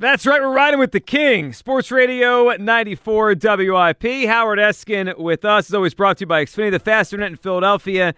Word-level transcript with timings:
That's 0.00 0.24
right, 0.24 0.40
we're 0.40 0.54
riding 0.54 0.80
with 0.80 0.92
the 0.92 1.00
King. 1.00 1.52
Sports 1.52 1.90
Radio 1.90 2.48
94 2.56 3.34
WIP. 3.34 4.02
Howard 4.26 4.58
Eskin 4.58 5.18
with 5.18 5.44
us. 5.44 5.68
Is 5.68 5.74
always 5.74 5.92
brought 5.92 6.16
to 6.16 6.22
you 6.22 6.26
by 6.26 6.42
Xfinity, 6.42 6.70
the 6.70 6.78
fast 6.78 7.12
internet 7.12 7.32
in 7.32 7.36
Philadelphia, 7.36 8.14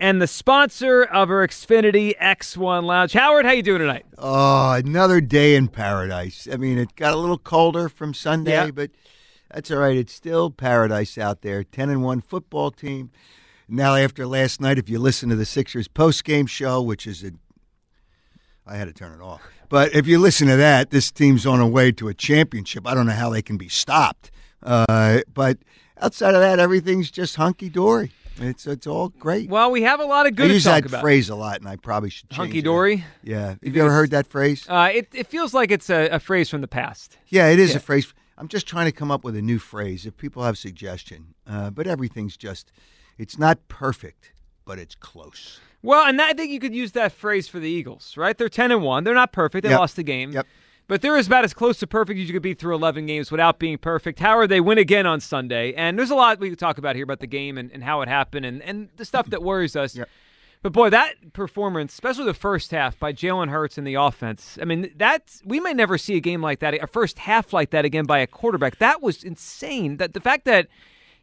and 0.00 0.22
the 0.22 0.26
sponsor 0.26 1.02
of 1.04 1.28
our 1.30 1.46
Xfinity 1.46 2.16
X1 2.16 2.84
Lounge. 2.84 3.12
Howard, 3.12 3.44
how 3.44 3.52
you 3.52 3.62
doing 3.62 3.80
tonight? 3.80 4.06
Oh, 4.16 4.72
another 4.72 5.20
day 5.20 5.56
in 5.56 5.68
paradise. 5.68 6.48
I 6.50 6.56
mean, 6.56 6.78
it 6.78 6.96
got 6.96 7.12
a 7.12 7.18
little 7.18 7.36
colder 7.36 7.90
from 7.90 8.14
Sunday, 8.14 8.52
Yeah. 8.52 8.70
but 8.70 8.92
that's 9.52 9.70
all 9.70 9.76
right. 9.80 9.96
It's 9.98 10.14
still 10.14 10.48
paradise 10.50 11.18
out 11.18 11.42
there. 11.42 11.62
10 11.62 11.90
and 11.90 12.02
1 12.02 12.22
football 12.22 12.70
team. 12.70 13.10
Now, 13.68 13.94
after 13.94 14.26
last 14.26 14.58
night, 14.62 14.78
if 14.78 14.88
you 14.88 14.98
listen 14.98 15.28
to 15.28 15.36
the 15.36 15.44
Sixers 15.44 15.86
post 15.86 16.24
game 16.24 16.46
show, 16.46 16.80
which 16.80 17.06
is 17.06 17.22
a 17.22 17.32
I 18.66 18.76
had 18.76 18.86
to 18.86 18.94
turn 18.94 19.12
it 19.12 19.22
off. 19.22 19.42
But 19.68 19.94
if 19.94 20.06
you 20.06 20.18
listen 20.18 20.48
to 20.48 20.56
that, 20.56 20.90
this 20.90 21.10
team's 21.10 21.46
on 21.46 21.60
a 21.60 21.66
way 21.68 21.92
to 21.92 22.08
a 22.08 22.14
championship. 22.14 22.86
I 22.86 22.94
don't 22.94 23.06
know 23.06 23.12
how 23.12 23.30
they 23.30 23.42
can 23.42 23.56
be 23.56 23.68
stopped. 23.68 24.30
Uh, 24.62 25.20
but 25.32 25.58
outside 26.00 26.34
of 26.34 26.40
that, 26.40 26.58
everything's 26.58 27.10
just 27.10 27.36
hunky 27.36 27.68
dory. 27.68 28.12
It's 28.38 28.66
it's 28.66 28.86
all 28.86 29.08
great. 29.08 29.48
Well, 29.48 29.70
we 29.70 29.82
have 29.82 29.98
a 29.98 30.04
lot 30.04 30.26
of 30.26 30.36
good 30.36 30.44
I 30.46 30.48
to 30.48 30.54
use 30.54 30.64
that 30.64 30.84
about. 30.84 31.00
phrase 31.00 31.30
a 31.30 31.34
lot, 31.34 31.58
and 31.60 31.68
I 31.68 31.76
probably 31.76 32.10
should 32.10 32.28
change 32.28 32.36
hunky 32.36 32.60
dory. 32.62 33.04
Yeah. 33.22 33.54
Have 33.64 33.74
you 33.76 33.80
ever 33.82 33.90
heard 33.90 34.10
that 34.10 34.26
phrase? 34.26 34.66
Uh, 34.68 34.90
it, 34.92 35.08
it 35.14 35.26
feels 35.26 35.54
like 35.54 35.70
it's 35.70 35.88
a, 35.88 36.08
a 36.10 36.20
phrase 36.20 36.50
from 36.50 36.60
the 36.60 36.68
past. 36.68 37.16
Yeah, 37.28 37.48
it 37.48 37.58
is 37.58 37.70
Yeah. 37.70 37.76
a 37.76 37.80
phrase. 37.80 38.12
I'm 38.36 38.48
just 38.48 38.66
trying 38.66 38.84
to 38.84 38.92
come 38.92 39.10
up 39.10 39.24
with 39.24 39.36
a 39.36 39.40
new 39.42 39.58
phrase. 39.58 40.04
If 40.04 40.18
people 40.18 40.42
have 40.42 40.58
suggestion, 40.58 41.34
uh, 41.46 41.70
but 41.70 41.86
everything's 41.86 42.36
just, 42.36 42.70
it's 43.16 43.38
not 43.38 43.66
perfect, 43.68 44.32
but 44.66 44.78
it's 44.78 44.94
close. 44.94 45.58
Well, 45.82 46.06
and 46.06 46.18
that, 46.18 46.30
I 46.30 46.32
think 46.32 46.50
you 46.52 46.58
could 46.60 46.74
use 46.74 46.92
that 46.92 47.12
phrase 47.12 47.48
for 47.48 47.58
the 47.60 47.68
Eagles, 47.68 48.16
right? 48.16 48.36
They're 48.36 48.48
10 48.48 48.72
and 48.72 48.82
1. 48.82 49.04
They're 49.04 49.14
not 49.14 49.32
perfect. 49.32 49.62
They 49.62 49.70
Yep. 49.70 49.78
lost 49.78 49.96
the 49.96 50.02
game. 50.02 50.32
Yep. 50.32 50.46
But 50.88 51.02
they're 51.02 51.18
about 51.18 51.44
as 51.44 51.52
close 51.52 51.78
to 51.80 51.86
perfect 51.86 52.20
as 52.20 52.28
you 52.28 52.32
could 52.32 52.42
be 52.42 52.54
through 52.54 52.74
11 52.76 53.06
games 53.06 53.32
without 53.32 53.58
being 53.58 53.76
perfect. 53.76 54.20
Howard, 54.20 54.50
they 54.50 54.60
win 54.60 54.78
again 54.78 55.04
on 55.04 55.20
Sunday. 55.20 55.72
And 55.74 55.98
there's 55.98 56.10
a 56.10 56.14
lot 56.14 56.38
we 56.38 56.48
could 56.50 56.60
talk 56.60 56.78
about 56.78 56.94
here 56.94 57.02
about 57.02 57.18
the 57.18 57.26
game 57.26 57.58
and, 57.58 57.72
and 57.72 57.82
how 57.82 58.02
it 58.02 58.08
happened 58.08 58.46
and, 58.46 58.62
and 58.62 58.88
the 58.96 59.04
stuff 59.04 59.28
that 59.30 59.42
worries 59.42 59.74
us. 59.74 59.96
Yep. 59.96 60.08
But 60.62 60.72
boy, 60.72 60.90
that 60.90 61.32
performance, 61.32 61.92
especially 61.92 62.24
the 62.24 62.34
first 62.34 62.70
half 62.70 62.98
by 62.98 63.12
Jalen 63.12 63.50
Hurts 63.50 63.78
in 63.78 63.84
the 63.84 63.94
offense, 63.94 64.58
I 64.60 64.64
mean, 64.64 64.90
that's 64.96 65.42
we 65.44 65.60
may 65.60 65.72
never 65.74 65.98
see 65.98 66.16
a 66.16 66.20
game 66.20 66.40
like 66.40 66.60
that, 66.60 66.74
a 66.74 66.86
first 66.86 67.18
half 67.20 67.52
like 67.52 67.70
that 67.70 67.84
again 67.84 68.04
by 68.04 68.18
a 68.20 68.26
quarterback. 68.26 68.78
That 68.78 69.02
was 69.02 69.22
insane. 69.22 69.98
That 69.98 70.14
the 70.14 70.20
fact 70.20 70.44
that 70.46 70.66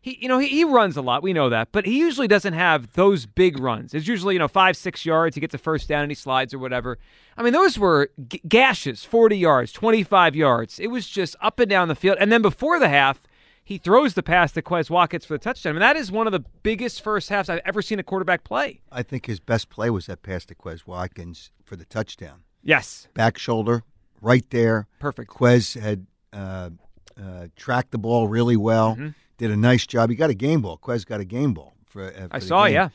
he, 0.03 0.17
you 0.21 0.27
know, 0.27 0.37
he, 0.37 0.49
he 0.49 0.63
runs 0.65 0.97
a 0.97 1.01
lot, 1.01 1.23
we 1.23 1.31
know 1.33 1.49
that, 1.49 1.69
but 1.71 1.85
he 1.85 1.97
usually 1.97 2.27
doesn't 2.27 2.53
have 2.53 2.93
those 2.93 3.25
big 3.25 3.57
runs. 3.57 3.93
It's 3.93 4.07
usually 4.07 4.35
you 4.35 4.39
know 4.39 4.47
five, 4.49 4.77
six 4.77 5.05
yards. 5.05 5.35
He 5.35 5.41
gets 5.41 5.55
a 5.55 5.57
first 5.57 5.87
down 5.87 6.03
and 6.03 6.11
he 6.11 6.15
slides 6.15 6.53
or 6.53 6.59
whatever. 6.59 6.99
I 7.37 7.41
mean, 7.41 7.53
those 7.53 7.79
were 7.79 8.11
g- 8.27 8.41
gashes, 8.47 9.03
forty 9.03 9.37
yards, 9.37 9.71
twenty-five 9.71 10.35
yards. 10.35 10.77
It 10.79 10.87
was 10.87 11.07
just 11.07 11.35
up 11.41 11.59
and 11.59 11.69
down 11.69 11.87
the 11.87 11.95
field. 11.95 12.17
And 12.19 12.31
then 12.31 12.41
before 12.41 12.77
the 12.79 12.89
half, 12.89 13.21
he 13.63 13.77
throws 13.77 14.13
the 14.13 14.21
pass 14.23 14.51
to 14.51 14.61
Quez 14.61 14.89
Watkins 14.89 15.23
for 15.25 15.35
the 15.35 15.39
touchdown. 15.39 15.71
I 15.71 15.73
mean, 15.75 15.79
that 15.79 15.95
is 15.95 16.11
one 16.11 16.27
of 16.27 16.33
the 16.33 16.43
biggest 16.63 17.01
first 17.01 17.29
halves 17.29 17.47
I've 17.49 17.61
ever 17.63 17.81
seen 17.81 17.97
a 17.97 18.03
quarterback 18.03 18.43
play. 18.43 18.81
I 18.91 19.03
think 19.03 19.25
his 19.25 19.39
best 19.39 19.69
play 19.69 19.89
was 19.89 20.05
that 20.07 20.21
pass 20.21 20.45
to 20.47 20.55
Quez 20.55 20.85
Watkins 20.85 21.51
for 21.63 21.77
the 21.77 21.85
touchdown. 21.85 22.43
Yes, 22.61 23.07
Back 23.13 23.37
shoulder, 23.37 23.83
right 24.21 24.45
there. 24.49 24.87
perfect. 24.99 25.29
Quez 25.31 25.79
had 25.79 26.07
uh, 26.33 26.69
uh, 27.17 27.47
tracked 27.55 27.91
the 27.91 27.97
ball 27.97 28.27
really 28.27 28.57
well. 28.57 28.95
Mm-hmm. 28.95 29.09
Did 29.43 29.51
a 29.51 29.57
nice 29.57 29.85
job. 29.85 30.09
He 30.09 30.15
got 30.15 30.29
a 30.29 30.33
game 30.33 30.61
ball. 30.61 30.77
Quez 30.77 31.05
got 31.05 31.19
a 31.19 31.25
game 31.25 31.53
ball 31.53 31.73
for. 31.85 32.05
Uh, 32.05 32.29
I 32.31 32.39
the 32.39 32.45
saw, 32.45 32.63
game. 32.63 32.75
yeah. 32.75 32.89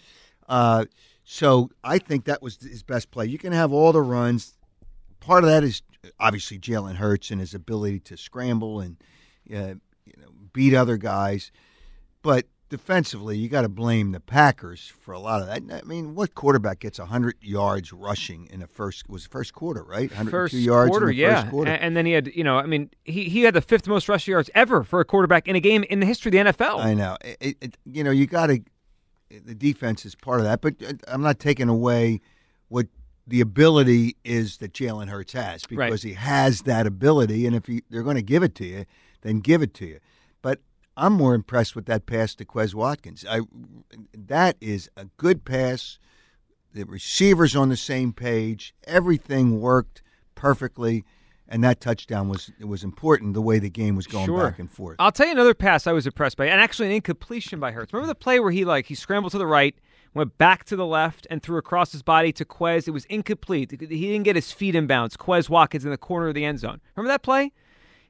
Uh, 0.48 0.86
so 1.22 1.68
I 1.84 1.98
think 1.98 2.24
that 2.24 2.40
was 2.40 2.56
his 2.56 2.82
best 2.82 3.10
play. 3.10 3.26
You 3.26 3.36
can 3.36 3.52
have 3.52 3.70
all 3.70 3.92
the 3.92 4.00
runs. 4.00 4.56
Part 5.20 5.44
of 5.44 5.50
that 5.50 5.62
is 5.62 5.82
obviously 6.18 6.58
Jalen 6.58 6.94
Hurts 6.94 7.30
and 7.30 7.38
his 7.38 7.52
ability 7.52 8.00
to 8.00 8.16
scramble 8.16 8.80
and 8.80 8.96
uh, 9.52 9.74
you 10.06 10.14
know 10.16 10.28
beat 10.54 10.72
other 10.72 10.96
guys, 10.96 11.52
but 12.22 12.46
defensively 12.68 13.36
you 13.38 13.48
got 13.48 13.62
to 13.62 13.68
blame 13.68 14.12
the 14.12 14.20
Packers 14.20 14.92
for 15.00 15.12
a 15.12 15.18
lot 15.18 15.40
of 15.40 15.46
that. 15.46 15.62
I 15.72 15.86
mean, 15.86 16.14
what 16.14 16.34
quarterback 16.34 16.80
gets 16.80 16.98
hundred 16.98 17.36
yards 17.40 17.92
rushing 17.92 18.46
in 18.50 18.60
the 18.60 18.66
first 18.66 19.08
was 19.08 19.24
the 19.24 19.30
first 19.30 19.52
quarter, 19.54 19.82
right? 19.82 20.10
102 20.10 20.30
First 20.30 20.54
yards 20.54 20.90
quarter, 20.90 21.10
in 21.10 21.16
the 21.16 21.22
yeah. 21.22 21.40
first 21.42 21.50
quarter. 21.50 21.70
And, 21.70 21.82
and 21.82 21.96
then 21.96 22.06
he 22.06 22.12
had, 22.12 22.28
you 22.34 22.44
know, 22.44 22.58
I 22.58 22.66
mean, 22.66 22.90
he, 23.04 23.24
he 23.24 23.42
had 23.42 23.54
the 23.54 23.60
fifth 23.62 23.86
most 23.88 24.08
rushing 24.08 24.32
yards 24.32 24.50
ever 24.54 24.84
for 24.84 25.00
a 25.00 25.04
quarterback 25.04 25.48
in 25.48 25.56
a 25.56 25.60
game 25.60 25.84
in 25.84 26.00
the 26.00 26.06
history 26.06 26.28
of 26.38 26.46
the 26.46 26.52
NFL. 26.52 26.78
I 26.80 26.94
know. 26.94 27.16
It, 27.24 27.36
it, 27.40 27.56
it- 27.60 27.78
you 27.86 28.04
know, 28.04 28.10
you 28.10 28.26
got 28.26 28.48
to. 28.48 28.60
The 29.30 29.54
defense 29.54 30.06
is 30.06 30.14
part 30.14 30.40
of 30.40 30.44
that, 30.46 30.62
but 30.62 30.74
uh, 30.82 30.94
I'm 31.06 31.20
not 31.20 31.38
taking 31.38 31.68
away 31.68 32.22
what 32.68 32.86
the 33.26 33.42
ability 33.42 34.16
is 34.24 34.56
that 34.56 34.72
Jalen 34.72 35.08
Hurts 35.10 35.34
has 35.34 35.66
because 35.66 35.90
Right. 35.90 36.00
he 36.02 36.12
has 36.14 36.62
that 36.62 36.86
ability, 36.86 37.46
and 37.46 37.54
if 37.54 37.66
he, 37.66 37.82
they're 37.90 38.02
going 38.02 38.16
to 38.16 38.22
give 38.22 38.42
it 38.42 38.54
to 38.54 38.64
you, 38.64 38.86
then 39.20 39.40
give 39.40 39.60
it 39.60 39.74
to 39.74 39.86
you. 39.86 39.98
But 40.40 40.60
I'm 40.98 41.12
more 41.12 41.34
impressed 41.34 41.76
with 41.76 41.86
that 41.86 42.06
pass 42.06 42.34
to 42.36 42.44
Quez 42.44 42.74
Watkins. 42.74 43.24
I 43.28 43.40
that 44.12 44.56
is 44.60 44.90
a 44.96 45.06
good 45.16 45.44
pass. 45.44 45.98
The 46.74 46.84
receivers 46.84 47.56
on 47.56 47.68
the 47.70 47.76
same 47.76 48.12
page. 48.12 48.74
Everything 48.86 49.60
worked 49.60 50.02
perfectly, 50.34 51.04
and 51.48 51.64
that 51.64 51.80
touchdown 51.80 52.28
was 52.28 52.50
it 52.58 52.66
was 52.66 52.84
important. 52.84 53.34
The 53.34 53.40
way 53.42 53.58
the 53.58 53.70
game 53.70 53.96
was 53.96 54.06
going 54.06 54.26
Sure. 54.26 54.44
back 54.50 54.58
and 54.58 54.70
forth. 54.70 54.96
I'll 54.98 55.12
tell 55.12 55.26
you 55.26 55.32
another 55.32 55.54
pass 55.54 55.86
I 55.86 55.92
was 55.92 56.06
impressed 56.06 56.36
by, 56.36 56.46
and 56.46 56.60
actually 56.60 56.88
an 56.88 56.94
incompletion 56.94 57.58
by 57.60 57.72
Hurts. 57.72 57.92
Remember 57.92 58.08
the 58.12 58.14
play 58.14 58.38
where 58.40 58.50
he 58.50 58.64
like 58.64 58.86
he 58.86 58.94
scrambled 58.94 59.32
to 59.32 59.38
the 59.38 59.46
right, 59.46 59.74
went 60.14 60.36
back 60.36 60.64
to 60.64 60.76
the 60.76 60.86
left, 60.86 61.26
and 61.30 61.42
threw 61.42 61.56
across 61.58 61.92
his 61.92 62.02
body 62.02 62.32
to 62.32 62.44
Quez. 62.44 62.86
It 62.86 62.90
was 62.92 63.04
incomplete. 63.06 63.70
He 63.70 63.76
didn't 63.86 64.24
get 64.24 64.36
his 64.36 64.52
feet 64.52 64.74
in 64.74 64.86
bounds. 64.86 65.16
Quez 65.16 65.48
Watkins 65.48 65.84
in 65.84 65.90
the 65.90 65.96
corner 65.96 66.28
of 66.28 66.34
the 66.34 66.44
end 66.44 66.58
zone. 66.60 66.80
Remember 66.96 67.12
that 67.12 67.22
play? 67.22 67.52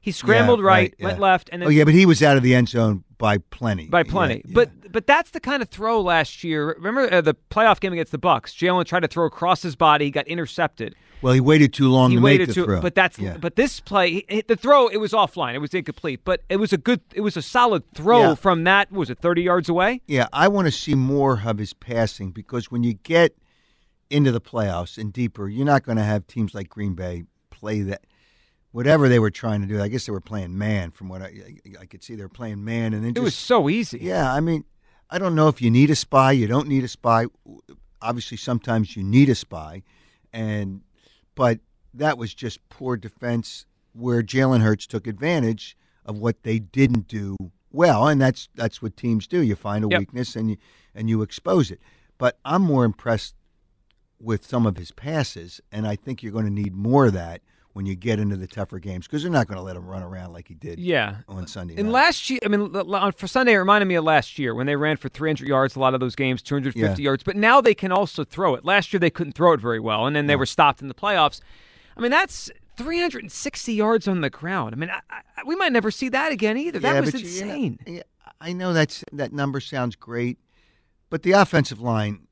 He 0.01 0.11
scrambled 0.11 0.59
Yeah, 0.59 0.65
right, 0.65 0.93
right, 0.97 1.03
went 1.03 1.17
yeah. 1.17 1.21
left, 1.23 1.49
and 1.51 1.61
then 1.61 1.67
Oh 1.67 1.71
yeah, 1.71 1.83
but 1.83 1.93
he 1.93 2.05
was 2.05 2.23
out 2.23 2.37
of 2.37 2.43
the 2.43 2.55
end 2.55 2.69
zone 2.69 3.03
by 3.17 3.37
plenty. 3.37 3.87
by 3.87 4.03
plenty. 4.03 4.41
yeah. 4.45 4.51
But 4.53 4.91
but 4.91 5.05
that's 5.05 5.31
the 5.31 5.39
kind 5.39 5.61
of 5.61 5.69
throw 5.69 6.01
last 6.01 6.43
year. 6.43 6.73
Remember 6.77 7.13
uh, 7.13 7.21
the 7.21 7.35
playoff 7.51 7.79
game 7.79 7.91
against 7.93 8.11
the 8.11 8.19
Bucs? 8.19 8.55
Jalen 8.55 8.85
tried 8.85 9.01
to 9.01 9.07
throw 9.07 9.25
across 9.25 9.61
his 9.61 9.75
body, 9.75 10.05
he 10.05 10.11
got 10.11 10.25
intercepted. 10.27 10.95
well, 11.21 11.33
he 11.33 11.41
waited 11.41 11.73
too 11.73 11.89
long 11.89 12.11
he 12.11 12.15
to 12.15 12.21
waited 12.23 12.47
make 12.47 12.55
the 12.55 12.61
to, 12.61 12.65
throw. 12.65 12.81
but 12.81 12.95
that's 12.95 13.19
but 13.41 13.57
this 13.57 13.81
play, 13.81 14.23
he, 14.29 14.41
the 14.47 14.55
throw, 14.55 14.87
it 14.87 14.97
was 14.97 15.11
offline. 15.11 15.53
It 15.53 15.59
was 15.59 15.73
incomplete, 15.73 16.21
but 16.23 16.41
it 16.47 16.57
was 16.57 16.71
a 16.71 16.77
good, 16.77 17.01
it 17.13 17.21
was 17.21 17.35
a 17.35 17.41
solid 17.41 17.83
throw 17.93 18.35
from 18.35 18.63
that. 18.63 18.89
Was 18.91 19.09
it 19.09 19.19
thirty 19.19 19.41
yards 19.41 19.67
away? 19.67 20.01
yeah, 20.07 20.27
I 20.31 20.47
want 20.47 20.67
to 20.67 20.71
see 20.71 20.95
more 20.95 21.41
of 21.45 21.57
his 21.57 21.73
passing 21.73 22.31
because 22.31 22.71
when 22.71 22.83
you 22.83 22.93
get 22.93 23.35
into 24.09 24.31
the 24.31 24.41
playoffs 24.41 24.97
and 24.97 25.11
deeper, 25.11 25.49
you're 25.49 25.65
not 25.65 25.83
going 25.83 25.97
to 25.97 26.03
have 26.03 26.25
teams 26.25 26.55
like 26.55 26.69
Green 26.69 26.93
Bay 26.93 27.25
play 27.49 27.81
that. 27.81 28.05
Whatever 28.71 29.09
they 29.09 29.17
were 29.19 29.31
trying 29.31 29.61
to 29.61 29.67
do, 29.67 29.81
I 29.81 29.87
guess 29.87 30.05
they 30.05 30.11
were 30.11 30.21
playing 30.21 30.55
man. 30.57 30.91
From 30.91 31.09
what 31.09 31.21
I, 31.23 31.33
I 31.79 31.85
could 31.85 32.03
see, 32.03 32.15
they 32.15 32.21
were 32.23 32.29
playing 32.29 32.63
man, 32.63 32.93
and 32.93 33.03
then 33.03 33.11
It 33.11 33.15
just 33.15 33.23
was 33.23 33.35
so 33.35 33.67
easy. 33.69 33.99
Yeah, 33.99 34.31
I 34.31 34.39
mean, 34.41 34.63
I 35.09 35.17
don't 35.17 35.33
know 35.33 35.47
if 35.47 35.59
you 35.61 35.71
need 35.71 35.89
a 35.89 35.95
spy. 35.95 36.33
You 36.33 36.45
don't 36.47 36.67
need 36.67 36.83
a 36.83 36.87
spy. 36.87 37.25
Obviously, 38.01 38.37
sometimes 38.37 38.95
you 38.95 39.03
need 39.03 39.27
a 39.29 39.35
spy, 39.35 39.81
and 40.31 40.81
but 41.35 41.59
that 41.95 42.17
was 42.17 42.33
just 42.35 42.67
poor 42.69 42.95
defense 42.95 43.65
where 43.93 44.21
Jalen 44.21 44.61
Hurts 44.61 44.85
took 44.85 45.07
advantage 45.07 45.75
of 46.05 46.19
what 46.19 46.43
they 46.43 46.59
didn't 46.59 47.07
do 47.07 47.35
well, 47.71 48.07
and 48.07 48.21
that's 48.21 48.49
that's 48.55 48.81
what 48.83 48.95
teams 48.95 49.25
do. 49.27 49.41
You 49.41 49.55
find 49.55 49.83
a 49.83 49.87
Yep. 49.89 49.99
weakness 49.99 50.35
and 50.35 50.51
you 50.51 50.57
and 50.93 51.09
you 51.09 51.23
expose 51.23 51.71
it. 51.71 51.79
But 52.19 52.37
I'm 52.45 52.61
more 52.61 52.85
impressed 52.85 53.33
with 54.19 54.45
some 54.45 54.65
of 54.67 54.77
his 54.77 54.91
passes, 54.91 55.59
and 55.71 55.87
I 55.87 55.95
think 55.95 56.21
you're 56.21 56.31
going 56.33 56.45
to 56.45 56.51
need 56.51 56.73
more 56.75 57.07
of 57.07 57.13
that 57.13 57.41
when 57.73 57.85
you 57.85 57.95
get 57.95 58.19
into 58.19 58.35
the 58.35 58.47
tougher 58.47 58.79
games 58.79 59.05
because 59.07 59.21
they're 59.21 59.31
not 59.31 59.47
going 59.47 59.57
to 59.57 59.61
let 59.63 59.75
him 59.75 59.85
run 59.85 60.01
around 60.01 60.33
like 60.33 60.47
he 60.47 60.55
did 60.55 60.79
Yeah. 60.79 61.17
on 61.27 61.45
Sunday. 61.47 61.75
And 61.77 61.85
night. 61.89 61.93
last 61.93 62.29
year, 62.29 62.39
I 62.43 62.47
mean, 62.47 62.71
for 63.13 63.27
Sunday, 63.27 63.53
it 63.53 63.57
reminded 63.57 63.85
me 63.87 63.95
of 63.95 64.03
last 64.03 64.39
year 64.39 64.55
when 64.55 64.65
they 64.65 64.75
ran 64.75 64.97
for 64.97 65.07
300 65.07 65.47
yards, 65.47 65.75
a 65.75 65.79
lot 65.79 65.93
of 65.93 65.99
those 65.99 66.15
games, 66.15 66.41
250 66.41 67.01
Yeah. 67.01 67.05
yards. 67.09 67.23
But 67.23 67.35
now 67.35 67.61
they 67.61 67.75
can 67.75 67.91
also 67.91 68.23
throw 68.23 68.55
it. 68.55 68.65
Last 68.65 68.91
year, 68.91 68.99
they 68.99 69.11
couldn't 69.11 69.33
throw 69.33 69.53
it 69.53 69.61
very 69.61 69.79
well, 69.79 70.07
and 70.07 70.15
then 70.15 70.25
they 70.27 70.35
were 70.35 70.47
stopped 70.47 70.81
in 70.81 70.87
the 70.87 70.93
playoffs. 70.95 71.41
I 71.95 72.01
mean, 72.01 72.11
that's 72.11 72.49
360 72.77 73.73
yards 73.73 74.07
on 74.07 74.21
the 74.21 74.29
ground. 74.31 74.73
I 74.73 74.77
mean, 74.77 74.89
I, 74.89 75.01
I, 75.09 75.21
we 75.45 75.55
might 75.55 75.71
never 75.71 75.91
see 75.91 76.09
that 76.09 76.31
again 76.31 76.57
either. 76.57 76.79
That 76.79 76.95
Yeah, 76.95 76.99
was 77.01 77.13
you- 77.13 77.19
you 77.29 77.45
know, 77.45 77.53
insane. 77.53 77.79
yeah, 77.85 78.01
I 78.41 78.51
know 78.53 78.73
that's 78.73 79.03
that 79.11 79.31
number 79.31 79.59
sounds 79.59 79.95
great, 79.95 80.39
but 81.09 81.21
the 81.23 81.33
offensive 81.33 81.79
line 81.81 82.27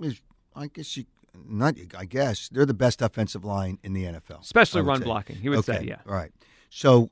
is, 0.00 0.20
I 0.54 0.66
guess 0.66 0.96
you 0.96 1.04
not 1.46 1.74
I 1.96 2.04
guess 2.04 2.48
they're 2.48 2.66
the 2.66 2.74
best 2.74 3.02
offensive 3.02 3.44
line 3.44 3.78
in 3.82 3.92
the 3.92 4.04
NFL, 4.04 4.40
especially 4.42 4.82
run 4.82 4.98
say. 4.98 5.04
blocking. 5.04 5.36
He 5.36 5.48
would 5.48 5.58
okay. 5.60 5.78
say, 5.80 5.84
yeah. 5.84 6.00
All 6.08 6.14
right. 6.14 6.32
So 6.70 7.08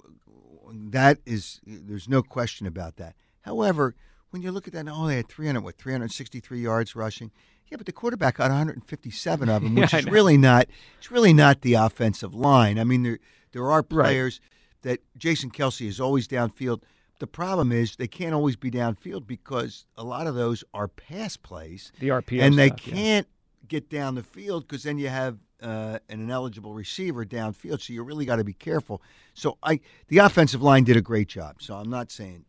that 0.73 1.19
is 1.27 1.61
there's 1.67 2.09
no 2.09 2.23
question 2.23 2.67
about 2.67 2.97
that. 2.97 3.15
However, 3.43 3.95
when 4.31 4.43
you 4.43 4.51
look 4.53 4.67
at 4.67 4.75
that, 4.75 4.87
oh, 4.89 5.07
they 5.07 5.17
had 5.17 5.29
300 5.29 5.61
what 5.63 5.77
363 5.79 6.61
yards 6.61 6.97
rushing. 6.97 7.31
Yeah, 7.69 7.77
but 7.79 7.87
the 7.87 7.93
quarterback 7.93 8.37
got 8.37 8.51
157 8.51 9.49
of 9.49 9.63
them, 9.63 9.75
which 9.77 9.93
Yeah, 9.93 9.99
is 10.01 10.07
really 10.07 10.37
not. 10.37 10.67
It's 10.99 11.11
really 11.11 11.33
not 11.33 11.63
the 11.63 11.75
offensive 11.75 12.35
line. 12.35 12.79
I 12.79 12.85
mean, 12.85 13.03
there 13.03 13.19
there 13.53 13.71
are 13.71 13.85
Right. 13.91 14.05
players 14.07 14.41
that 14.83 15.01
Jason 15.17 15.51
Kelce 15.51 15.87
is 15.87 16.01
always 16.01 16.29
downfield. 16.29 16.83
The 17.19 17.27
problem 17.27 17.73
is 17.73 17.97
they 17.97 18.07
can't 18.09 18.35
always 18.35 18.57
be 18.57 18.71
downfield 18.71 19.27
because 19.27 19.87
a 19.97 20.05
lot 20.05 20.27
of 20.27 20.35
those 20.35 20.63
are 20.75 20.87
pass 20.87 21.37
plays, 21.37 21.91
The 21.99 22.09
RPO 22.09 22.43
and 22.43 22.59
they 22.59 22.69
stuff, 22.69 22.87
yeah. 22.89 23.23
Get 23.69 23.89
down 23.89 24.15
the 24.15 24.23
field 24.23 24.67
because 24.67 24.83
then 24.83 24.99
you 24.99 25.09
have 25.09 25.39
uh, 25.63 25.99
an 26.09 26.21
ineligible 26.21 26.75
receiver 26.75 27.25
downfield. 27.25 27.81
So 27.81 27.93
you 27.93 28.03
really 28.03 28.25
got 28.25 28.37
to 28.37 28.45
be 28.45 28.53
careful. 28.53 29.03
So 29.35 29.59
I, 29.63 29.81
the 30.09 30.19
offensive 30.19 30.63
line 30.63 30.85
did 30.85 30.97
a 30.97 31.03
great 31.03 31.29
job. 31.29 31.63
So 31.63 31.75
I'm 31.75 31.91
not 31.91 32.11
saying 32.11 32.45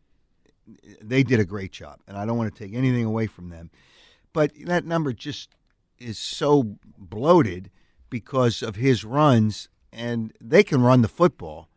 they 1.02 1.24
did 1.24 1.40
a 1.40 1.46
great 1.46 1.72
job, 1.72 2.00
and 2.08 2.18
I 2.18 2.26
don't 2.26 2.38
want 2.38 2.54
to 2.54 2.64
take 2.64 2.74
anything 2.74 3.06
away 3.06 3.28
from 3.28 3.50
them. 3.50 3.70
But 4.34 4.52
that 4.66 4.86
number 4.86 5.14
just 5.14 5.56
is 5.98 6.20
so 6.20 6.78
bloated 6.98 7.72
because 8.10 8.62
of 8.62 8.76
his 8.76 9.04
runs, 9.04 9.70
and 9.92 10.34
they 10.42 10.64
can 10.64 10.82
run 10.82 11.02
the 11.02 11.08
football 11.08 11.70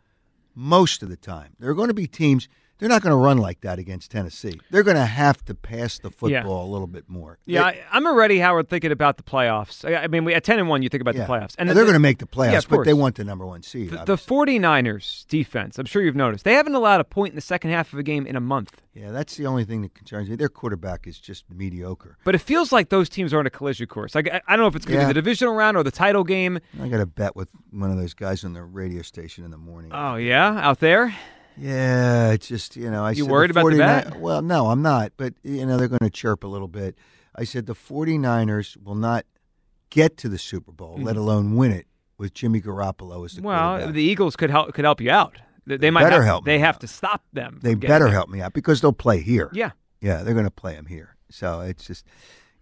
most 0.54 1.02
of 1.02 1.08
the 1.08 1.16
time. 1.16 1.54
There 1.58 1.70
are 1.70 1.74
going 1.74 1.88
to 1.88 1.94
be 1.94 2.06
teams. 2.06 2.48
They're 2.80 2.88
not 2.88 3.02
going 3.02 3.12
to 3.12 3.16
run 3.16 3.38
like 3.38 3.60
that 3.60 3.78
against 3.78 4.10
Tennessee. 4.10 4.58
They're 4.70 4.82
going 4.82 4.96
to 4.96 5.06
have 5.06 5.44
to 5.44 5.54
pass 5.54 5.98
the 5.98 6.10
Yeah. 6.28 6.40
football 6.40 6.66
a 6.66 6.70
little 6.70 6.86
bit 6.86 7.08
more. 7.08 7.38
Yeah, 7.46 7.70
They- 7.70 7.78
I, 7.80 7.84
I'm 7.92 8.06
already, 8.06 8.38
Howard, 8.40 8.68
thinking 8.68 8.90
about 8.90 9.16
the 9.18 9.22
playoffs. 9.22 9.84
I, 9.88 10.04
I 10.04 10.06
mean, 10.08 10.24
we, 10.24 10.34
at 10.34 10.42
10 10.44 10.58
and 10.58 10.68
1, 10.68 10.82
you 10.82 10.88
think 10.88 11.00
about 11.02 11.14
yeah. 11.14 11.26
the 11.26 11.32
playoffs. 11.32 11.54
And 11.58 11.68
the- 11.68 11.74
they're 11.74 11.84
going 11.84 11.92
to 11.94 12.00
make 12.00 12.18
the 12.18 12.26
playoffs, 12.26 12.52
Yeah, 12.52 12.60
but 12.76 12.84
they 12.84 12.94
want 12.94 13.16
the 13.16 13.24
number 13.24 13.46
one 13.46 13.62
seed. 13.62 13.90
The, 13.90 13.96
the 13.96 14.00
obviously. 14.14 14.36
49ers 14.36 15.26
defense, 15.28 15.78
I'm 15.78 15.86
sure 15.86 16.02
you've 16.02 16.16
noticed, 16.16 16.44
they 16.44 16.54
haven't 16.54 16.74
allowed 16.74 17.00
a 17.00 17.04
point 17.04 17.30
in 17.32 17.34
the 17.36 17.40
second 17.42 17.70
half 17.70 17.92
of 17.92 17.98
a 17.98 18.02
game 18.02 18.26
in 18.26 18.34
a 18.36 18.40
month. 18.40 18.82
yeah, 18.94 19.10
that's 19.10 19.36
the 19.36 19.46
only 19.46 19.64
thing 19.64 19.82
that 19.82 19.94
concerns 19.94 20.28
me. 20.30 20.36
Their 20.36 20.48
quarterback 20.48 21.06
is 21.06 21.18
just 21.18 21.44
mediocre. 21.50 22.16
But 22.24 22.34
it 22.34 22.38
feels 22.38 22.72
like 22.72 22.88
those 22.88 23.08
teams 23.08 23.32
are 23.32 23.38
on 23.38 23.46
a 23.46 23.50
collision 23.50 23.86
course. 23.86 24.14
Like 24.14 24.28
I, 24.28 24.40
I 24.48 24.56
don't 24.56 24.64
know 24.64 24.68
if 24.68 24.76
it's 24.76 24.84
going 24.86 24.98
to 24.98 25.02
Yeah. 25.02 25.08
be 25.08 25.12
the 25.14 25.22
divisional 25.22 25.54
round 25.54 25.76
or 25.76 25.82
the 25.82 25.90
title 25.90 26.24
game. 26.24 26.58
I 26.80 26.88
got 26.88 27.00
a 27.00 27.06
bet 27.06 27.36
with 27.36 27.48
one 27.70 27.90
of 27.90 27.96
those 27.98 28.14
guys 28.14 28.44
on 28.44 28.52
the 28.52 28.62
radio 28.62 29.02
station 29.02 29.44
in 29.44 29.50
the 29.50 29.58
morning. 29.58 29.90
Oh 29.94 30.16
yeah, 30.16 30.58
out 30.60 30.80
there. 30.80 31.14
Yeah, 31.56 32.30
it's 32.30 32.48
just 32.48 32.76
you 32.76 32.90
know. 32.90 33.04
I 33.04 33.10
You 33.10 33.24
said 33.24 33.30
worried 33.30 33.50
about 33.50 33.60
the 33.60 33.76
49 33.76 34.04
bet? 34.04 34.20
Well, 34.20 34.42
no, 34.42 34.68
I'm 34.68 34.82
not. 34.82 35.12
But 35.16 35.34
you 35.42 35.66
know, 35.66 35.76
they're 35.76 35.88
going 35.88 35.98
to 36.00 36.10
chirp 36.10 36.44
a 36.44 36.48
little 36.48 36.68
bit. 36.68 36.96
I 37.34 37.44
said 37.44 37.66
the 37.66 37.74
49ers 37.74 38.82
will 38.82 38.94
not 38.94 39.24
get 39.90 40.16
to 40.18 40.28
the 40.28 40.38
Super 40.38 40.72
Bowl, 40.72 40.98
let 41.00 41.16
alone 41.16 41.56
win 41.56 41.72
it 41.72 41.86
with 42.18 42.34
Jimmy 42.34 42.60
Garoppolo 42.60 43.24
as 43.24 43.32
the 43.34 43.40
Mm-hmm. 43.42 43.46
Well, 43.46 43.92
the 43.92 44.02
Eagles 44.02 44.36
could 44.36 44.50
help 44.50 44.72
could 44.74 44.84
help 44.84 45.00
you 45.00 45.10
out. 45.10 45.38
They, 45.66 45.76
they 45.76 45.90
might 45.90 46.02
better 46.04 46.16
have, 46.16 46.24
help 46.24 46.44
They 46.44 46.58
have 46.58 46.76
out. 46.76 46.80
to 46.80 46.86
stop 46.88 47.22
them. 47.32 47.60
they 47.62 47.74
better 47.74 48.08
help 48.08 48.28
me 48.30 48.40
out 48.40 48.52
because 48.54 48.80
they'll 48.80 48.92
play 48.92 49.20
here. 49.20 49.50
Yeah. 49.52 49.70
Yeah, 50.00 50.22
they're 50.22 50.34
going 50.34 50.46
to 50.46 50.50
play 50.50 50.74
them 50.74 50.86
here. 50.86 51.16
So 51.30 51.60
it's 51.60 51.86
just, 51.86 52.06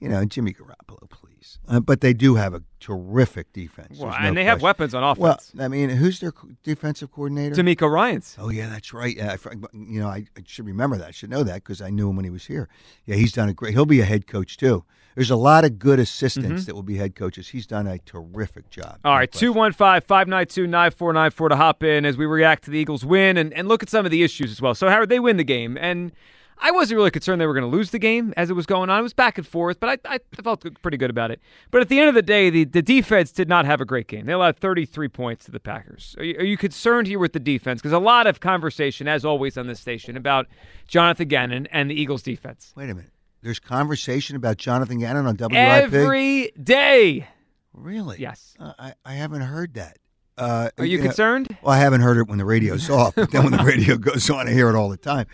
you 0.01 0.09
know, 0.09 0.25
Jimmy 0.25 0.53
Garoppolo, 0.53 1.09
please. 1.11 1.59
Uh, 1.69 1.81
but 1.81 2.01
they 2.01 2.13
do 2.13 2.37
have 2.37 2.55
a 2.55 2.63
terrific 2.81 3.53
defense. 3.53 3.99
Well, 3.99 4.11
no 4.11 4.17
and 4.17 4.37
they 4.37 4.45
have 4.45 4.63
weapons 4.63 4.95
on 4.95 5.03
offense. 5.03 5.53
Well. 5.55 5.65
I 5.65 5.69
mean, 5.69 5.91
who's 5.91 6.21
their 6.21 6.33
defensive 6.63 7.13
coordinator? 7.13 7.55
DeMeco 7.55 7.91
Ryans. 7.91 8.37
Oh 8.39 8.51
yeah, 8.51 8.69
that's 8.69 8.93
right. 8.93 9.17
Yeah, 9.17 9.37
I, 9.45 9.55
you 9.73 10.01
know, 10.01 10.09
I, 10.09 10.27
I 10.37 10.43
should 10.47 10.67
remember 10.67 10.97
that. 10.99 11.09
I 11.09 11.11
should 11.11 11.31
know 11.31 11.43
that 11.43 11.57
because 11.57 11.81
I 11.81 11.91
knew 11.91 12.11
him 12.11 12.17
when 12.17 12.25
he 12.25 12.31
was 12.31 12.47
here. 12.47 12.69
Yeah, 13.07 13.17
he's 13.17 13.33
done 13.33 13.49
a 13.49 13.55
great. 13.55 13.75
He'll 13.75 13.87
be 13.87 14.01
a 14.01 14.05
head 14.05 14.27
coach 14.27 14.57
too. 14.57 14.85
There's 15.15 15.31
a 15.31 15.37
lot 15.37 15.65
of 15.65 15.81
good 15.81 15.99
assistants 15.99 16.67
that 16.67 16.77
will 16.77 16.85
be 16.85 16.97
head 16.97 17.17
coaches. 17.17 17.49
He's 17.49 17.67
done 17.67 17.89
a 17.89 17.99
terrific 17.99 18.71
job. 18.71 18.99
Mm-hmm. 18.99 19.07
All 19.09 19.17
right, 19.17 19.29
question. 19.29 19.49
215 19.49 20.07
592 20.07 20.67
9494 20.69 21.49
to 21.49 21.57
hop 21.57 21.83
in 21.83 22.05
as 22.05 22.17
we 22.17 22.25
react 22.25 22.63
to 22.65 22.71
the 22.71 22.79
Eagles 22.79 23.05
win 23.05 23.37
and, 23.37 23.53
and 23.53 23.67
look 23.67 23.83
at 23.83 23.89
some 23.89 24.05
of 24.05 24.13
the 24.13 24.23
issues 24.23 24.53
as 24.53 24.63
well. 24.63 24.77
So, 24.77 24.89
Howard, 24.89 25.09
they 25.09 25.19
win 25.19 25.37
the 25.37 25.45
game. 25.45 25.77
And 25.77 26.13
I 26.61 26.71
wasn't 26.71 26.97
really 26.97 27.11
concerned 27.11 27.41
they 27.41 27.47
were 27.47 27.55
going 27.55 27.71
to 27.71 27.77
lose 27.77 27.91
the 27.91 27.99
game 27.99 28.35
as 28.37 28.51
it 28.51 28.55
was 28.55 28.67
going 28.67 28.91
on. 28.91 28.99
It 29.01 29.03
was 29.03 29.13
back 29.13 29.39
and 29.39 29.47
forth, 29.47 29.81
but 29.81 30.01
I, 30.05 30.17
I 30.17 30.43
felt 30.43 30.65
pretty 30.83 30.97
good 30.97 31.11
about 31.11 31.31
it. 31.31 31.41
But 31.71 31.81
at 31.81 31.89
the 31.89 31.99
end 31.99 32.09
of 32.09 32.15
the 32.15 32.23
day, 32.23 32.51
the, 32.51 32.65
the 32.65 32.83
defense 32.83 33.33
did 33.33 33.49
not 33.49 33.65
have 33.65 33.81
a 33.81 33.85
great 33.85 34.09
game. 34.09 34.27
They 34.27 34.33
allowed 34.33 34.57
33 34.59 35.09
points 35.09 35.45
to 35.47 35.51
the 35.51 35.61
Packers. 35.61 36.15
Are 36.19 36.25
you, 36.25 36.37
are 36.39 36.45
you 36.45 36.57
concerned 36.57 37.07
here 37.07 37.19
with 37.19 37.33
the 37.33 37.41
defense? 37.41 37.81
Because 37.81 37.93
a 37.93 37.99
lot 37.99 38.27
of 38.27 38.41
conversation, 38.41 39.09
as 39.09 39.25
always 39.25 39.57
on 39.57 39.67
this 39.67 39.81
station, 39.81 40.17
about 40.17 40.47
Jonathan 40.87 41.29
Gannon 41.29 41.67
and 41.69 41.91
the 41.91 42.01
Eagles 42.01 42.23
defense. 42.23 42.73
Wait 42.77 42.91
a 42.91 42.95
minute. 42.95 43.13
There's 43.43 43.61
conversation 43.61 44.35
about 44.35 44.57
Jonathan 44.57 44.99
Gannon 44.99 45.27
on 45.27 45.37
WIP. 45.37 45.53
Every 45.53 46.51
day. 46.61 47.29
really? 47.73 48.19
Yes. 48.19 48.57
Uh, 48.59 48.73
I 48.79 48.95
I 49.05 49.13
haven't 49.15 49.43
heard 49.43 49.75
that. 49.75 49.99
Uh, 50.37 50.71
Are 50.79 50.85
you 50.85 50.99
know, 50.99 51.05
concerned? 51.05 51.57
Well, 51.63 51.75
I 51.75 51.79
haven't 51.79 52.01
heard 52.01 52.17
it 52.17 52.29
when 52.29 52.39
the 52.39 52.45
radio's 52.45 52.89
off, 52.91 53.15
but 53.17 53.31
then 53.33 53.45
when 53.45 53.53
the 53.53 53.65
radio 53.65 53.97
goes 53.97 54.31
on, 54.31 54.49
I 54.49 54.53
hear 54.53 54.69
it 54.69 54.77
all 54.77 54.89
the 54.89 54.97
time. 54.97 55.27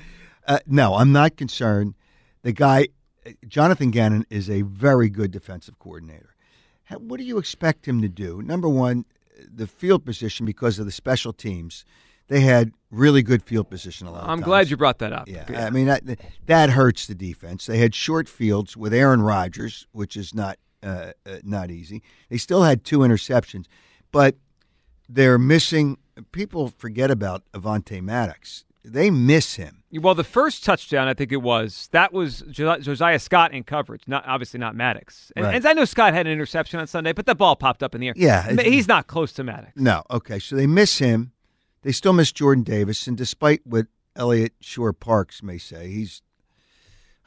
Uh, 0.46 0.58
no, 0.66 0.94
I'm 0.94 1.12
not 1.12 1.36
concerned. 1.36 1.94
The 2.42 2.52
guy, 2.52 2.88
Jonathan 3.48 3.90
Gannon, 3.90 4.26
is 4.30 4.50
a 4.50 4.62
very 4.62 5.08
good 5.08 5.30
defensive 5.30 5.78
coordinator. 5.78 6.34
How- 6.84 6.98
What 6.98 7.18
do 7.18 7.24
you 7.24 7.38
expect 7.38 7.86
him 7.88 8.02
to 8.02 8.08
do? 8.08 8.42
Number 8.42 8.68
one, 8.68 9.04
the 9.52 9.66
field 9.66 10.04
position 10.04 10.44
because 10.46 10.78
of 10.78 10.86
the 10.86 10.92
special 10.92 11.32
teams. 11.32 11.84
They 12.28 12.40
had 12.40 12.72
really 12.90 13.22
good 13.22 13.42
field 13.42 13.68
position 13.68 14.06
a 14.06 14.12
lot. 14.12 14.22
of 14.24 14.30
I'm 14.30 14.40
glad 14.40 14.70
you 14.70 14.78
brought 14.78 14.98
that 15.00 15.12
up. 15.12 15.28
Yeah, 15.28 15.44
I 15.66 15.68
mean 15.68 15.84
that 15.86 16.02
that 16.46 16.70
hurts 16.70 17.06
the 17.06 17.14
defense. 17.14 17.66
They 17.66 17.76
had 17.76 17.94
short 17.94 18.30
fields 18.30 18.78
with 18.78 18.94
Aaron 18.94 19.20
Rodgers, 19.20 19.86
which 19.92 20.16
is 20.16 20.32
not 20.34 20.58
uh, 20.82 21.12
uh, 21.26 21.36
not 21.42 21.70
easy. 21.70 22.02
They 22.30 22.38
still 22.38 22.62
had 22.62 22.82
two 22.82 23.00
interceptions, 23.00 23.66
but 24.10 24.36
they're 25.06 25.38
missing. 25.38 25.98
People 26.32 26.68
forget 26.68 27.10
about 27.10 27.42
Avonte 27.52 28.00
Maddox. 28.00 28.64
They 28.82 29.10
miss 29.10 29.56
him. 29.56 29.82
Well, 30.00 30.14
the 30.14 30.24
first 30.24 30.64
touchdown, 30.64 31.06
I 31.08 31.14
think 31.14 31.30
it 31.30 31.42
was, 31.42 31.88
that 31.92 32.12
was 32.12 32.42
Josiah 32.50 33.18
Scott 33.18 33.52
in 33.52 33.62
coverage, 33.62 34.02
not 34.06 34.24
obviously 34.26 34.58
not 34.58 34.74
Maddox. 34.74 35.30
And, 35.36 35.44
Right. 35.44 35.54
and 35.54 35.66
I 35.66 35.72
know 35.72 35.84
Scott 35.84 36.14
had 36.14 36.26
an 36.26 36.32
interception 36.32 36.80
on 36.80 36.86
Sunday, 36.86 37.12
but 37.12 37.26
the 37.26 37.34
ball 37.34 37.54
popped 37.56 37.82
up 37.82 37.94
in 37.94 38.00
the 38.00 38.08
air. 38.08 38.14
Yeah, 38.16 38.60
he's 38.62 38.88
not 38.88 39.06
close 39.06 39.32
to 39.34 39.44
Maddox. 39.44 39.72
No, 39.76 40.02
okay, 40.10 40.38
so 40.38 40.56
they 40.56 40.66
miss 40.66 40.98
him. 40.98 41.32
They 41.82 41.92
still 41.92 42.12
miss 42.12 42.32
Jordan 42.32 42.64
Davis, 42.64 43.06
and 43.06 43.16
despite 43.16 43.60
what 43.66 43.86
Eliot 44.16 44.54
Shorr-Parks 44.60 45.42
may 45.42 45.58
say, 45.58 45.90
he's. 45.90 46.22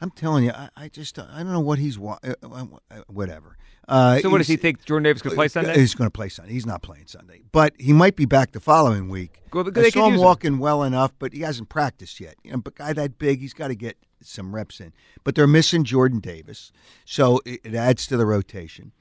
I'm 0.00 0.10
telling 0.10 0.44
you, 0.44 0.52
I, 0.52 0.68
I 0.76 0.88
just 0.88 1.18
I 1.18 1.38
don't 1.38 1.52
know 1.52 1.60
what 1.60 1.78
he's 1.78 1.98
wa- 1.98 2.18
uh, 2.22 2.34
uh, 2.42 2.64
uh, 2.90 3.00
whatever. 3.08 3.56
Uh, 3.88 4.20
So, 4.20 4.28
what 4.30 4.38
does 4.38 4.48
he 4.48 4.56
think 4.56 4.84
Jordan 4.84 5.04
Davis 5.04 5.22
could 5.22 5.32
play 5.32 5.48
Sunday? 5.48 5.74
He's 5.78 5.94
going 5.94 6.06
to 6.08 6.12
play 6.12 6.28
Sunday. 6.28 6.52
He's 6.52 6.66
not 6.66 6.82
playing 6.82 7.06
Sunday, 7.06 7.40
but 7.52 7.72
he 7.78 7.92
might 7.92 8.16
be 8.16 8.26
back 8.26 8.52
the 8.52 8.60
following 8.60 9.08
week. 9.08 9.40
Well, 9.52 9.64
they 9.64 9.86
I 9.86 9.90
saw 9.90 10.06
him 10.06 10.12
use 10.12 10.20
him. 10.20 10.24
walking 10.26 10.58
well 10.58 10.82
enough, 10.82 11.12
but 11.18 11.32
he 11.32 11.40
hasn't 11.40 11.68
practiced 11.70 12.20
yet. 12.20 12.34
You 12.44 12.52
know, 12.52 12.58
but 12.58 12.74
guy 12.74 12.92
that 12.92 13.18
big, 13.18 13.40
he's 13.40 13.54
got 13.54 13.68
to 13.68 13.74
get 13.74 13.96
some 14.22 14.54
reps 14.54 14.78
in. 14.80 14.92
But 15.24 15.34
they're 15.34 15.46
missing 15.46 15.84
Jordan 15.84 16.20
Davis, 16.20 16.70
so 17.04 17.40
it, 17.46 17.60
it 17.64 17.74
adds 17.74 18.06
to 18.08 18.16
the 18.16 18.26
rotation. 18.26 18.92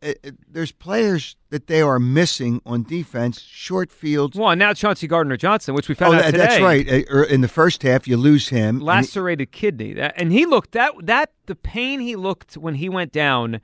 It, 0.00 0.36
there's 0.48 0.70
players 0.70 1.34
that 1.50 1.66
they 1.66 1.82
are 1.82 1.98
missing 1.98 2.62
on 2.64 2.84
defense, 2.84 3.40
short 3.40 3.90
fields. 3.90 4.36
Well, 4.38 4.50
and 4.50 4.58
now 4.60 4.72
Chauncey 4.74 5.08
Gardner 5.08 5.36
Johnson, 5.36 5.74
which 5.74 5.88
we 5.88 5.94
Oh, 5.94 5.98
found 5.98 6.14
out 6.16 6.22
that- 6.22 6.30
today. 6.30 6.38
that's 6.46 6.60
right. 6.62 6.88
Uh, 6.88 7.02
er, 7.12 7.24
In 7.24 7.40
the 7.40 7.48
first 7.48 7.82
half, 7.82 8.06
you 8.06 8.16
lose 8.16 8.48
him. 8.50 8.76
and 8.76 8.78
he- 8.78 8.84
Lacerated 8.84 9.50
kidney. 9.50 9.98
And 10.00 10.30
he 10.32 10.46
looked, 10.46 10.72
that, 10.72 10.92
that, 11.02 11.32
the 11.46 11.56
pain 11.56 11.98
he 12.00 12.14
looked 12.14 12.54
when 12.54 12.76
he 12.76 12.88
went 12.88 13.10
down. 13.10 13.60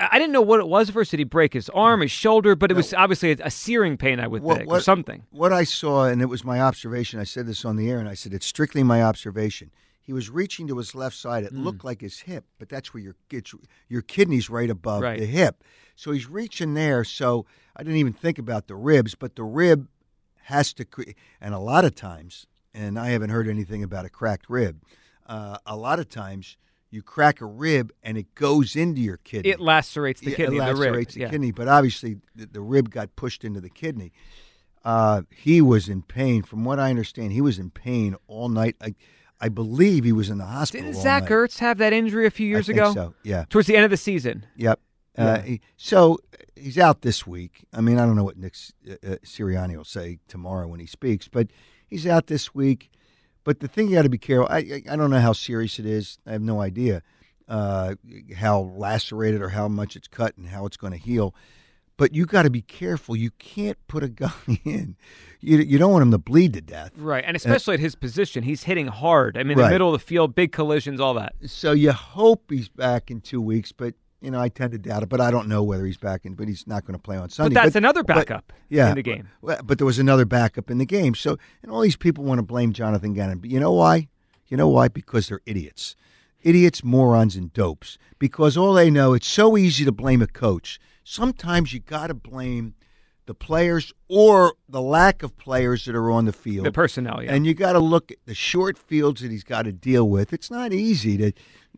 I 0.00 0.18
didn't 0.18 0.32
know 0.32 0.42
what 0.42 0.60
it 0.60 0.68
was 0.68 0.88
at 0.88 0.94
first. 0.94 1.10
Did 1.10 1.18
he 1.18 1.24
break 1.24 1.52
his 1.54 1.68
arm, 1.70 2.00
his 2.02 2.10
shoulder? 2.12 2.54
But 2.54 2.70
it 2.70 2.74
was 2.74 2.94
obviously 2.94 3.32
a, 3.32 3.36
a 3.44 3.50
searing 3.50 3.96
pain, 3.96 4.20
I 4.20 4.26
would 4.28 4.42
What- 4.42 4.58
think, 4.58 4.70
or 4.70 4.80
something. 4.80 5.22
What 5.30 5.52
I 5.52 5.64
saw, 5.64 6.04
and 6.06 6.20
it 6.22 6.26
was 6.26 6.44
my 6.44 6.60
observation, 6.60 7.18
I 7.20 7.24
said 7.24 7.46
this 7.46 7.64
on 7.64 7.76
the 7.76 7.90
air, 7.90 7.98
and 7.98 8.08
I 8.08 8.14
said 8.14 8.32
it's 8.34 8.46
strictly 8.46 8.82
my 8.82 9.02
observation. 9.02 9.70
He 10.08 10.14
was 10.14 10.30
reaching 10.30 10.66
to 10.68 10.78
his 10.78 10.94
left 10.94 11.16
side. 11.16 11.44
It 11.44 11.52
Mm. 11.52 11.64
looked 11.64 11.84
like 11.84 12.00
his 12.00 12.20
hip, 12.20 12.46
but 12.58 12.70
that's 12.70 12.94
where 12.94 13.02
your 13.02 13.14
your 13.90 14.00
kidney's 14.00 14.48
right 14.48 14.70
above 14.70 15.02
Right. 15.02 15.20
the 15.20 15.26
hip. 15.26 15.62
So 15.96 16.12
he's 16.12 16.26
reaching 16.26 16.72
there. 16.72 17.04
So 17.04 17.44
I 17.76 17.82
didn't 17.82 17.98
even 17.98 18.14
think 18.14 18.38
about 18.38 18.68
the 18.68 18.74
ribs, 18.74 19.14
but 19.14 19.36
the 19.36 19.44
rib 19.44 19.86
has 20.44 20.72
to. 20.72 20.86
And 21.42 21.52
a 21.52 21.58
lot 21.58 21.84
of 21.84 21.94
times, 21.94 22.46
and 22.72 22.98
I 22.98 23.10
haven't 23.10 23.28
heard 23.28 23.48
anything 23.48 23.82
about 23.82 24.06
a 24.06 24.08
cracked 24.08 24.48
rib. 24.48 24.82
Uh, 25.26 25.58
a 25.66 25.76
lot 25.76 25.98
of 25.98 26.08
times, 26.08 26.56
you 26.90 27.02
crack 27.02 27.42
a 27.42 27.46
rib 27.46 27.92
and 28.02 28.16
it 28.16 28.34
goes 28.34 28.76
into 28.76 29.02
your 29.02 29.18
kidney. 29.18 29.50
It 29.50 29.60
lacerates 29.60 30.22
the 30.22 30.32
kidney, 30.34 30.56
it 30.56 30.60
the 30.60 30.74
rib. 30.74 30.94
lacerates 30.94 31.12
the 31.16 31.20
yeah. 31.20 31.28
kidney, 31.28 31.50
but 31.52 31.68
obviously 31.68 32.16
the, 32.34 32.46
the 32.46 32.62
rib 32.62 32.88
got 32.88 33.14
pushed 33.14 33.44
into 33.44 33.60
the 33.60 33.68
kidney. 33.68 34.14
Uh, 34.82 35.24
he 35.36 35.60
was 35.60 35.86
in 35.86 36.00
pain. 36.00 36.42
From 36.44 36.64
what 36.64 36.80
I 36.80 36.88
understand, 36.88 37.32
he 37.32 37.42
was 37.42 37.58
in 37.58 37.68
pain 37.68 38.16
all 38.26 38.48
night. 38.48 38.74
I, 38.80 38.94
I 39.40 39.48
believe 39.48 40.04
he 40.04 40.12
was 40.12 40.30
in 40.30 40.38
the 40.38 40.44
hospital. 40.46 40.86
Didn't 40.90 41.00
Zach 41.02 41.22
night. 41.24 41.30
Ertz 41.32 41.58
have 41.58 41.78
that 41.78 41.92
injury 41.92 42.26
a 42.26 42.30
few 42.30 42.46
I 42.46 42.50
years 42.50 42.66
think 42.66 42.78
ago? 42.78 42.92
So 42.92 43.14
yeah, 43.22 43.44
Towards 43.48 43.68
the 43.68 43.76
end 43.76 43.84
of 43.84 43.90
the 43.90 43.96
season. 43.96 44.46
yep. 44.56 44.80
Yeah. 45.16 45.24
Uh, 45.24 45.40
he- 45.42 45.60
so 45.76 46.18
he's 46.56 46.78
out 46.78 47.02
this 47.02 47.26
week. 47.26 47.64
I 47.72 47.80
mean, 47.80 47.98
I 47.98 48.06
don't 48.06 48.16
know 48.16 48.24
what 48.24 48.36
Nick 48.36 48.54
uh, 48.88 48.92
uh, 49.04 49.16
Sirianni 49.24 49.76
will 49.76 49.84
say 49.84 50.18
tomorrow 50.28 50.66
when 50.68 50.80
he 50.80 50.86
speaks, 50.86 51.28
but 51.28 51.48
he's 51.88 52.06
out 52.06 52.26
this 52.28 52.54
week. 52.54 52.90
But 53.44 53.60
the 53.60 53.68
thing 53.68 53.88
you 53.88 53.94
got 53.96 54.02
to 54.02 54.08
be 54.08 54.18
careful. 54.18 54.46
I, 54.50 54.58
I 54.58 54.82
I 54.92 54.96
don't 54.96 55.10
know 55.10 55.20
how 55.20 55.32
serious 55.32 55.78
it 55.78 55.86
is. 55.86 56.18
I 56.26 56.32
have 56.32 56.42
no 56.42 56.60
idea. 56.60 57.02
uh, 57.48 57.94
how 58.36 58.60
lacerated 58.76 59.40
or 59.40 59.48
how 59.48 59.66
much 59.68 59.96
it's 59.96 60.06
cut 60.08 60.36
and 60.36 60.48
how 60.48 60.66
it's 60.66 60.76
going 60.76 60.92
to 60.92 60.98
heal. 60.98 61.34
But 61.98 62.14
you 62.14 62.24
got 62.24 62.44
to 62.44 62.50
be 62.50 62.62
careful. 62.62 63.14
You 63.16 63.30
can't 63.32 63.76
put 63.88 64.02
a 64.02 64.08
guy 64.24 64.32
in. 64.64 64.96
You, 65.40 65.58
you 65.58 65.76
don't 65.76 65.92
want 65.92 66.02
him 66.02 66.10
to 66.12 66.18
bleed 66.18 66.54
to 66.54 66.62
death. 66.62 66.92
Right, 66.96 67.22
and 67.26 67.36
uh, 67.36 67.38
especially 67.38 67.74
at 67.74 67.80
his 67.80 67.94
position, 67.94 68.44
he's 68.44 68.62
hitting 68.62 68.86
hard. 68.86 69.36
I 69.36 69.42
mean, 69.42 69.58
Right. 69.58 69.64
the 69.66 69.70
middle 69.72 69.92
of 69.94 70.00
the 70.00 70.04
field, 70.06 70.34
big 70.34 70.50
collisions, 70.52 70.98
all 71.00 71.12
that. 71.14 71.34
So 71.44 71.72
you 71.72 71.92
hope 71.92 72.44
he's 72.50 72.68
back 72.70 73.10
in 73.10 73.20
two 73.20 73.40
weeks, 73.42 73.70
but 73.72 73.92
you 74.20 74.30
know 74.32 74.40
I 74.40 74.48
tend 74.48 74.72
to 74.72 74.78
doubt 74.78 75.02
it. 75.02 75.08
But 75.10 75.20
I 75.20 75.30
don't 75.30 75.46
know 75.48 75.62
whether 75.62 75.84
he's 75.86 75.96
back 75.98 76.24
in. 76.24 76.34
But 76.34 76.48
he's 76.48 76.66
not 76.66 76.84
going 76.84 76.94
to 76.96 77.02
play 77.02 77.16
on 77.16 77.28
Sunday. 77.30 77.54
But 77.54 77.64
that's 77.64 77.76
another 77.76 78.02
but- 78.02 78.16
backup 78.16 78.52
yeah, 78.70 78.88
in 78.88 78.94
the 78.96 79.02
game. 79.02 79.28
Well, 79.42 79.60
But 79.64 79.78
there 79.78 79.86
was 79.86 79.98
another 79.98 80.24
backup 80.24 80.70
in 80.70 80.78
the 80.78 80.86
game. 80.86 81.14
So, 81.14 81.36
and 81.62 81.70
all 81.70 81.80
these 81.82 81.96
people 81.96 82.24
want 82.24 82.38
to 82.38 82.42
blame 82.42 82.72
Jonathan 82.72 83.12
Gannon. 83.12 83.38
But 83.38 83.50
you 83.50 83.60
know 83.60 83.72
why? 83.72 84.08
You 84.48 84.56
know 84.56 84.68
why? 84.68 84.88
Because 84.88 85.28
they're 85.28 85.40
idiots. 85.46 85.94
Idiots, 86.42 86.82
morons, 86.84 87.34
and 87.36 87.52
dopes. 87.52 87.98
Because 88.20 88.56
all 88.56 88.72
they 88.74 88.90
know, 88.90 89.12
it's 89.12 89.26
so 89.26 89.56
easy 89.56 89.84
to 89.84 89.92
blame 89.92 90.22
a 90.22 90.26
coach. 90.28 90.78
Sometimes 91.10 91.72
you 91.72 91.80
got 91.80 92.08
to 92.08 92.14
blame 92.14 92.74
the 93.24 93.32
players 93.32 93.94
or 94.08 94.52
the 94.68 94.82
lack 94.82 95.22
of 95.22 95.38
players 95.38 95.86
that 95.86 95.94
are 95.94 96.10
on 96.10 96.26
the 96.26 96.34
field. 96.34 96.66
The 96.66 96.72
personnel, 96.72 97.22
yeah. 97.22 97.32
And 97.32 97.46
you 97.46 97.54
got 97.54 97.72
to 97.72 97.78
look 97.78 98.12
at 98.12 98.18
the 98.26 98.34
short 98.34 98.76
fields 98.76 99.22
that 99.22 99.30
he's 99.30 99.42
got 99.42 99.62
to 99.62 99.72
deal 99.72 100.06
with. 100.06 100.34
It's 100.34 100.50
not 100.50 100.74
easy 100.74 101.16
to. 101.16 101.32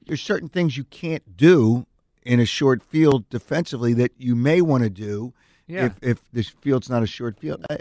There's 0.04 0.20
certain 0.20 0.48
things 0.48 0.76
you 0.76 0.82
can't 0.82 1.36
do 1.36 1.86
in 2.24 2.40
a 2.40 2.44
short 2.44 2.82
field 2.82 3.28
defensively 3.30 3.94
that 3.94 4.10
you 4.18 4.34
may 4.34 4.60
want 4.62 4.82
to 4.82 4.90
do 4.90 5.32
Yeah. 5.68 5.86
if 5.86 5.92
if 6.02 6.22
this 6.32 6.48
field's 6.48 6.90
not 6.90 7.04
a 7.04 7.06
short 7.06 7.38
field. 7.38 7.64
I, 7.70 7.78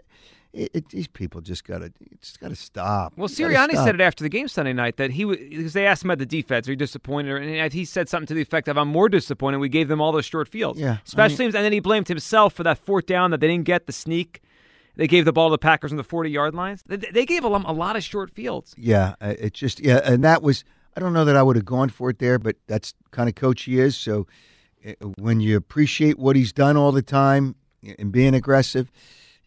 it, 0.51 0.71
it, 0.73 0.89
these 0.89 1.07
people 1.07 1.41
just 1.41 1.63
got 1.63 1.79
to 1.79 1.91
it's 2.11 2.35
got 2.37 2.49
to 2.49 2.55
stop. 2.55 3.13
Well, 3.15 3.29
Sirianni 3.29 3.71
stop. 3.73 3.85
said 3.85 3.95
it 3.95 4.01
after 4.01 4.23
the 4.23 4.29
game 4.29 4.47
Sunday 4.47 4.73
night 4.73 4.97
that 4.97 5.11
he 5.11 5.25
was 5.25 5.37
because 5.37 5.73
they 5.73 5.85
asked 5.85 6.03
him 6.03 6.09
about 6.09 6.19
the 6.19 6.25
defense. 6.25 6.67
Are 6.67 6.71
you 6.71 6.75
disappointed? 6.75 7.41
And 7.41 7.71
he 7.73 7.85
said 7.85 8.09
something 8.09 8.27
to 8.27 8.33
the 8.33 8.41
effect 8.41 8.67
of, 8.67 8.77
"I'm 8.77 8.87
more 8.87 9.09
disappointed. 9.09 9.57
We 9.57 9.69
gave 9.69 9.87
them 9.87 10.01
all 10.01 10.11
those 10.11 10.25
short 10.25 10.47
fields, 10.49 10.79
Yeah, 10.79 10.93
I 10.93 10.99
special 11.05 11.33
mean- 11.37 11.37
teams." 11.47 11.55
And 11.55 11.63
then 11.63 11.71
he 11.71 11.79
blamed 11.79 12.07
himself 12.07 12.53
for 12.53 12.63
that 12.63 12.79
fourth 12.79 13.05
down 13.05 13.31
that 13.31 13.39
they 13.41 13.47
didn't 13.47 13.65
get 13.65 13.85
the 13.85 13.93
sneak. 13.93 14.41
They 14.95 15.07
gave 15.07 15.23
the 15.25 15.31
ball 15.31 15.49
to 15.49 15.51
the 15.51 15.57
Packers 15.59 15.91
on 15.91 15.97
the 15.97 16.03
40 16.03 16.29
yard 16.31 16.53
lines. 16.55 16.83
They, 16.85 16.97
they 16.97 17.25
gave 17.25 17.43
a, 17.45 17.47
lot- 17.47 17.63
a 17.65 17.71
lot 17.71 17.95
of 17.95 18.03
short 18.03 18.31
fields. 18.31 18.73
Yeah, 18.77 19.15
uh, 19.21 19.35
it 19.39 19.53
just 19.53 19.79
yeah, 19.79 20.01
and 20.03 20.23
that 20.23 20.41
was 20.41 20.63
I 20.97 20.99
don't 20.99 21.13
know 21.13 21.25
that 21.25 21.35
I 21.37 21.43
would 21.43 21.55
have 21.57 21.65
gone 21.65 21.89
for 21.89 22.09
it 22.09 22.17
there, 22.19 22.39
but 22.39 22.55
that's 22.67 22.95
kind 23.11 23.29
of 23.29 23.35
coach 23.35 23.63
he 23.63 23.79
is. 23.79 23.95
So 23.95 24.25
uh, 24.85 24.93
when 25.19 25.39
you 25.41 25.55
appreciate 25.55 26.17
what 26.17 26.35
he's 26.35 26.51
done 26.51 26.75
all 26.75 26.91
the 26.91 27.03
time 27.03 27.55
and 27.99 28.11
being 28.11 28.33
aggressive, 28.33 28.91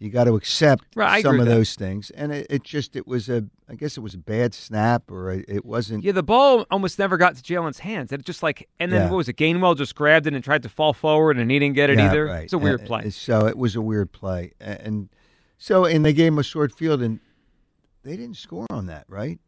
you 0.02 0.10
got 0.10 0.24
to 0.24 0.34
accept 0.34 0.84
Right, 0.96 1.22
some 1.22 1.38
of 1.38 1.46
that. 1.46 1.54
those 1.54 1.74
things. 1.76 2.10
And 2.10 2.32
it, 2.32 2.46
it 2.50 2.62
just 2.64 2.96
it 2.96 3.06
was 3.06 3.28
a 3.28 3.44
I 3.68 3.74
guess 3.74 3.96
it 3.96 4.00
was 4.00 4.14
a 4.14 4.18
bad 4.18 4.52
snap 4.52 5.10
or 5.10 5.30
a, 5.30 5.44
it 5.48 5.64
wasn't. 5.64 6.04
Yeah, 6.04 6.12
the 6.12 6.22
ball 6.22 6.66
almost 6.70 6.98
never 6.98 7.16
got 7.16 7.36
to 7.36 7.42
Jalen's 7.42 7.78
hands. 7.78 8.12
It 8.12 8.24
just 8.24 8.42
like, 8.42 8.68
and 8.80 8.92
then 8.92 9.02
Yeah. 9.02 9.10
what 9.10 9.16
was 9.18 9.28
it? 9.28 9.36
Gainwell 9.36 9.76
just 9.76 9.94
grabbed 9.94 10.26
it 10.26 10.34
and 10.34 10.42
tried 10.44 10.62
to 10.64 10.68
fall 10.68 10.92
forward, 10.92 11.38
and 11.38 11.50
he 11.50 11.58
didn't 11.58 11.76
get 11.76 11.88
it 11.88 11.98
Yeah, 11.98 12.10
either. 12.10 12.24
Right. 12.26 12.44
It's 12.44 12.52
a 12.52 12.58
weird 12.58 12.82
Uh, 12.82 12.86
play. 12.86 13.10
So 13.10 13.46
it 13.46 13.56
was 13.56 13.76
a 13.76 13.80
weird 13.80 14.12
play, 14.12 14.52
and 14.60 15.08
so 15.58 15.84
and 15.84 16.04
they 16.04 16.12
gave 16.12 16.28
him 16.32 16.38
a 16.38 16.42
short 16.42 16.72
field, 16.76 17.00
and 17.00 17.20
they 18.02 18.16
didn't 18.16 18.36
score 18.36 18.66
on 18.70 18.86
that, 18.86 19.04
right? 19.08 19.38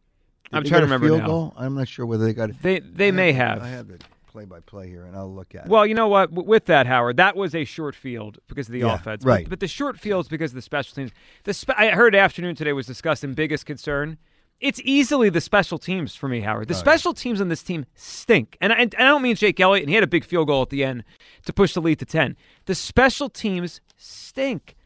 Did 0.51 0.57
I'm 0.59 0.65
trying 0.65 0.81
to 0.83 0.87
remember 0.87 1.07
field 1.09 1.21
now. 1.21 1.27
goal? 1.27 1.55
I'm 1.57 1.75
not 1.75 1.89
sure 1.89 2.07
whether 2.07 2.25
they 2.25 2.33
got 2.33 2.51
it. 2.51 2.63
They 2.63 2.79
they 2.81 3.09
I 3.09 3.11
may 3.11 3.33
the- 3.33 3.39
have. 3.39 3.63
I 3.63 3.69
have 3.69 3.91
the 4.35 4.39
play-by-play 4.39 4.89
here, 4.89 5.05
and 5.05 5.17
I'll 5.17 5.33
look 5.33 5.55
at 5.55 5.67
it. 5.67 5.69
Well, 5.71 5.87
you 5.87 5.95
know 5.95 6.09
what? 6.09 6.33
With 6.33 6.67
that, 6.67 6.87
Howard, 6.87 7.17
that 7.19 7.37
was 7.37 7.55
a 7.55 7.65
short 7.65 7.95
field 7.95 8.39
because 8.49 8.69
of 8.69 8.73
the 8.73 8.81
Yeah, 8.81 8.95
offense. 8.95 9.25
right. 9.25 9.45
But, 9.45 9.51
but 9.51 9.61
the 9.61 9.69
short 9.69 9.99
fields 9.99 10.29
because 10.29 10.51
of 10.51 10.57
the 10.57 10.63
special 10.63 10.95
teams. 10.95 11.13
The 11.45 11.55
spe- 11.55 11.71
I 11.77 11.91
heard 11.91 12.15
afternoon 12.15 12.55
today 12.57 12.73
was 12.73 12.87
discussing 12.87 13.35
biggest 13.35 13.65
concern. 13.67 14.19
It's 14.61 14.81
easily 14.85 15.31
the 15.31 15.41
special 15.41 15.79
teams 15.79 16.15
for 16.15 16.29
me, 16.29 16.41
Howard. 16.41 16.69
The 16.69 16.75
special 16.75 17.13
teams 17.13 17.41
on 17.41 17.49
this 17.49 17.63
team 17.63 17.87
stink, 17.95 18.57
and 18.61 18.73
I, 18.73 18.77
and 18.77 18.95
I 18.99 19.03
don't 19.05 19.21
mean 19.23 19.37
Jake 19.37 19.59
Elliott, 19.61 19.83
and 19.83 19.89
he 19.91 19.95
had 19.95 20.05
a 20.05 20.09
big 20.09 20.25
field 20.25 20.47
goal 20.47 20.63
at 20.63 20.71
the 20.71 20.85
end 20.85 21.05
to 21.47 21.53
push 21.53 21.75
the 21.75 21.81
lead 21.83 21.99
to 21.99 22.05
ten. 22.07 22.37
The 22.67 22.75
special 22.75 23.29
teams 23.29 23.81
stink. 23.97 24.77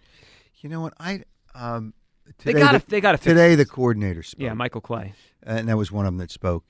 You 0.61 0.69
know 0.69 0.81
what? 0.81 0.95
I 0.99 1.23
um 1.55 1.93
They 2.45 2.53
gotta- 2.55 2.79
the- 2.81 2.87
they 2.89 3.01
gotta 3.01 3.19
fix 3.19 3.27
today 3.27 3.55
this. 3.55 3.67
the 3.69 3.73
coordinator 3.73 4.23
spoke. 4.23 4.41
Yeah, 4.43 4.55
Michael 4.55 4.81
Clay. 4.81 5.13
and 5.43 5.69
that 5.69 5.77
was 5.77 5.93
one 5.93 6.07
of 6.07 6.13
them 6.13 6.19
that 6.19 6.31
spoke. 6.31 6.65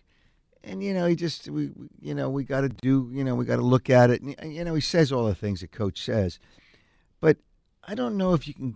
And 0.68 0.82
you 0.82 0.92
know, 0.92 1.06
he 1.06 1.16
just 1.16 1.48
we 1.48 1.70
you 2.00 2.14
know 2.14 2.28
we 2.28 2.44
got 2.44 2.60
to 2.60 2.68
do 2.68 3.10
you 3.12 3.24
know 3.24 3.34
we 3.34 3.44
got 3.44 3.56
to 3.56 3.62
look 3.62 3.88
at 3.88 4.10
it. 4.10 4.20
And 4.22 4.34
uh, 4.42 4.46
you 4.46 4.64
know, 4.64 4.74
he 4.74 4.80
says 4.80 5.10
all 5.10 5.24
the 5.24 5.34
things 5.34 5.60
that 5.60 5.72
coach 5.72 6.02
says, 6.02 6.38
but 7.20 7.38
I 7.82 7.94
don't 7.94 8.16
know 8.16 8.34
if 8.34 8.46
you 8.46 8.54
can 8.54 8.74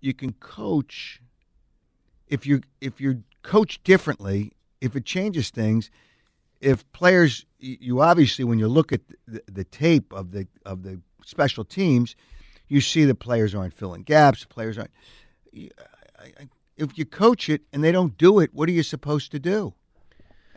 you 0.00 0.12
can 0.12 0.32
coach 0.34 1.20
if 2.28 2.46
you 2.46 2.62
if 2.80 3.00
you're 3.00 3.18
coach 3.42 3.82
differently 3.84 4.52
if 4.80 4.96
it 4.96 5.04
changes 5.04 5.50
things. 5.50 5.90
If 6.60 6.90
players, 6.92 7.46
you 7.58 8.02
obviously 8.02 8.44
when 8.44 8.58
you 8.58 8.68
look 8.68 8.92
at 8.92 9.00
the, 9.26 9.42
the 9.50 9.64
tape 9.64 10.12
of 10.12 10.32
the 10.32 10.46
of 10.66 10.82
the 10.82 11.00
special 11.24 11.64
teams, 11.64 12.16
you 12.68 12.80
see 12.80 13.04
the 13.04 13.14
players 13.14 13.54
aren't 13.54 13.74
filling 13.74 14.02
gaps. 14.02 14.44
Players 14.44 14.76
aren't. 14.76 14.90
If 16.76 16.98
you 16.98 17.04
coach 17.04 17.48
it 17.48 17.62
and 17.72 17.82
they 17.82 17.92
don't 17.92 18.16
do 18.18 18.40
it, 18.40 18.50
what 18.52 18.68
are 18.68 18.72
you 18.72 18.82
supposed 18.82 19.32
to 19.32 19.38
do? 19.38 19.74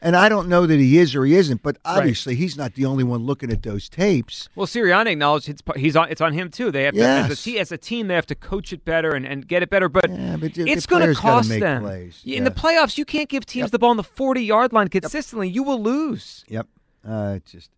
And 0.05 0.17
I 0.17 0.27
don't 0.27 0.49
know 0.49 0.65
that 0.67 0.79
he 0.81 0.97
is 0.97 1.15
or 1.15 1.23
he 1.23 1.33
isn't, 1.35 1.63
but 1.63 1.77
obviously 1.85 2.35
he's 2.35 2.57
not 2.57 2.73
the 2.73 2.83
only 2.83 3.05
one 3.05 3.21
looking 3.23 3.49
at 3.49 3.63
those 3.63 3.87
tapes. 3.87 4.49
Well, 4.53 4.67
Sirianni 4.67 5.11
acknowledged 5.13 5.47
it's 5.47 5.61
he's 5.77 5.95
on. 5.95 6.09
It's 6.09 6.19
on 6.19 6.33
him 6.33 6.49
too. 6.51 6.71
They 6.71 6.83
have 6.83 6.93
to, 6.93 7.01
as, 7.01 7.31
a 7.31 7.35
te- 7.41 7.57
as 7.59 7.71
a 7.71 7.77
team, 7.77 8.07
they 8.09 8.15
have 8.15 8.25
to 8.25 8.35
coach 8.35 8.73
it 8.73 8.83
better 8.83 9.11
and, 9.15 9.25
and 9.25 9.47
get 9.47 9.63
it 9.63 9.69
better. 9.69 9.87
But 9.87 10.09
Yeah, 10.11 10.35
but 10.35 10.53
the- 10.55 10.69
it's 10.69 10.85
going 10.85 11.07
to 11.07 11.15
cost 11.15 11.47
them. 11.47 11.83
plays. 11.83 12.21
In 12.25 12.43
the 12.43 12.51
playoffs, 12.51 12.97
you 12.97 13.05
can't 13.05 13.29
give 13.29 13.45
teams 13.45 13.63
Yep. 13.67 13.71
the 13.71 13.79
ball 13.79 13.91
on 13.91 13.97
the 13.97 14.03
forty 14.03 14.43
yard 14.43 14.73
line 14.73 14.89
consistently. 14.89 15.47
You 15.47 15.63
will 15.63 15.81
lose. 15.81 16.43
Yep. 16.49 16.67
Uh, 17.07 17.39
just, 17.45 17.69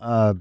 uh, 0.00 0.32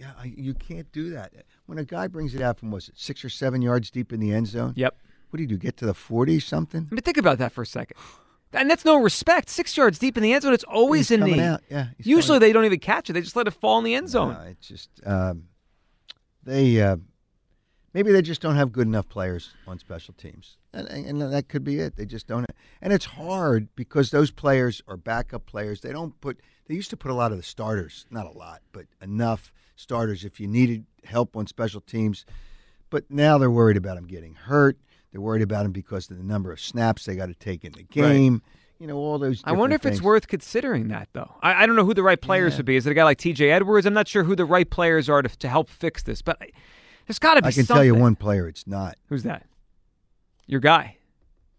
yeah, 0.00 0.12
I, 0.18 0.32
you 0.34 0.54
can't 0.54 0.90
do 0.90 1.10
that. 1.10 1.32
When 1.66 1.76
a 1.76 1.84
guy 1.84 2.06
brings 2.06 2.34
it 2.34 2.40
out 2.40 2.58
from 2.58 2.70
was 2.70 2.88
it 2.88 2.94
six 2.98 3.22
or 3.24 3.28
seven 3.28 3.60
yards 3.60 3.90
deep 3.90 4.12
in 4.14 4.20
the 4.20 4.32
end 4.32 4.46
zone? 4.46 4.72
Yep. 4.74 4.96
What 5.28 5.36
do 5.36 5.42
you 5.42 5.48
do? 5.48 5.58
Get 5.58 5.76
to 5.78 5.86
the 5.86 5.92
forty 5.92 6.40
something? 6.40 6.88
I 6.90 6.94
mean, 6.94 7.02
think 7.02 7.18
about 7.18 7.36
that 7.38 7.52
for 7.52 7.60
a 7.60 7.66
second. 7.66 7.98
And 8.52 8.70
that's 8.70 8.84
no 8.84 8.96
respect. 8.96 9.50
Six 9.50 9.76
yards 9.76 9.98
deep 9.98 10.16
in 10.16 10.22
the 10.22 10.32
end 10.32 10.42
zone, 10.42 10.54
it's 10.54 10.64
always 10.64 11.08
He's 11.08 11.18
knee. 11.18 11.40
out. 11.40 11.62
Yeah. 11.70 11.88
Usually 11.98 12.38
coming- 12.38 12.40
they 12.48 12.52
don't 12.52 12.64
even 12.64 12.80
catch 12.80 13.10
it; 13.10 13.12
they 13.12 13.20
just 13.20 13.36
let 13.36 13.46
it 13.46 13.50
fall 13.52 13.78
in 13.78 13.84
the 13.84 13.94
end 13.94 14.08
zone. 14.08 14.32
No, 14.32 14.40
it's 14.42 14.66
just 14.66 14.88
um, 15.04 15.44
they 16.44 16.80
uh, 16.80 16.96
maybe 17.92 18.10
they 18.12 18.22
just 18.22 18.40
don't 18.40 18.56
have 18.56 18.72
good 18.72 18.86
enough 18.86 19.08
players 19.08 19.50
on 19.66 19.78
special 19.78 20.14
teams, 20.14 20.56
and, 20.72 20.88
and 20.88 21.20
that 21.20 21.48
could 21.48 21.62
be 21.64 21.78
it. 21.78 21.96
They 21.96 22.06
just 22.06 22.26
don't, 22.26 22.46
and 22.80 22.92
it's 22.92 23.04
hard 23.04 23.68
because 23.76 24.10
those 24.10 24.30
players 24.30 24.80
are 24.88 24.96
backup 24.96 25.44
players. 25.46 25.82
They 25.82 25.92
don't 25.92 26.18
put. 26.20 26.40
They 26.66 26.74
used 26.74 26.90
to 26.90 26.96
put 26.96 27.10
a 27.10 27.14
lot 27.14 27.32
of 27.32 27.38
the 27.38 27.44
starters, 27.44 28.06
not 28.10 28.26
a 28.26 28.30
lot, 28.30 28.60
but 28.72 28.86
enough 29.02 29.52
starters 29.76 30.24
if 30.24 30.40
you 30.40 30.46
needed 30.46 30.84
help 31.04 31.36
on 31.36 31.46
special 31.46 31.80
teams. 31.80 32.24
But 32.90 33.10
now 33.10 33.36
they're 33.36 33.50
worried 33.50 33.76
about 33.76 33.96
them 33.96 34.06
getting 34.06 34.34
hurt. 34.34 34.78
They're 35.12 35.20
worried 35.20 35.42
about 35.42 35.64
him 35.64 35.72
because 35.72 36.10
of 36.10 36.18
the 36.18 36.22
number 36.24 36.52
of 36.52 36.60
snaps 36.60 37.04
they 37.06 37.16
got 37.16 37.26
to 37.26 37.34
take 37.34 37.64
in 37.64 37.72
the 37.72 37.82
game. 37.82 38.42
You 38.78 38.86
know 38.86 38.96
all 38.98 39.18
those. 39.18 39.42
I 39.44 39.52
wonder 39.52 39.74
if 39.74 39.80
different 39.80 39.96
it's 39.96 40.04
worth 40.04 40.28
considering 40.28 40.88
that, 40.88 41.08
though. 41.12 41.34
I, 41.42 41.62
I 41.62 41.66
don't 41.66 41.74
know 41.76 41.84
who 41.84 41.94
the 41.94 42.02
right 42.02 42.20
players 42.20 42.52
Yeah. 42.52 42.58
would 42.58 42.66
be. 42.66 42.76
Is 42.76 42.86
it 42.86 42.90
a 42.90 42.94
guy 42.94 43.04
like 43.04 43.18
T.J. 43.18 43.50
Edwards? 43.50 43.86
I'm 43.86 43.94
not 43.94 44.06
sure 44.06 44.22
who 44.22 44.36
the 44.36 44.44
right 44.44 44.68
players 44.68 45.08
are 45.08 45.20
to, 45.22 45.28
to 45.38 45.48
help 45.48 45.68
fix 45.68 46.02
this, 46.04 46.22
but 46.22 46.36
I, 46.40 46.50
there's 47.06 47.18
got 47.18 47.34
to 47.34 47.42
be. 47.42 47.48
I 47.48 47.50
can 47.52 47.64
something. 47.64 47.74
tell 47.76 47.84
you 47.84 47.94
one 47.96 48.14
player. 48.14 48.46
It's 48.46 48.66
not. 48.66 48.96
Who's 49.08 49.24
that? 49.24 49.46
Your 50.46 50.60
guy, 50.60 50.96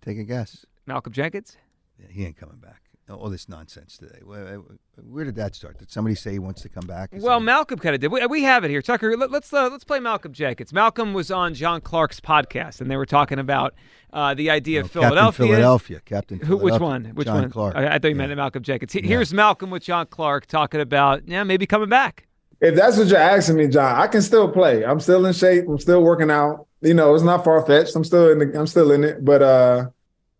Take 0.01 0.17
a 0.17 0.23
guess. 0.23 0.65
Malcolm 0.85 1.11
Jenkins. 1.11 1.57
Yeah, 1.99 2.07
he 2.09 2.25
ain't 2.25 2.37
coming 2.37 2.57
back. 2.57 2.81
All 3.09 3.29
this 3.29 3.49
nonsense 3.49 3.97
today. 3.97 4.19
Where, 4.23 4.61
where 5.01 5.25
did 5.25 5.35
that 5.35 5.55
start? 5.55 5.79
Did 5.79 5.89
somebody 5.89 6.13
say 6.15 6.31
he 6.33 6.39
wants 6.39 6.61
to 6.61 6.69
come 6.69 6.85
back? 6.85 7.09
Is 7.11 7.23
Well, 7.23 7.39
that- 7.39 7.45
Malcolm 7.45 7.79
kind 7.79 7.95
of 7.95 8.01
did. 8.01 8.11
We, 8.11 8.23
we 8.27 8.43
have 8.43 8.63
it 8.63 8.69
here, 8.69 8.83
Tucker. 8.83 9.17
Let, 9.17 9.31
let's 9.31 9.51
uh, 9.51 9.67
let's 9.71 9.83
play 9.83 9.99
Malcolm 9.99 10.31
Jenkins. 10.31 10.71
Malcolm 10.71 11.13
was 11.13 11.31
on 11.31 11.55
John 11.55 11.81
Clark's 11.81 12.19
podcast, 12.19 12.81
and 12.81 12.91
they 12.91 12.97
were 12.97 13.07
talking 13.07 13.39
about 13.39 13.73
uh, 14.13 14.33
the 14.35 14.51
idea 14.51 14.81
of 14.81 14.85
Oh, 14.85 15.01
Captain 15.01 15.09
Philadelphia. 15.09 15.45
Philadelphia. 15.47 16.01
Captain 16.05 16.39
Who? 16.39 16.57
Which 16.57 16.79
one? 16.79 17.05
Which 17.15 17.25
John 17.27 17.41
one? 17.41 17.49
Clark. 17.49 17.75
I, 17.75 17.87
I 17.87 17.99
thought 17.99 18.03
you 18.05 18.09
Yeah. 18.11 18.27
meant 18.27 18.35
Malcolm 18.35 18.61
Jenkins. 18.63 18.93
He- 18.93 19.01
Here's 19.01 19.33
Malcolm 19.33 19.71
with 19.71 19.81
John 19.83 20.05
Clark 20.05 20.45
talking 20.45 20.79
about 20.79 21.27
yeah 21.27 21.43
maybe 21.43 21.65
coming 21.65 21.89
back. 21.89 22.27
If 22.61 22.75
that's 22.75 22.97
what 22.97 23.07
you're 23.07 23.17
asking 23.17 23.55
me, 23.55 23.67
John, 23.69 23.95
I 23.99 24.05
can 24.07 24.21
still 24.21 24.51
play. 24.51 24.83
I'm 24.85 24.99
still 24.99 25.25
in 25.25 25.33
shape. 25.33 25.65
I'm 25.67 25.79
still 25.79 26.03
working 26.03 26.29
out. 26.29 26.67
You 26.81 26.93
know, 26.93 27.15
it's 27.15 27.23
not 27.23 27.43
far 27.43 27.65
fetched. 27.65 27.95
I'm 27.95 28.03
still 28.03 28.29
in 28.31 28.39
the, 28.39 28.59
I'm 28.59 28.67
still 28.67 28.91
in 28.91 29.03
it. 29.03 29.23
But 29.25 29.41
uh, 29.41 29.89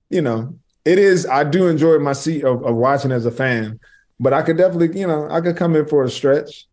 you 0.09 0.21
know, 0.21 0.53
it 0.89 0.97
is 0.97 1.27
I 1.27 1.43
do 1.43 1.67
enjoy 1.67 1.99
my 1.99 2.13
seat 2.13 2.43
of, 2.43 2.65
of 2.65 2.75
watching 2.75 3.11
as 3.11 3.25
a 3.27 3.31
fan. 3.31 3.79
But 4.19 4.33
I 4.33 4.41
could 4.41 4.57
definitely, 4.57 4.99
you 4.99 5.07
know, 5.07 5.29
I 5.29 5.39
could 5.39 5.55
come 5.55 5.75
in 5.75 5.85
for 5.85 6.03
a 6.03 6.09
stretch. 6.09 6.65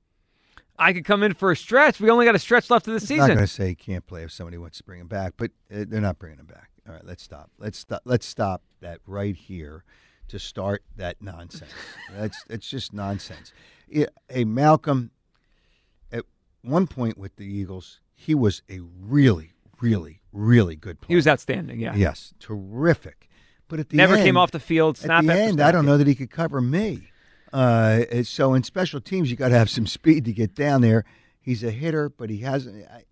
I 0.78 0.92
could 0.92 1.04
come 1.04 1.23
in 1.23 1.35
for 1.35 1.52
a 1.52 1.56
stretch. 1.56 2.00
We 2.00 2.11
only 2.11 2.25
got 2.25 2.35
a 2.35 2.38
stretch 2.38 2.70
left 2.70 2.88
of 2.88 2.94
the 2.94 3.00
season. 3.00 3.20
I'm 3.20 3.28
not 3.28 3.35
going 3.35 3.46
to 3.46 3.52
say 3.52 3.68
he 3.68 3.75
can't 3.75 4.06
play 4.06 4.25
if 4.25 4.32
somebody 4.32 4.58
wants 4.58 4.78
to 4.78 4.85
bring 4.85 5.00
him 5.00 5.06
back, 5.06 5.35
but 5.37 5.50
uh, 5.73 5.85
they're 5.87 6.00
not 6.00 6.18
bringing 6.18 6.38
him 6.38 6.46
back. 6.46 6.70
All 6.88 6.94
right, 6.94 7.04
let's 7.04 7.23
stop. 7.23 7.50
Let's 7.58 7.78
stop. 7.78 8.02
Let's 8.04 8.26
stop 8.26 8.62
that 8.80 9.00
right 9.06 9.37
here 9.37 9.85
to 10.28 10.38
start 10.38 10.82
that 10.96 11.20
nonsense. 11.20 11.73
That's 12.12 12.42
it's 12.49 12.68
just 12.68 12.92
nonsense. 12.92 13.52
Yeah, 13.88 14.06
hey, 14.28 14.44
Malcolm, 14.44 15.11
at 16.11 16.25
one 16.62 16.87
point 16.87 17.16
with 17.16 17.37
the 17.37 17.46
Eagles, 17.46 18.00
he 18.14 18.35
was 18.35 18.62
a 18.68 18.80
really, 18.80 19.52
really, 19.80 20.20
really 20.32 20.75
good 20.75 21.00
player. 21.00 21.08
He 21.08 21.16
was 21.16 21.28
outstanding. 21.28 21.80
Yeah. 21.80 21.94
Yes, 21.94 22.35
terrific. 22.40 23.28
But 23.68 23.80
at 23.80 23.88
the 23.88 23.96
Never 23.96 24.14
end, 24.14 24.25
came 24.25 24.37
off 24.37 24.50
the 24.52 24.61
field. 24.61 24.96
at 24.96 25.02
Snap 25.02 25.25
the 25.25 25.32
end. 25.32 25.61
I 25.61 25.73
don't 25.73 25.87
know 25.87 25.96
that 25.99 26.06
he 26.06 26.14
could 26.14 26.30
cover 26.30 26.61
me. 26.61 27.08
Uh, 27.52 28.23
so 28.23 28.54
in 28.54 28.62
special 28.62 29.00
teams, 29.00 29.30
you 29.30 29.37
got 29.37 29.49
to 29.49 29.58
have 29.58 29.70
some 29.70 29.87
speed 29.87 30.25
to 30.26 30.32
get 30.32 30.54
down 30.54 30.82
there. 30.82 31.04
He's 31.40 31.64
a 31.64 31.70
hitter, 31.70 32.08
but 32.08 32.30
he 32.30 32.38
hasn't. 32.38 32.87
I, 32.88 33.04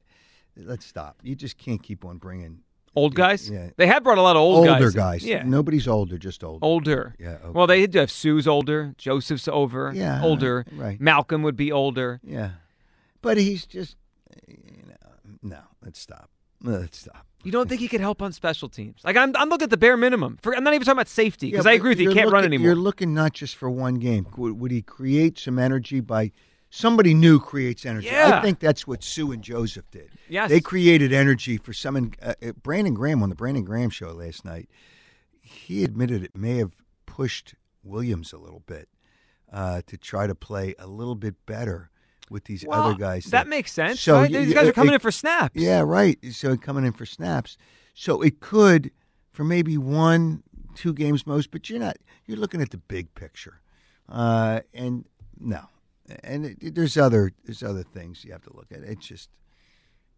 let's 0.56 0.84
stop. 0.87 1.18
You 1.23 1.34
just 1.34 1.56
can't 1.58 1.82
keep 1.82 2.04
on 2.04 2.18
bringing 2.18 2.61
Old 2.96 3.14
guys? 3.14 3.50
Yeah. 3.50 3.70
They 3.76 3.88
have 3.88 4.04
brought 4.04 4.18
a 4.18 4.23
lot 4.23 4.37
of 4.37 4.42
old 4.42 4.68
older 4.68 4.90
guys. 4.90 5.23
guys. 5.23 5.25
Yeah. 5.25 5.42
nobody's 5.44 5.88
older, 5.88 6.16
just 6.16 6.44
older. 6.44 6.64
Older. 6.64 7.14
Yeah. 7.18 7.38
Okay. 7.42 7.50
Well, 7.50 7.66
they 7.66 7.87
do 7.87 7.99
have 7.99 8.11
Suh's 8.11 8.46
older. 8.46 8.94
Joseph's 8.99 9.49
over. 9.49 9.92
Yeah, 9.94 10.23
Older. 10.23 10.64
right. 10.73 11.00
Malcolm 11.00 11.42
would 11.42 11.56
be 11.56 11.73
older. 11.73 12.20
yeah, 12.23 12.50
but 13.20 13.37
he's 13.37 13.66
just, 13.66 13.96
you 14.46 14.84
know, 14.87 15.37
no. 15.42 15.58
Let's 15.82 15.99
stop. 15.99 16.30
Let's 16.62 16.99
stop. 16.99 17.26
You 17.44 17.52
don't 17.52 17.68
think 17.68 17.80
he 17.80 17.88
could 17.88 18.00
help 18.00 18.22
on 18.22 18.32
special 18.32 18.68
teams? 18.68 19.00
Like 19.04 19.16
I'm, 19.16 19.34
I'm 19.36 19.48
looking 19.48 19.64
at 19.64 19.70
the 19.70 19.76
bare 19.76 19.96
minimum. 19.96 20.38
For, 20.42 20.56
I'm 20.56 20.64
not 20.64 20.74
even 20.74 20.84
talking 20.84 20.96
about 20.98 21.08
safety 21.08 21.50
because 21.50 21.66
Yeah, 21.66 21.72
I 21.72 21.74
agree 21.74 21.90
with 21.90 22.00
you. 22.00 22.08
He 22.08 22.14
can't 22.14 22.26
run 22.32 22.42
looking- 22.42 22.54
anymore. 22.54 22.66
You're 22.66 22.74
looking 22.76 23.14
not 23.14 23.32
just 23.34 23.54
for 23.56 23.70
one 23.70 23.96
game. 23.96 24.26
Would, 24.36 24.58
would 24.58 24.70
he 24.70 24.82
create 24.82 25.38
some 25.38 25.58
energy 25.58 26.00
by 26.00 26.32
somebody 26.70 27.12
new 27.14 27.38
creates 27.38 27.84
energy? 27.86 28.06
Yeah. 28.08 28.38
I 28.38 28.42
think 28.42 28.58
that's 28.58 28.86
what 28.86 29.04
Suh 29.04 29.30
and 29.30 29.42
Joseph 29.42 29.90
did. 29.90 30.10
Yes. 30.28 30.48
They 30.50 30.60
created 30.60 31.12
energy 31.12 31.58
for 31.58 31.72
someone. 31.72 32.14
Uh, 32.20 32.34
uh, 32.42 32.52
Brandon 32.62 32.94
Graham 32.94 33.22
on 33.22 33.28
the 33.28 33.34
Brandon 33.36 33.62
Graham 33.64 33.90
show 33.90 34.10
last 34.12 34.44
night. 34.44 34.68
He 35.40 35.84
admitted 35.84 36.24
it 36.24 36.36
may 36.36 36.56
have 36.56 36.72
pushed 37.06 37.54
Williams 37.82 38.32
a 38.32 38.38
little 38.38 38.62
bit 38.66 38.88
uh, 39.52 39.82
to 39.86 39.98
try 39.98 40.26
to 40.26 40.34
play 40.34 40.74
a 40.78 40.86
little 40.86 41.14
bit 41.14 41.34
better 41.46 41.90
with 42.31 42.45
these 42.45 42.64
Well, 42.66 42.83
other 42.83 42.99
guys. 42.99 43.26
That 43.26 43.49
makes 43.49 43.73
sense. 43.73 44.00
So 44.00 44.14
right? 44.14 44.33
These 44.33 44.54
guys 44.54 44.69
are 44.69 44.73
coming 44.73 44.93
it- 44.93 44.97
in 44.97 45.00
for 45.00 45.11
snaps. 45.12 45.54
Yeah, 45.54 45.81
right. 45.81 46.19
So 46.33 46.57
coming 46.57 46.85
in 46.85 46.93
for 46.93 47.07
snaps. 47.07 47.57
So 47.95 48.23
it 48.23 48.40
could 48.40 48.90
for 49.33 49.45
maybe 49.45 49.76
one, 49.78 50.43
two 50.75 50.93
games 50.93 51.26
most, 51.26 51.50
but 51.50 51.69
you're 51.71 51.78
not. 51.78 51.97
You're 52.26 52.38
looking 52.38 52.61
at 52.62 52.71
the 52.71 52.78
big 52.78 53.14
picture, 53.14 53.61
uh, 54.09 54.61
and 54.73 55.04
no, 55.38 55.61
and 56.23 56.47
it, 56.47 56.75
there's 56.75 56.97
other 56.97 57.33
there's 57.45 57.62
other 57.62 57.83
things 57.83 58.25
you 58.25 58.33
have 58.33 58.43
to 58.45 58.52
look 58.54 58.66
at. 58.73 58.78
It's 58.81 59.07
just 59.07 59.28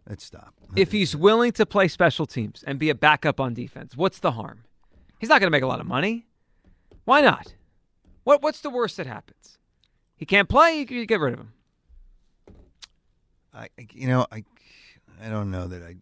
let's 0.09 0.25
stop. 0.25 0.55
If 0.77 0.93
he's 0.93 1.17
willing 1.17 1.53
to 1.53 1.67
play 1.67 1.89
special 1.89 2.25
teams 2.27 2.63
and 2.67 2.79
be 2.79 2.89
a 2.91 2.95
backup 2.95 3.41
on 3.41 3.53
defense, 3.55 3.97
what's 3.97 4.21
the 4.21 4.33
harm? 4.33 4.65
He's 5.19 5.29
not 5.29 5.41
going 5.41 5.49
to 5.49 5.57
make 5.57 5.63
a 5.65 5.67
lot 5.67 5.81
of 5.81 5.87
money. 5.87 6.27
Why 7.05 7.21
not? 7.21 7.55
What 8.25 8.41
What's 8.43 8.61
the 8.61 8.71
worst 8.71 8.97
that 8.99 9.07
happens? 9.07 9.59
He 10.17 10.25
can't 10.25 10.49
play. 10.49 10.87
You, 10.89 11.01
you 11.01 11.07
get 11.07 11.21
rid 11.21 11.35
of 11.35 11.41
him. 11.41 11.53
I, 13.57 13.69
you 13.93 14.07
know, 14.09 14.27
I 14.31 14.45
I 15.23 15.29
don't 15.31 15.51
know 15.51 15.67
that 15.67 15.83
I 15.83 15.97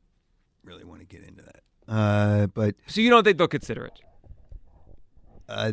really 0.65 0.85
want 0.85 1.01
to 1.01 1.07
get 1.07 1.23
into 1.23 1.43
that. 1.43 1.61
Uh, 1.87 2.47
but 2.49 2.75
So 2.87 3.01
you 3.01 3.11
don't 3.11 3.23
think 3.25 3.39
they'll 3.39 3.47
consider 3.47 3.85
it? 3.85 4.01
uh, 5.49 5.73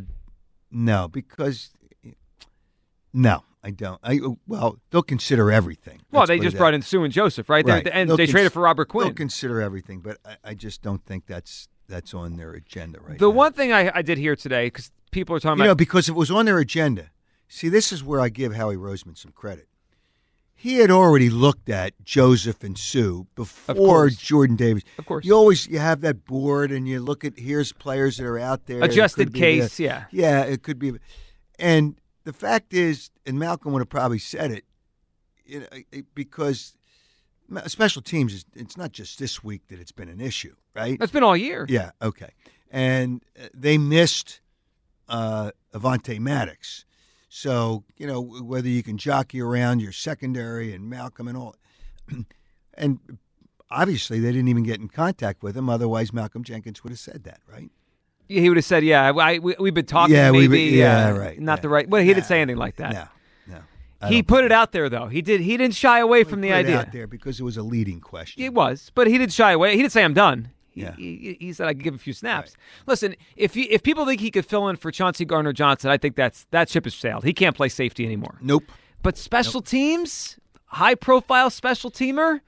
no, 0.70 1.08
because 1.08 1.72
no, 3.14 3.44
I 3.64 3.72
don't. 3.72 4.00
I 4.04 4.20
well, 4.48 4.78
they'll 4.90 5.02
consider 5.04 5.52
everything. 5.52 6.02
Well, 6.12 6.22
Let's 6.22 6.30
they 6.30 6.40
just 6.40 6.58
brought 6.58 6.74
in 6.74 6.82
Suh 6.82 7.04
and 7.04 7.12
Joseph, 7.14 7.50
right? 7.50 7.66
They're- 7.66 7.76
Right. 7.76 7.90
And 7.92 8.10
They'll 8.10 8.18
they 8.18 8.26
cons- 8.26 8.32
traded 8.32 8.54
for 8.54 8.62
Robert 8.62 8.88
Quinn. 8.90 9.08
They'll 9.08 9.14
consider 9.16 9.62
everything, 9.62 10.00
but 10.02 10.18
I, 10.26 10.38
I 10.52 10.54
just 10.54 10.82
don't 10.82 11.04
think 11.06 11.26
that's 11.28 11.68
that's 11.88 12.14
on 12.14 12.38
their 12.38 12.54
agenda 12.54 13.00
right 13.02 13.20
the 13.20 13.26
now. 13.28 13.32
one 13.36 13.52
thing 13.54 13.74
I, 13.74 13.92
I 13.96 14.02
did 14.02 14.18
hear 14.18 14.36
today, 14.36 14.68
because 14.68 14.92
people 15.12 15.36
are 15.36 15.40
talking 15.42 15.60
you 15.60 15.66
know, 15.66 15.72
about 15.72 15.78
because 15.78 16.08
it 16.08 16.16
was 16.16 16.32
on 16.32 16.46
their 16.46 16.58
agenda. 16.60 17.10
See, 17.50 17.68
this 17.68 17.92
is 17.92 18.02
where 18.02 18.22
I 18.22 18.30
give 18.30 18.56
Howie 18.56 18.78
Roseman 18.78 19.18
some 19.18 19.34
credit. 19.34 19.68
He 20.62 20.76
had 20.76 20.92
already 20.92 21.32
looked 21.32 21.70
at 21.70 21.94
Joseph 22.04 22.64
and 22.64 22.78
Suh 22.78 23.24
before. 23.34 24.10
Jordan 24.10 24.56
Davis. 24.56 24.84
Of 25.00 25.08
course. 25.08 25.26
you 25.26 25.34
always 25.34 25.66
you 25.68 25.80
have 25.80 26.02
that 26.02 26.24
board 26.26 26.72
and 26.72 26.88
you 26.88 27.00
look 27.00 27.26
at 27.26 27.40
here's 27.40 27.74
players 27.74 28.18
that 28.18 28.28
are 28.28 28.38
out 28.38 28.68
there. 28.68 28.84
Adjusted 28.84 29.34
case. 29.34 29.80
yeah. 29.80 30.06
yeah, 30.12 30.44
it 30.44 30.62
could 30.62 30.78
be. 30.78 30.94
And 31.58 32.00
the 32.26 32.34
fact 32.34 32.76
is, 32.76 33.10
and 33.26 33.40
Malcolm 33.40 33.74
would 33.74 33.80
have 33.80 33.90
probably 33.90 34.20
said 34.20 34.52
it, 34.52 34.66
you 35.46 35.62
know, 35.62 35.68
because 36.14 36.76
special 37.66 38.04
teams 38.04 38.32
is 38.32 38.46
it's 38.54 38.78
not 38.78 38.92
just 38.92 39.18
this 39.18 39.44
week 39.44 39.64
that 39.70 39.80
it's 39.80 39.92
been 39.92 40.10
an 40.10 40.22
issue, 40.22 40.56
right? 40.76 41.00
That's 41.00 41.12
been 41.12 41.24
all 41.24 41.36
year. 41.36 41.66
Yeah, 41.70 41.90
okay. 42.04 42.30
And 42.70 43.24
uh, 43.36 43.48
they 43.56 43.80
missed 43.80 44.42
uh, 45.10 45.50
Avonte 45.74 46.20
Maddox. 46.20 46.86
So, 47.34 47.86
you 47.98 48.06
know, 48.06 48.22
whether 48.22 48.68
you 48.68 48.84
can 48.84 48.98
jockey 48.98 49.40
around 49.40 49.80
your 49.80 49.94
secondary 49.94 50.74
and 50.74 50.90
Malcolm 50.90 51.30
and 51.30 51.38
all. 51.38 51.56
and 52.74 53.00
obviously, 53.72 54.20
they 54.20 54.34
didn't 54.34 54.50
even 54.50 54.64
get 54.64 54.82
in 54.82 54.90
contact 54.90 55.42
with 55.42 55.56
him. 55.56 55.70
Otherwise, 55.70 56.12
Malcolm 56.12 56.44
Jenkins 56.44 56.84
would 56.84 56.90
have 56.90 57.00
said 57.00 57.24
that, 57.24 57.40
right? 57.50 57.72
He 58.28 58.50
would 58.50 58.58
have 58.58 58.66
said, 58.66 58.84
"Yeah, 58.84 59.14
I, 59.16 59.40
we, 59.40 59.56
we've 59.60 59.74
been 59.74 59.86
talking. 59.86 60.14
Yeah, 60.14 60.30
maybe, 60.32 60.50
we've 60.50 60.74
yeah, 60.74 61.08
uh, 61.08 61.18
right, 61.18 61.40
Not 61.40 61.60
yeah. 61.60 61.62
the 61.62 61.70
right. 61.70 61.90
Well, 61.90 62.02
he 62.02 62.14
didn't 62.14 62.26
say 62.26 62.42
anything 62.42 62.60
like 62.60 62.76
that. 62.76 62.92
No, 62.92 63.08
no. 63.48 63.62
I 64.02 64.10
He 64.10 64.24
put 64.24 64.44
it 64.44 64.52
out 64.52 64.74
there, 64.74 64.90
though. 64.90 65.08
He 65.08 65.22
did. 65.22 65.40
He 65.40 65.56
didn't 65.56 65.76
shy 65.76 66.00
away 66.00 66.26
from 66.26 66.42
the 66.42 66.52
idea. 66.52 66.80
out 66.80 66.92
there 66.92 67.08
because 67.08 67.40
it 67.40 67.44
was 67.44 67.56
a 67.56 67.64
leading 67.64 68.02
question. 68.02 68.44
It 68.44 68.54
was, 68.54 68.92
but 68.94 69.08
he 69.08 69.18
didn't 69.18 69.32
shy 69.32 69.54
away. 69.54 69.72
He 69.72 69.78
didn't 69.78 69.94
say 69.94 70.04
I'm 70.04 70.14
done. 70.14 70.50
He, 70.72 70.82
Yeah. 70.82 70.96
he, 70.96 71.38
he 71.40 71.54
said 71.54 71.68
I 71.68 71.74
could 71.74 71.84
give 71.84 71.96
a 71.96 72.00
few 72.00 72.14
snaps. 72.14 72.56
Listen, 72.88 73.16
if 73.36 73.54
he, 73.54 73.64
if 73.64 73.84
people 73.84 74.06
think 74.06 74.22
he 74.22 74.32
could 74.32 74.46
fill 74.46 74.68
in 74.70 74.76
for 74.78 74.90
Chauncey 74.92 75.26
Gardner 75.26 75.54
Johnson, 75.54 75.90
I 75.92 75.98
think 75.98 76.16
that's 76.16 76.46
that 76.52 76.70
ship 76.70 76.86
has 76.86 76.96
sailed. 76.96 77.24
He 77.24 77.34
can't 77.34 77.56
play 77.56 77.70
safety 77.70 78.06
anymore. 78.06 78.38
Nope. 78.42 78.64
But 79.04 79.18
special 79.18 79.62
teams, 79.62 80.38
high 80.66 80.96
profile 80.96 81.50
special 81.50 81.92
teamer, 81.92 82.40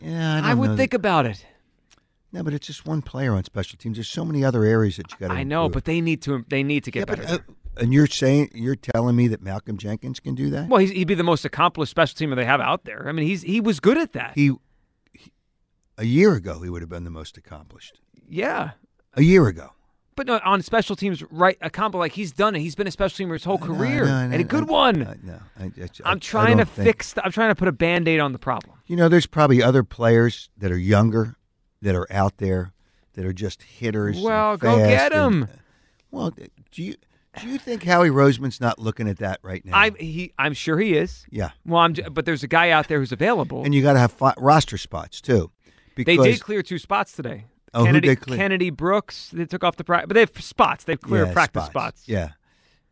Yeah, 0.00 0.34
I, 0.36 0.40
don't 0.40 0.50
I, 0.50 0.54
would 0.54 0.76
think 0.76 0.92
that- 0.92 0.96
about 0.98 1.26
it. 1.26 1.44
No, 2.34 2.42
but 2.42 2.54
it's 2.54 2.66
just 2.66 2.86
one 2.86 3.02
player 3.02 3.34
on 3.34 3.44
special 3.44 3.76
teams. 3.76 3.98
There's 3.98 4.08
so 4.08 4.24
many 4.24 4.42
other 4.42 4.64
areas 4.64 4.96
that 4.96 5.10
you 5.12 5.18
got 5.18 5.28
to. 5.28 5.34
I 5.34 5.42
know, 5.42 5.68
but 5.68 5.84
they 5.84 6.00
need 6.00 6.22
to 6.22 6.42
they 6.48 6.62
need 6.62 6.82
to 6.84 6.90
get 6.90 7.00
yeah, 7.00 7.04
but, 7.04 7.18
better. 7.20 7.34
uh, 7.34 7.52
and 7.76 7.92
you're 7.92 8.06
saying 8.06 8.50
you're 8.54 8.74
telling 8.76 9.16
me 9.16 9.28
that 9.28 9.42
Malcolm 9.42 9.76
Jenkins 9.76 10.18
can 10.18 10.34
do 10.34 10.48
that? 10.48 10.68
well, 10.70 10.80
he's, 10.80 10.90
he'd 10.92 11.04
be 11.08 11.14
the 11.14 11.22
most 11.24 11.44
accomplished 11.44 11.90
special 11.90 12.16
teamer 12.16 12.34
they 12.34 12.46
have 12.46 12.60
out 12.62 12.84
there. 12.84 13.06
I 13.06 13.12
mean, 13.12 13.26
he's 13.26 13.42
he 13.42 13.60
was 13.60 13.80
good 13.80 13.98
at 13.98 14.14
that. 14.14 14.32
he 14.34 14.52
a 15.98 16.04
year 16.04 16.34
ago 16.34 16.60
he 16.62 16.70
would 16.70 16.82
have 16.82 16.88
been 16.88 17.04
the 17.04 17.10
most 17.10 17.36
accomplished. 17.36 18.00
yeah. 18.28 18.72
A 19.14 19.22
year 19.22 19.46
ago. 19.46 19.72
But 20.16 20.26
no, 20.26 20.40
on 20.44 20.62
special 20.62 20.96
teams, 20.96 21.22
right? 21.30 21.58
A 21.60 21.68
combo 21.68 21.98
like 21.98 22.12
he's 22.12 22.32
done 22.32 22.54
it. 22.56 22.60
He's 22.60 22.74
been 22.74 22.86
a 22.86 22.90
special 22.90 23.26
teamer 23.26 23.32
his 23.34 23.44
whole 23.44 23.58
No, 23.58 23.66
career, 23.66 24.04
no, 24.06 24.10
and 24.14 24.30
no, 24.32 24.38
a 24.38 24.44
good 24.44 24.68
one. 24.68 25.06
I- 25.06 25.16
no, 25.22 25.38
I, 25.58 25.70
I 26.04 26.14
trying 26.16 26.56
to 26.58 26.64
think- 26.64 26.86
fix. 26.86 27.12
The, 27.12 27.24
I'm 27.24 27.30
trying 27.32 27.50
to 27.50 27.54
put 27.54 27.68
a 27.68 27.72
band 27.72 28.08
aid 28.08 28.20
on 28.20 28.32
the 28.32 28.38
problem. 28.38 28.76
You 28.86 28.96
know, 28.96 29.08
there's 29.08 29.26
probably 29.26 29.62
other 29.62 29.82
players 29.84 30.48
that 30.58 30.70
are 30.72 30.78
younger 30.78 31.36
that 31.82 31.94
are 31.94 32.06
out 32.10 32.38
there 32.38 32.72
that 33.14 33.24
are 33.26 33.32
just 33.34 33.62
hitters. 33.62 34.18
Well, 34.20 34.56
go 34.56 34.76
get 34.78 35.12
and- 35.12 35.42
'em. 35.42 35.42
Uh, 35.44 35.46
well, 36.10 36.30
do 36.30 36.82
you 36.82 36.94
do 37.40 37.48
you 37.48 37.58
think 37.58 37.82
Howie 37.82 38.10
Roseman's 38.10 38.60
not 38.60 38.78
looking 38.78 39.08
at 39.08 39.18
that 39.18 39.40
right 39.42 39.64
now? 39.64 39.76
I 39.76 39.90
he, 39.90 40.32
I'm 40.38 40.52
sure 40.54 40.78
he 40.78 40.94
is. 40.94 41.26
yeah, 41.30 41.50
Well, 41.66 41.80
I'm, 41.80 41.94
j- 41.94 42.02
but 42.10 42.24
there's 42.26 42.42
a 42.42 42.48
guy 42.48 42.68
out 42.70 42.88
there 42.88 42.98
who's 42.98 43.12
available. 43.12 43.64
and 43.64 43.74
you 43.74 43.80
got 43.82 43.94
to 43.94 43.98
have 43.98 44.12
fi- 44.12 44.34
roster 44.38 44.76
spots 44.78 45.20
too. 45.22 45.50
They 45.96 46.16
did 46.16 46.40
clear 46.40 46.62
two 46.62 46.78
spots 46.78 47.12
today. 47.12 47.46
Oh, 47.74 47.84
Kennedy, 47.84 48.08
they 48.08 48.16
clear? 48.16 48.38
Kennedy 48.38 48.70
Brooks. 48.70 49.30
They 49.32 49.46
took 49.46 49.64
off 49.64 49.76
the 49.76 49.84
practice, 49.84 50.08
but 50.08 50.14
they 50.14 50.20
have 50.20 50.32
spots. 50.42 50.84
They've 50.84 51.00
cleared 51.00 51.28
yeah, 51.28 51.32
practice 51.32 51.64
spots. 51.66 52.02
Yeah, 52.06 52.30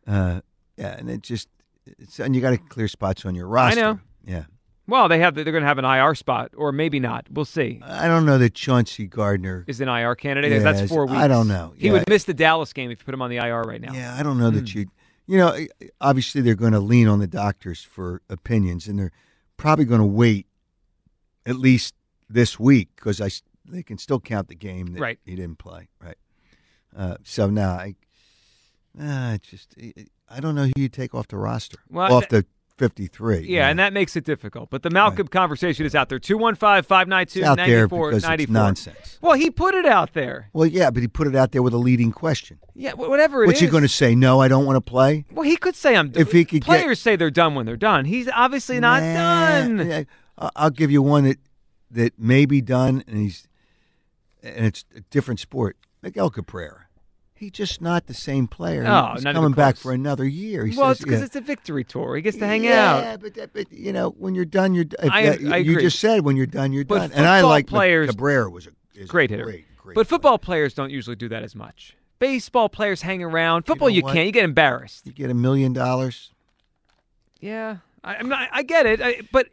uh, 0.07 0.41
yeah, 0.77 0.95
and 0.97 1.09
it 1.09 1.21
just 1.21 1.47
it's, 1.85 2.19
and 2.19 2.35
you 2.35 2.41
got 2.41 2.51
to 2.51 2.57
clear 2.57 2.87
spots 2.87 3.25
on 3.25 3.35
your 3.35 3.47
roster. 3.47 3.79
know. 3.79 3.99
Yeah, 4.25 4.43
Well, 4.87 5.07
they 5.07 5.19
have. 5.19 5.35
They're 5.35 5.43
going 5.45 5.61
to 5.61 5.67
have 5.67 5.77
an 5.77 5.85
IR 5.85 6.15
spot, 6.15 6.51
or 6.57 6.71
maybe 6.71 6.99
not. 6.99 7.27
We'll 7.31 7.45
see. 7.45 7.79
I 7.83 8.07
don't 8.07 8.25
know 8.25 8.37
that 8.39 8.53
Chauncey 8.55 9.05
Gardner. 9.07 9.65
Is 9.67 9.81
an 9.81 9.87
IR 9.87 10.15
candidate? 10.15 10.51
Yeah, 10.51 10.59
That's 10.59 10.89
four 10.89 11.05
weeks. 11.05 11.17
I 11.19 11.27
don't 11.27 11.47
know. 11.47 11.73
He 11.77 11.91
would 11.91 12.07
miss 12.09 12.23
the 12.23 12.33
Dallas 12.33 12.73
game 12.73 12.89
if 12.91 12.99
you 12.99 13.05
put 13.05 13.13
him 13.13 13.21
on 13.21 13.29
the 13.29 13.37
IR 13.37 13.61
right 13.61 13.81
now. 13.81 13.93
Yeah, 13.93 14.15
I 14.17 14.23
don't 14.23 14.37
know 14.39 14.49
Hmm. 14.49 14.55
that 14.57 14.73
you. 14.73 14.87
You 15.27 15.37
know, 15.37 15.55
obviously 16.01 16.41
they're 16.41 16.55
going 16.55 16.73
to 16.73 16.79
lean 16.79 17.07
on 17.07 17.19
the 17.19 17.27
doctors 17.27 17.83
for 17.83 18.21
opinions, 18.29 18.87
and 18.87 18.97
they're 18.99 19.11
probably 19.55 19.85
going 19.85 20.01
to 20.01 20.05
wait 20.07 20.47
at 21.45 21.55
least 21.55 21.93
this 22.33 22.59
week 22.59 22.89
because 22.95 23.19
I 23.21 23.29
they 23.69 23.83
can 23.83 23.97
still 23.97 24.19
count 24.19 24.47
the 24.47 24.55
game 24.55 24.87
that 24.93 24.99
Right. 25.01 25.19
he 25.25 25.35
didn't 25.35 25.57
play. 25.59 25.87
Right. 26.03 26.17
Uh, 26.95 27.15
so 27.23 27.49
now 27.49 27.71
I, 27.71 27.95
uh, 28.99 29.37
just 29.41 29.75
I- 30.29 30.39
don't 30.39 30.55
know 30.55 30.65
who 30.65 30.73
you 30.75 30.89
take 30.89 31.13
off 31.13 31.27
the 31.27 31.37
roster, 31.37 31.77
Well, 31.89 32.13
off 32.13 32.27
the 32.29 32.45
fifty-three. 32.77 33.45
Yeah, 33.47 33.69
and 33.69 33.77
that 33.79 33.93
makes 33.93 34.15
it 34.15 34.23
difficult. 34.25 34.69
But 34.71 34.81
the 34.81 34.89
Malcolm 34.89 35.27
conversation 35.27 35.85
is 35.85 35.93
out 35.93 36.09
there. 36.09 36.17
215 36.19 36.83
592 36.83 37.39
it's 37.39 37.47
out 37.47 37.57
there 37.57 37.87
because 37.87 38.23
94 38.23 38.41
it's 38.43 38.49
nonsense. 38.51 39.17
Well, 39.21 39.33
he 39.33 39.51
put 39.51 39.75
it 39.75 39.85
out 39.85 40.13
there. 40.13 40.49
Well, 40.53 40.65
yeah, 40.65 40.89
but 40.89 41.01
he 41.01 41.07
put 41.07 41.27
it 41.27 41.35
out 41.35 41.51
there 41.51 41.61
with 41.61 41.73
a 41.73 41.77
leading 41.77 42.11
question. 42.11 42.57
Yeah, 42.73 42.93
wh- 42.93 43.07
whatever 43.09 43.43
it 43.43 43.47
What's 43.47 43.59
he 43.59 43.65
is. 43.67 43.71
going 43.71 43.83
to 43.83 43.89
say? 43.89 44.15
No, 44.15 44.41
I 44.41 44.47
don't 44.47 44.65
want 44.65 44.77
to 44.77 44.81
play. 44.81 45.25
Well, 45.31 45.43
he 45.43 45.57
could 45.57 45.75
say 45.75 45.95
I'm. 45.95 46.11
If 46.15 46.31
he 46.31 46.43
could 46.43 46.61
get- 46.61 46.65
players 46.65 46.99
say 46.99 47.15
they're 47.15 47.29
done 47.29 47.53
when 47.55 47.65
they're 47.67 47.77
done. 47.77 48.05
He's 48.05 48.27
obviously 48.33 48.79
not 48.79 49.03
Nah, 49.03 49.49
done. 49.59 49.87
yeah, 49.87 50.03
I'll 50.55 50.71
give 50.71 50.89
you 50.91 51.01
one 51.03 51.25
that 51.25 51.37
that 51.91 52.17
may 52.19 52.45
be 52.45 52.61
done, 52.61 53.03
and 53.07 53.17
he's 53.17 53.47
and 54.43 54.65
it's 54.65 54.85
a 54.95 55.01
different 55.01 55.39
sport. 55.39 55.77
Miguel 56.01 56.29
Cabrera, 56.31 56.85
he's 57.35 57.51
just 57.51 57.81
not 57.81 58.07
the 58.07 58.13
same 58.13 58.47
player. 58.47 58.83
No, 58.83 59.11
he's 59.13 59.23
not 59.23 59.35
coming 59.35 59.51
back 59.51 59.75
for 59.77 59.91
another 59.91 60.25
year. 60.25 60.65
He 60.65 60.75
well, 60.75 60.89
says, 60.89 60.97
it's 60.97 61.03
because 61.03 61.19
yeah. 61.19 61.25
it's 61.25 61.35
a 61.35 61.41
victory 61.41 61.83
tour. 61.83 62.15
He 62.15 62.21
gets 62.21 62.37
to 62.37 62.47
hang 62.47 62.63
yeah, 62.63 62.91
out. 62.91 63.03
Yeah, 63.03 63.17
but, 63.17 63.33
that, 63.35 63.53
but 63.53 63.71
you 63.71 63.93
know 63.93 64.09
when 64.11 64.33
you're 64.33 64.45
done, 64.45 64.73
you're. 64.73 64.85
If 64.85 65.11
I- 65.11 65.23
that- 65.29 65.53
I 65.53 65.57
you 65.57 65.73
agree. 65.73 65.83
just 65.83 65.99
said 65.99 66.25
when 66.25 66.35
you're 66.37 66.45
done, 66.47 66.73
you're 66.73 66.85
But 66.85 66.99
done. 66.99 67.11
And 67.13 67.27
I 67.27 67.41
like 67.41 67.67
players- 67.67 68.09
Cabrera 68.09 68.49
was 68.49 68.67
a 68.67 69.05
Great 69.05 69.29
hitter. 69.29 69.43
Great, 69.43 69.65
great 69.77 69.95
But 69.95 70.05
player. 70.05 70.05
football 70.05 70.37
players 70.37 70.73
don't 70.73 70.91
usually 70.91 71.15
do 71.15 71.29
that 71.29 71.43
as 71.43 71.55
much. 71.55 71.95
baseball 72.19 72.69
players 72.69 73.01
hang 73.01 73.23
around. 73.23 73.63
Football, 73.65 73.87
know 73.89 73.95
you, 73.95 74.03
can't. 74.03 74.27
You 74.27 74.31
get 74.31 74.43
embarrassed. 74.43 75.07
You 75.07 75.11
get 75.13 75.31
a 75.31 75.33
million 75.33 75.73
dollars. 75.73 76.31
Yeah, 77.39 77.77
I, 78.03 78.15
I'm 78.15 78.29
not, 78.29 78.49
I 78.51 78.61
get 78.63 78.85
it, 78.85 79.01
I, 79.01 79.21
but 79.31 79.47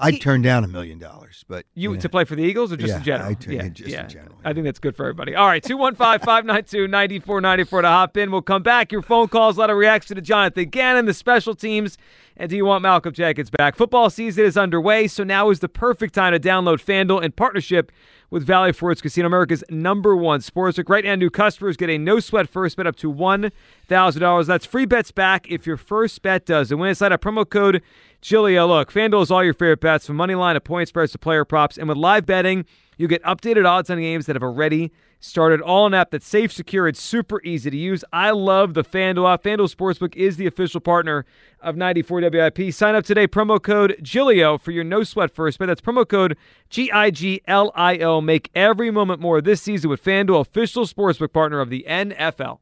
I'd 0.00 0.14
He- 0.14 0.18
turn 0.20 0.42
down 0.42 0.64
a 0.64 0.68
million 0.68 0.98
dollars, 0.98 1.44
but 1.48 1.66
You 1.74 1.94
know. 1.94 2.00
to 2.00 2.08
play 2.08 2.24
for 2.24 2.34
the 2.34 2.42
Eagles 2.42 2.72
or 2.72 2.76
just 2.76 2.88
Yeah, 2.90 2.96
in 2.98 3.02
general? 3.04 3.30
I 3.30 3.34
turn- 3.34 3.54
yeah, 3.54 3.68
just 3.68 3.94
in 3.94 4.08
general, 4.08 4.36
I 4.44 4.52
think 4.52 4.64
that's 4.64 4.80
good 4.80 4.96
for 4.96 5.04
everybody. 5.04 5.34
All 5.36 5.46
right, 5.46 5.62
215-592-9494 5.62 7.82
to 7.82 7.88
hop 7.88 8.16
in. 8.16 8.30
We'll 8.32 8.42
come 8.42 8.62
back. 8.62 8.90
Your 8.92 9.02
phone 9.02 9.28
calls, 9.28 9.56
a 9.56 9.60
lot 9.60 9.70
of 9.70 9.76
reaction 9.76 10.16
to 10.16 10.22
Jonathan 10.22 10.68
Gannon, 10.68 11.06
the 11.06 11.14
special 11.14 11.54
teams, 11.54 11.96
and 12.36 12.50
do 12.50 12.56
you 12.56 12.64
want 12.64 12.82
Malcolm 12.82 13.12
Jenkins 13.12 13.50
back? 13.50 13.76
Football 13.76 14.10
season 14.10 14.44
is 14.44 14.56
underway, 14.56 15.06
so 15.06 15.22
now 15.22 15.50
is 15.50 15.60
the 15.60 15.68
perfect 15.68 16.14
time 16.14 16.32
to 16.32 16.40
download 16.40 16.84
FanDuel 16.84 17.22
in 17.22 17.30
partnership 17.32 17.92
with 18.30 18.44
Valley 18.44 18.72
Forge 18.72 19.00
Casino, 19.00 19.26
America's 19.28 19.62
number 19.70 20.16
one 20.16 20.40
sportsbook. 20.40 20.88
Right 20.88 21.04
now, 21.04 21.14
new 21.14 21.30
customers 21.30 21.76
get 21.76 21.88
a 21.88 21.98
no 21.98 22.18
sweat 22.18 22.48
first 22.48 22.76
bet 22.76 22.84
up 22.86 22.96
to 22.96 23.12
$1,000. 23.12 24.46
That's 24.48 24.66
free 24.66 24.86
bets 24.86 25.12
back 25.12 25.46
if 25.48 25.66
your 25.68 25.76
first 25.76 26.20
bet 26.22 26.44
does. 26.46 26.72
And 26.72 26.80
when 26.80 26.90
it's 26.90 27.00
a 27.00 27.10
promo 27.10 27.48
code 27.48 27.80
Giglio, 28.24 28.64
uh, 28.64 28.66
look, 28.66 28.90
FanDuel 28.90 29.20
is 29.20 29.30
all 29.30 29.44
your 29.44 29.52
favorite 29.52 29.80
bets 29.80 30.06
from 30.06 30.16
money 30.16 30.34
line 30.34 30.54
to 30.54 30.60
point 30.60 30.88
spreads 30.88 31.12
to 31.12 31.18
player 31.18 31.44
props. 31.44 31.76
And 31.76 31.86
with 31.90 31.98
live 31.98 32.24
betting, 32.24 32.64
you 32.96 33.06
get 33.06 33.22
updated 33.22 33.68
odds 33.68 33.90
on 33.90 34.00
games 34.00 34.24
that 34.24 34.34
have 34.34 34.42
already 34.42 34.92
started. 35.20 35.60
All 35.60 35.86
an 35.86 35.92
app 35.92 36.10
that's 36.10 36.26
safe, 36.26 36.50
secure, 36.50 36.88
it's 36.88 37.02
super 37.02 37.42
easy 37.42 37.68
to 37.68 37.76
use. 37.76 38.02
I 38.14 38.30
love 38.30 38.72
the 38.72 38.82
FanDuel 38.82 39.30
app. 39.30 39.42
FanDuel 39.42 39.70
Sportsbook 39.70 40.16
is 40.16 40.38
the 40.38 40.46
official 40.46 40.80
partner 40.80 41.26
of 41.60 41.76
94 41.76 42.22
WIP. 42.22 42.72
Sign 42.72 42.94
up 42.94 43.04
today, 43.04 43.28
promo 43.28 43.62
code 43.62 43.98
Giglio 44.00 44.56
for 44.56 44.70
your 44.70 44.84
no 44.84 45.02
sweat 45.02 45.30
first 45.30 45.58
bet. 45.58 45.68
That's 45.68 45.82
promo 45.82 46.08
code 46.08 46.38
G 46.70 46.90
I 46.90 47.10
G 47.10 47.42
L 47.46 47.72
I 47.74 47.98
O. 47.98 48.22
Make 48.22 48.50
every 48.54 48.90
moment 48.90 49.20
more 49.20 49.42
this 49.42 49.60
season 49.60 49.90
with 49.90 50.02
FanDuel, 50.02 50.40
official 50.40 50.86
sportsbook 50.86 51.34
partner 51.34 51.60
of 51.60 51.68
the 51.68 51.84
NFL. 51.86 52.60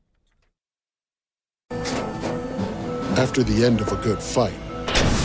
After 3.16 3.44
the 3.44 3.64
end 3.64 3.80
of 3.80 3.92
a 3.92 3.96
good 4.02 4.20
fight, 4.20 4.54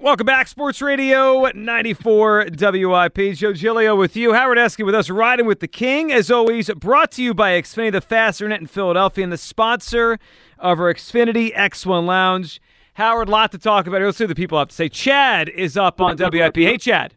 Welcome 0.00 0.26
back, 0.26 0.46
Sports 0.46 0.80
Radio 0.80 1.50
94 1.52 2.46
WIP. 2.56 3.34
Joe 3.34 3.52
Giglio 3.52 3.96
with 3.96 4.14
you. 4.14 4.32
Howard 4.32 4.56
Eskin 4.56 4.86
with 4.86 4.94
us, 4.94 5.10
riding 5.10 5.44
with 5.44 5.58
the 5.58 5.66
King. 5.66 6.12
As 6.12 6.30
always, 6.30 6.70
brought 6.70 7.10
to 7.12 7.22
you 7.22 7.34
by 7.34 7.60
Xfinity, 7.60 7.90
the 7.90 8.00
fast 8.00 8.40
internet 8.40 8.60
in 8.60 8.68
Philadelphia, 8.68 9.24
and 9.24 9.32
the 9.32 9.36
sponsor 9.36 10.20
of 10.56 10.78
our 10.78 10.94
Xfinity 10.94 11.52
X1 11.52 12.06
Lounge. 12.06 12.60
Howard, 12.94 13.28
lot 13.28 13.50
to 13.50 13.58
talk 13.58 13.88
about. 13.88 13.96
here. 13.96 14.06
Let's 14.06 14.18
see 14.18 14.24
what 14.24 14.28
the 14.28 14.34
people 14.36 14.56
have 14.56 14.68
to 14.68 14.74
say. 14.74 14.88
Chad 14.88 15.48
is 15.48 15.76
up 15.76 16.00
on 16.00 16.16
WIP. 16.16 16.54
Hey, 16.54 16.78
Chad. 16.78 17.14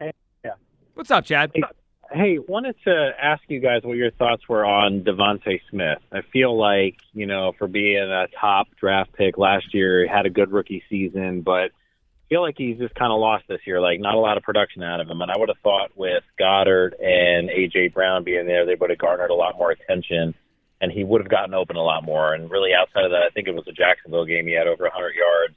Hey, 0.00 0.10
yeah. 0.44 0.54
What's 0.94 1.12
up, 1.12 1.24
Chad? 1.24 1.52
Hey, 1.54 1.62
wanted 2.48 2.76
to 2.84 3.10
ask 3.20 3.42
you 3.48 3.60
guys 3.60 3.82
what 3.82 3.96
your 3.96 4.10
thoughts 4.10 4.48
were 4.48 4.64
on 4.64 5.02
DeVonta 5.02 5.60
Smith. 5.70 5.98
I 6.12 6.22
feel 6.32 6.56
like, 6.56 6.96
you 7.12 7.26
know, 7.26 7.52
for 7.58 7.66
being 7.66 8.02
a 8.02 8.26
top 8.40 8.68
draft 8.78 9.12
pick 9.12 9.38
last 9.38 9.72
year, 9.72 10.02
he 10.02 10.08
had 10.08 10.26
a 10.26 10.30
good 10.30 10.52
rookie 10.52 10.82
season, 10.90 11.42
but 11.42 11.70
I 11.70 12.28
feel 12.28 12.42
like 12.42 12.56
he's 12.58 12.78
just 12.78 12.94
kind 12.94 13.12
of 13.12 13.18
lost 13.18 13.44
this 13.48 13.60
year. 13.66 13.80
Like, 13.80 14.00
not 14.00 14.14
a 14.14 14.18
lot 14.18 14.36
of 14.36 14.42
production 14.42 14.82
out 14.82 15.00
of 15.00 15.08
him. 15.08 15.20
And 15.20 15.30
I 15.30 15.38
would 15.38 15.48
have 15.48 15.58
thought 15.62 15.96
with 15.96 16.24
Goedert 16.38 16.92
and 17.00 17.50
A.J. 17.50 17.88
Brown 17.88 18.24
being 18.24 18.46
there, 18.46 18.66
they 18.66 18.74
would 18.74 18.90
have 18.90 18.98
garnered 18.98 19.30
a 19.30 19.34
lot 19.34 19.56
more 19.58 19.70
attention 19.70 20.34
and 20.82 20.90
he 20.90 21.04
would 21.04 21.20
have 21.20 21.30
gotten 21.30 21.54
open 21.54 21.76
a 21.76 21.82
lot 21.82 22.02
more. 22.02 22.34
And 22.34 22.50
really, 22.50 22.70
outside 22.74 23.04
of 23.04 23.12
that, 23.12 23.22
I 23.22 23.30
think 23.32 23.46
it 23.46 23.54
was 23.54 23.68
a 23.68 23.72
Jacksonville 23.72 24.26
game, 24.26 24.48
he 24.48 24.52
had 24.52 24.66
over 24.66 24.82
100 24.82 25.14
yards. 25.14 25.54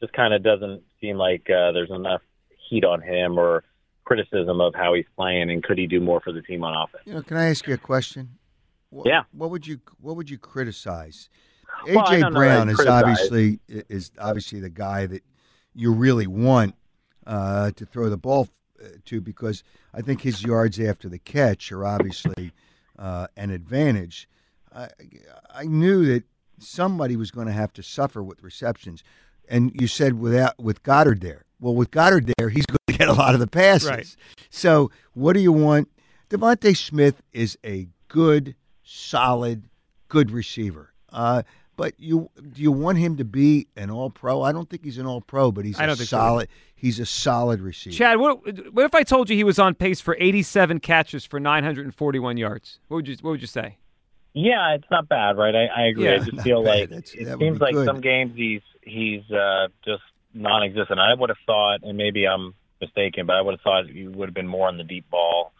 Just 0.00 0.12
kind 0.12 0.34
of 0.34 0.42
doesn't 0.42 0.82
seem 1.00 1.16
like 1.16 1.48
uh, 1.48 1.72
there's 1.72 1.90
enough 1.90 2.20
heat 2.68 2.84
on 2.84 3.00
him 3.00 3.38
or 3.38 3.64
criticism 4.04 4.60
of 4.60 4.74
how 4.74 4.94
he's 4.94 5.06
playing 5.16 5.50
and 5.50 5.62
could 5.62 5.78
he 5.78 5.86
do 5.86 6.00
more 6.00 6.20
for 6.20 6.32
the 6.32 6.42
team 6.42 6.64
on 6.64 6.74
offense. 6.74 7.02
You 7.06 7.14
know, 7.14 7.22
can 7.22 7.36
I 7.36 7.50
ask 7.50 7.66
you 7.66 7.74
a 7.74 7.78
question? 7.78 8.36
What, 8.90 9.06
Yeah. 9.06 9.22
What 9.32 9.50
would 9.50 9.66
you 9.66 9.80
What 10.00 10.16
would 10.16 10.28
you 10.28 10.38
criticize? 10.38 11.28
Well, 11.86 12.04
AJ 12.06 12.32
Brown 12.32 12.68
is 12.68 12.76
criticize. 12.76 13.02
obviously 13.02 13.60
is 13.68 14.10
obviously 14.18 14.60
the 14.60 14.70
guy 14.70 15.06
that 15.06 15.22
you 15.74 15.92
really 15.92 16.26
want 16.26 16.74
uh, 17.26 17.70
to 17.72 17.86
throw 17.86 18.10
the 18.10 18.18
ball 18.18 18.48
uh, 18.82 18.88
to 19.06 19.20
because 19.20 19.62
I 19.94 20.02
think 20.02 20.20
his 20.20 20.42
yards 20.42 20.78
after 20.78 21.08
the 21.08 21.18
catch 21.18 21.72
are 21.72 21.86
obviously 21.86 22.52
uh, 22.98 23.28
an 23.36 23.50
advantage. 23.50 24.28
I, 24.74 24.88
I 25.54 25.64
knew 25.64 26.04
that 26.06 26.24
somebody 26.58 27.16
was 27.16 27.30
going 27.30 27.46
to 27.46 27.52
have 27.52 27.72
to 27.74 27.82
suffer 27.82 28.22
with 28.22 28.42
receptions, 28.42 29.02
and 29.48 29.72
you 29.80 29.86
said 29.86 30.18
without 30.18 30.58
with 30.58 30.82
Goedert 30.82 31.20
there. 31.20 31.44
Well, 31.60 31.74
with 31.74 31.90
Goedert 31.90 32.32
there, 32.36 32.48
he's 32.48 32.66
going 32.66 32.78
get 33.06 33.08
a 33.08 33.18
lot 33.18 33.34
of 33.34 33.40
the 33.40 33.46
passes. 33.46 33.88
Right. 33.90 34.16
So, 34.50 34.90
what 35.14 35.32
do 35.34 35.40
you 35.40 35.52
want? 35.52 35.88
DeVonta 36.30 36.76
Smith 36.76 37.22
is 37.32 37.58
a 37.64 37.88
good, 38.08 38.54
solid, 38.82 39.64
good 40.08 40.30
receiver. 40.30 40.92
Uh, 41.10 41.42
but 41.76 41.94
you 41.98 42.30
do 42.52 42.62
you 42.62 42.70
want 42.72 42.98
him 42.98 43.16
to 43.16 43.24
be 43.24 43.66
an 43.76 43.90
All 43.90 44.10
Pro? 44.10 44.42
I 44.42 44.52
don't 44.52 44.68
think 44.68 44.84
he's 44.84 44.98
an 44.98 45.06
All 45.06 45.20
Pro, 45.20 45.50
but 45.50 45.64
he's 45.64 45.78
I 45.80 45.84
a 45.84 45.86
don't 45.88 45.96
so. 45.96 46.04
solid. 46.04 46.48
He's 46.74 46.98
a 47.00 47.06
solid 47.06 47.60
receiver. 47.60 47.94
Chad, 47.96 48.18
what, 48.18 48.40
what 48.72 48.84
if 48.84 48.94
I 48.94 49.02
told 49.04 49.30
you 49.30 49.36
he 49.36 49.44
was 49.44 49.58
on 49.58 49.74
pace 49.74 50.00
for 50.00 50.16
87 50.18 50.80
catches 50.80 51.24
for 51.24 51.38
941 51.38 52.36
yards? 52.36 52.78
What 52.88 52.96
would 52.96 53.08
you 53.08 53.16
What 53.20 53.30
would 53.32 53.40
you 53.40 53.46
say? 53.46 53.78
Yeah, 54.34 54.74
it's 54.74 54.90
not 54.90 55.08
bad, 55.08 55.36
right? 55.36 55.54
I, 55.54 55.66
I 55.66 55.86
agree. 55.88 56.04
Yeah, 56.06 56.14
I 56.14 56.18
just 56.18 56.40
feel 56.42 56.62
bad. 56.62 56.68
like 56.80 56.88
That's- 56.90 57.14
it 57.14 57.38
seems 57.38 57.60
like 57.60 57.74
good. 57.74 57.86
some 57.86 58.00
games 58.00 58.32
he's 58.36 58.62
he's 58.82 59.30
uh, 59.30 59.68
just 59.84 60.02
non-existent. 60.34 60.98
I 60.98 61.14
would 61.14 61.28
have 61.30 61.38
thought, 61.46 61.80
and 61.82 61.96
maybe 61.96 62.26
I'm 62.26 62.54
mistaken, 62.82 63.24
but 63.26 63.36
I 63.36 63.40
would 63.40 63.52
have 63.52 63.60
thought 63.62 63.86
he 63.88 64.06
would 64.06 64.28
have 64.28 64.34
been 64.34 64.46
more 64.48 64.68
on 64.68 64.76
the 64.76 64.84
deep 64.84 65.08
ball. 65.10 65.52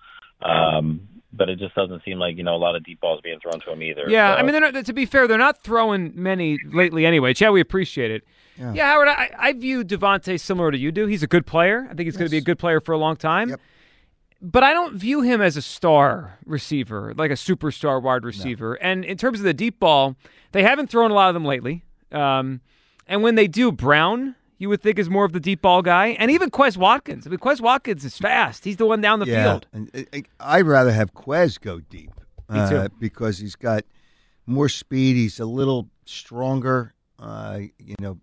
Um, 0.42 1.08
but 1.32 1.48
it 1.48 1.58
just 1.58 1.74
doesn't 1.74 2.02
seem 2.04 2.18
like 2.18 2.36
you 2.36 2.42
know 2.42 2.54
a 2.54 2.58
lot 2.58 2.76
of 2.76 2.84
deep 2.84 3.00
balls 3.00 3.20
being 3.22 3.38
thrown 3.40 3.58
to 3.60 3.72
him 3.72 3.82
either. 3.82 4.04
Yeah, 4.08 4.34
So- 4.34 4.38
I 4.38 4.42
mean, 4.42 4.52
they're 4.52 4.72
not, 4.72 4.84
to 4.84 4.92
be 4.92 5.06
fair, 5.06 5.26
they're 5.26 5.38
not 5.38 5.62
throwing 5.62 6.12
many 6.14 6.58
lately 6.72 7.06
anyway. 7.06 7.32
Chad, 7.32 7.52
we 7.52 7.60
appreciate 7.60 8.10
it. 8.10 8.24
Yeah. 8.58 8.92
Howard, 8.92 9.08
I, 9.08 9.30
I 9.38 9.52
view 9.54 9.82
DeVonta 9.82 10.38
similar 10.38 10.70
to 10.70 10.76
you 10.78 10.92
do. 10.92 11.06
He's 11.06 11.22
a 11.22 11.26
good 11.26 11.46
player. 11.46 11.86
I 11.90 11.94
think 11.94 12.06
he's 12.06 12.16
going 12.18 12.26
to 12.26 12.30
be 12.30 12.36
a 12.36 12.42
good 12.42 12.58
player 12.58 12.80
for 12.80 12.92
a 12.92 12.98
long 12.98 13.16
time. 13.16 13.48
Yep. 13.50 13.60
But 14.42 14.62
I 14.62 14.72
don't 14.74 14.94
view 14.96 15.22
him 15.22 15.40
as 15.40 15.56
a 15.56 15.62
star 15.62 16.38
receiver, 16.44 17.14
like 17.16 17.30
a 17.30 17.34
superstar 17.34 18.02
wide 18.02 18.24
receiver. 18.24 18.74
And 18.74 19.04
in 19.04 19.16
terms 19.16 19.38
of 19.38 19.44
the 19.44 19.54
deep 19.54 19.78
ball, 19.80 20.16
they 20.50 20.62
haven't 20.64 20.90
thrown 20.90 21.10
a 21.10 21.14
lot 21.14 21.28
of 21.28 21.34
them 21.34 21.44
lately. 21.46 21.84
Um, 22.10 22.60
and 23.06 23.22
when 23.22 23.36
they 23.36 23.46
do, 23.48 23.70
Brown, 23.72 24.34
you 24.62 24.68
would 24.68 24.80
think 24.80 24.96
is 24.96 25.10
more 25.10 25.24
of 25.24 25.32
the 25.32 25.40
deep 25.40 25.60
ball 25.60 25.82
guy, 25.82 26.16
and 26.20 26.30
even 26.30 26.48
Quez 26.48 26.76
Watkins. 26.76 27.26
I 27.26 27.30
mean, 27.30 27.40
Quez 27.40 27.60
Watkins 27.60 28.04
is 28.04 28.16
fast. 28.16 28.64
He's 28.64 28.76
the 28.76 28.86
one 28.86 29.00
down 29.00 29.18
the 29.18 29.26
yeah, 29.26 29.42
field. 29.42 29.66
and 29.72 30.06
I'd 30.38 30.66
rather 30.66 30.92
have 30.92 31.12
Quez 31.14 31.60
go 31.60 31.80
deep 31.80 32.12
uh, 32.48 32.86
because 33.00 33.38
he's 33.38 33.56
got 33.56 33.84
more 34.46 34.68
speed. 34.68 35.16
He's 35.16 35.40
a 35.40 35.46
little 35.46 35.88
stronger, 36.04 36.94
uh, 37.18 37.58
you 37.80 37.96
know, 37.98 38.20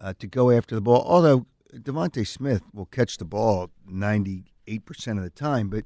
uh, 0.00 0.12
to 0.18 0.26
go 0.26 0.50
after 0.50 0.74
the 0.74 0.80
ball. 0.80 1.04
Although 1.06 1.46
DeVonta 1.72 2.26
Smith 2.26 2.62
will 2.74 2.86
catch 2.86 3.18
the 3.18 3.24
ball 3.24 3.70
ninety 3.86 4.52
eight 4.66 4.84
percent 4.84 5.18
of 5.18 5.24
the 5.24 5.30
time, 5.30 5.68
but 5.68 5.84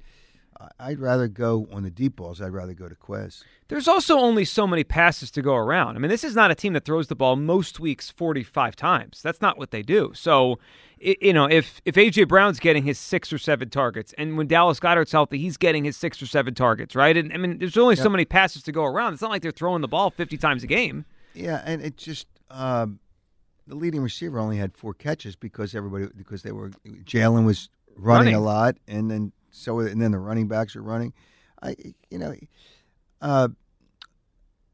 I'd 0.78 1.00
rather 1.00 1.28
go 1.28 1.66
on 1.72 1.82
the 1.82 1.90
deep 1.90 2.16
balls. 2.16 2.40
I'd 2.40 2.52
rather 2.52 2.74
go 2.74 2.88
to 2.88 2.94
Quez. 2.94 3.42
There's 3.68 3.88
also 3.88 4.18
only 4.18 4.44
so 4.44 4.66
many 4.66 4.84
passes 4.84 5.30
to 5.32 5.42
go 5.42 5.54
around. 5.54 5.96
I 5.96 5.98
mean, 5.98 6.10
this 6.10 6.24
is 6.24 6.34
not 6.34 6.50
a 6.50 6.54
team 6.54 6.72
that 6.74 6.84
throws 6.84 7.08
the 7.08 7.14
ball 7.16 7.36
most 7.36 7.80
weeks 7.80 8.10
45 8.10 8.76
times. 8.76 9.22
That's 9.22 9.40
not 9.40 9.58
what 9.58 9.70
they 9.70 9.82
do. 9.82 10.12
So, 10.14 10.58
you 10.98 11.32
know, 11.32 11.46
if 11.46 11.80
if 11.84 11.94
AJ 11.96 12.28
Brown's 12.28 12.60
getting 12.60 12.84
his 12.84 12.98
six 12.98 13.32
or 13.32 13.38
seven 13.38 13.70
targets, 13.70 14.14
and 14.16 14.36
when 14.36 14.46
Dallas 14.46 14.80
Goedert's 14.80 15.12
healthy, 15.12 15.38
he's 15.38 15.56
getting 15.56 15.84
his 15.84 15.96
six 15.96 16.22
or 16.22 16.26
seven 16.26 16.54
targets, 16.54 16.94
right? 16.94 17.16
And 17.16 17.32
I 17.32 17.36
mean, 17.36 17.58
there's 17.58 17.76
only 17.76 17.96
so 17.96 18.08
many 18.08 18.24
passes 18.24 18.62
to 18.64 18.72
go 18.72 18.84
around. 18.84 19.14
It's 19.14 19.22
not 19.22 19.30
like 19.30 19.42
they're 19.42 19.50
throwing 19.50 19.80
the 19.80 19.88
ball 19.88 20.10
50 20.10 20.36
times 20.38 20.62
a 20.62 20.66
game. 20.66 21.04
Yeah, 21.34 21.62
and 21.64 21.82
it 21.82 21.96
just 21.96 22.26
um, 22.50 23.00
the 23.66 23.74
leading 23.74 24.02
receiver 24.02 24.38
only 24.38 24.56
had 24.58 24.76
four 24.76 24.94
catches 24.94 25.36
because 25.36 25.74
everybody 25.74 26.06
because 26.16 26.42
they 26.42 26.52
were 26.52 26.70
Jalen 27.04 27.44
was 27.44 27.68
running, 27.96 28.26
Running. 28.26 28.34
a 28.34 28.40
lot, 28.40 28.76
and 28.86 29.10
then 29.10 29.32
so 29.54 29.80
and 29.80 30.00
then 30.00 30.12
the 30.12 30.18
running 30.18 30.48
backs 30.48 30.76
are 30.76 30.82
running. 30.82 31.12
I 31.62 31.76
you 32.10 32.18
know, 32.18 32.34
uh, 33.20 33.48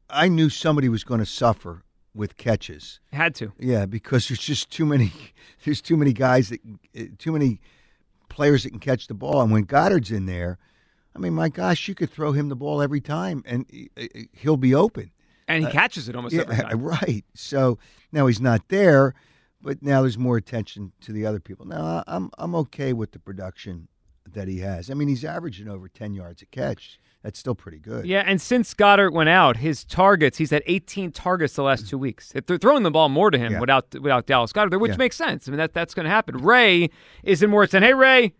I 0.09 0.27
knew 0.27 0.49
somebody 0.49 0.89
was 0.89 1.03
going 1.03 1.19
to 1.19 1.25
suffer 1.25 1.83
with 2.13 2.37
catches. 2.37 2.99
Had 3.13 3.35
to. 3.35 3.53
Yeah, 3.59 3.85
because 3.85 4.27
there's 4.27 4.39
just 4.39 4.69
too 4.71 4.85
many. 4.85 5.13
There's 5.63 5.81
too 5.81 5.95
many 5.95 6.11
guys 6.11 6.49
that 6.49 6.59
uh, 6.97 7.03
too 7.19 7.31
many 7.31 7.59
players 8.29 8.63
that 8.63 8.71
can 8.71 8.79
catch 8.79 9.05
the 9.05 9.13
ball, 9.13 9.41
and 9.41 9.51
when 9.51 9.65
Goedert's 9.65 10.09
in 10.09 10.25
there, 10.25 10.57
I 11.15 11.19
mean, 11.19 11.33
my 11.33 11.49
gosh, 11.49 11.87
you 11.87 11.93
could 11.93 12.09
throw 12.09 12.31
him 12.31 12.49
the 12.49 12.55
ball 12.55 12.81
every 12.81 13.01
time, 13.01 13.43
and 13.45 13.65
uh, 13.95 14.03
uh, 14.03 14.21
he'll 14.33 14.57
be 14.57 14.73
open. 14.73 15.11
And 15.47 15.65
he 15.65 15.71
catches 15.71 16.09
it 16.09 16.15
almost 16.15 16.33
every 16.33 16.55
time. 16.55 16.79
right. 16.81 17.23
So 17.35 17.77
now 18.11 18.25
he's 18.25 18.41
not 18.41 18.69
there, 18.69 19.13
but 19.61 19.83
now 19.83 20.01
there's 20.01 20.17
more 20.17 20.37
attention 20.37 20.93
to 21.01 21.11
the 21.11 21.25
other 21.25 21.39
people. 21.39 21.65
Now 21.65 22.03
I'm 22.07 22.31
I'm 22.37 22.55
okay 22.55 22.93
with 22.93 23.11
the 23.11 23.19
production 23.19 23.87
that 24.33 24.47
he 24.47 24.59
has. 24.59 24.89
I 24.89 24.93
mean, 24.93 25.07
he's 25.07 25.23
averaging 25.25 25.67
over 25.67 25.87
10 25.87 26.13
yards 26.13 26.41
a 26.41 26.45
catch. 26.45 26.99
That's 27.23 27.37
still 27.37 27.53
pretty 27.53 27.77
good. 27.77 28.05
Yeah, 28.05 28.23
and 28.25 28.41
since 28.41 28.73
Goedert 28.73 29.13
went 29.13 29.29
out, 29.29 29.57
his 29.57 29.83
targets, 29.83 30.39
he's 30.39 30.49
had 30.49 30.63
18 30.65 31.11
targets 31.11 31.53
the 31.53 31.61
last 31.63 31.87
two 31.87 31.97
weeks. 31.99 32.33
They're 32.47 32.57
throwing 32.57 32.81
the 32.81 32.89
ball 32.89 33.09
more 33.09 33.29
to 33.29 33.37
him 33.37 33.53
Yeah. 33.53 33.59
without 33.59 33.93
without 33.93 34.25
Dallas 34.25 34.51
Goedert, 34.51 34.79
which 34.79 34.91
Yeah. 34.93 34.97
makes 34.97 35.15
sense. 35.17 35.47
I 35.47 35.51
mean, 35.51 35.59
that 35.59 35.73
that's 35.73 35.93
going 35.93 36.05
to 36.05 36.09
happen. 36.09 36.37
Ray 36.37 36.89
is 37.23 37.43
in 37.43 37.51
Morristown. 37.51 37.83
Hey, 37.83 37.93
Ray. 37.93 38.33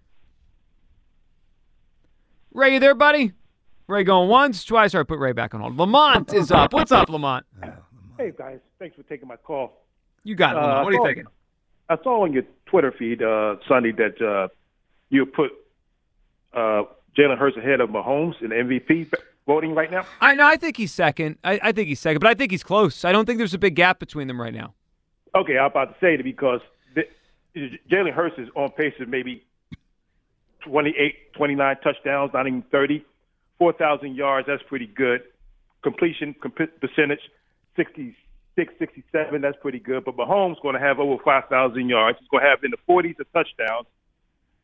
Ray, 2.53 2.73
you 2.73 2.79
there, 2.79 2.95
buddy? 2.95 3.33
Ray 3.87 4.03
going 4.03 4.29
once, 4.29 4.63
twice. 4.65 4.93
All 4.95 4.99
right, 5.01 5.07
put 5.07 5.19
Ray 5.19 5.31
back 5.31 5.53
on 5.53 5.61
hold. 5.61 5.77
Lamont 5.77 6.33
is 6.33 6.51
up. 6.51 6.73
What's 6.73 6.91
up, 6.91 7.09
Lamont? 7.09 7.45
Hey 8.17 8.31
guys, 8.37 8.59
thanks 8.79 8.95
for 8.95 9.03
taking 9.03 9.27
my 9.27 9.35
call. 9.35 9.83
You 10.23 10.35
got 10.35 10.55
it, 10.55 10.59
Lamont. 10.59 10.79
Uh, 10.79 10.83
What 10.83 10.89
are 10.89 10.91
you 10.93 10.97
saw- 10.99 11.05
thinking? 11.05 11.25
I 11.89 11.97
saw 12.03 12.23
on 12.23 12.33
your 12.33 12.43
Twitter 12.67 12.91
feed 12.97 13.21
uh, 13.21 13.55
Sunday 13.67 13.91
that 13.93 14.21
uh, 14.21 14.47
you 15.09 15.25
put 15.25 15.51
uh, 16.53 16.83
Jalen 17.17 17.37
Hurts 17.37 17.57
ahead 17.57 17.81
of 17.81 17.89
Mahomes 17.89 18.41
in 18.41 18.49
MVP 18.49 19.11
voting 19.45 19.73
right 19.73 19.91
now. 19.91 20.05
I 20.19 20.35
know. 20.35 20.45
I 20.45 20.55
think 20.55 20.77
he's 20.77 20.93
second. 20.93 21.37
I, 21.43 21.59
I 21.61 21.71
think 21.71 21.87
he's 21.87 21.99
second, 21.99 22.19
but 22.19 22.29
I 22.29 22.33
think 22.33 22.51
he's 22.51 22.63
close. 22.63 23.03
I 23.05 23.11
don't 23.11 23.25
think 23.25 23.37
there's 23.37 23.53
a 23.53 23.59
big 23.59 23.75
gap 23.75 23.99
between 23.99 24.27
them 24.27 24.39
right 24.39 24.53
now. 24.53 24.73
Okay, 25.35 25.57
I'm 25.57 25.71
about 25.71 25.85
to 25.85 25.95
say 26.01 26.15
it 26.15 26.23
because 26.23 26.59
the, 26.95 27.03
Jalen 27.89 28.13
Hurts 28.13 28.35
is 28.37 28.49
on 28.55 28.69
pace 28.71 28.93
of 28.99 29.07
maybe 29.07 29.43
28, 30.65 31.33
29 31.33 31.75
touchdowns, 31.83 32.31
not 32.33 32.47
even 32.47 32.63
30. 32.71 33.05
4,000 33.59 34.15
yards, 34.15 34.47
that's 34.47 34.63
pretty 34.63 34.87
good. 34.87 35.21
Completion 35.83 36.33
comp- 36.41 36.79
percentage, 36.81 37.19
66, 37.75 38.73
67, 38.79 39.41
that's 39.41 39.57
pretty 39.61 39.79
good. 39.79 40.03
But 40.03 40.17
Mahomes 40.17 40.59
going 40.61 40.73
to 40.73 40.81
have 40.81 40.99
over 40.99 41.21
5,000 41.23 41.87
yards. 41.87 42.17
He's 42.19 42.27
going 42.29 42.43
to 42.43 42.49
have 42.49 42.63
in 42.63 42.71
the 42.71 42.91
40s 42.91 43.19
of 43.19 43.31
touchdowns. 43.31 43.85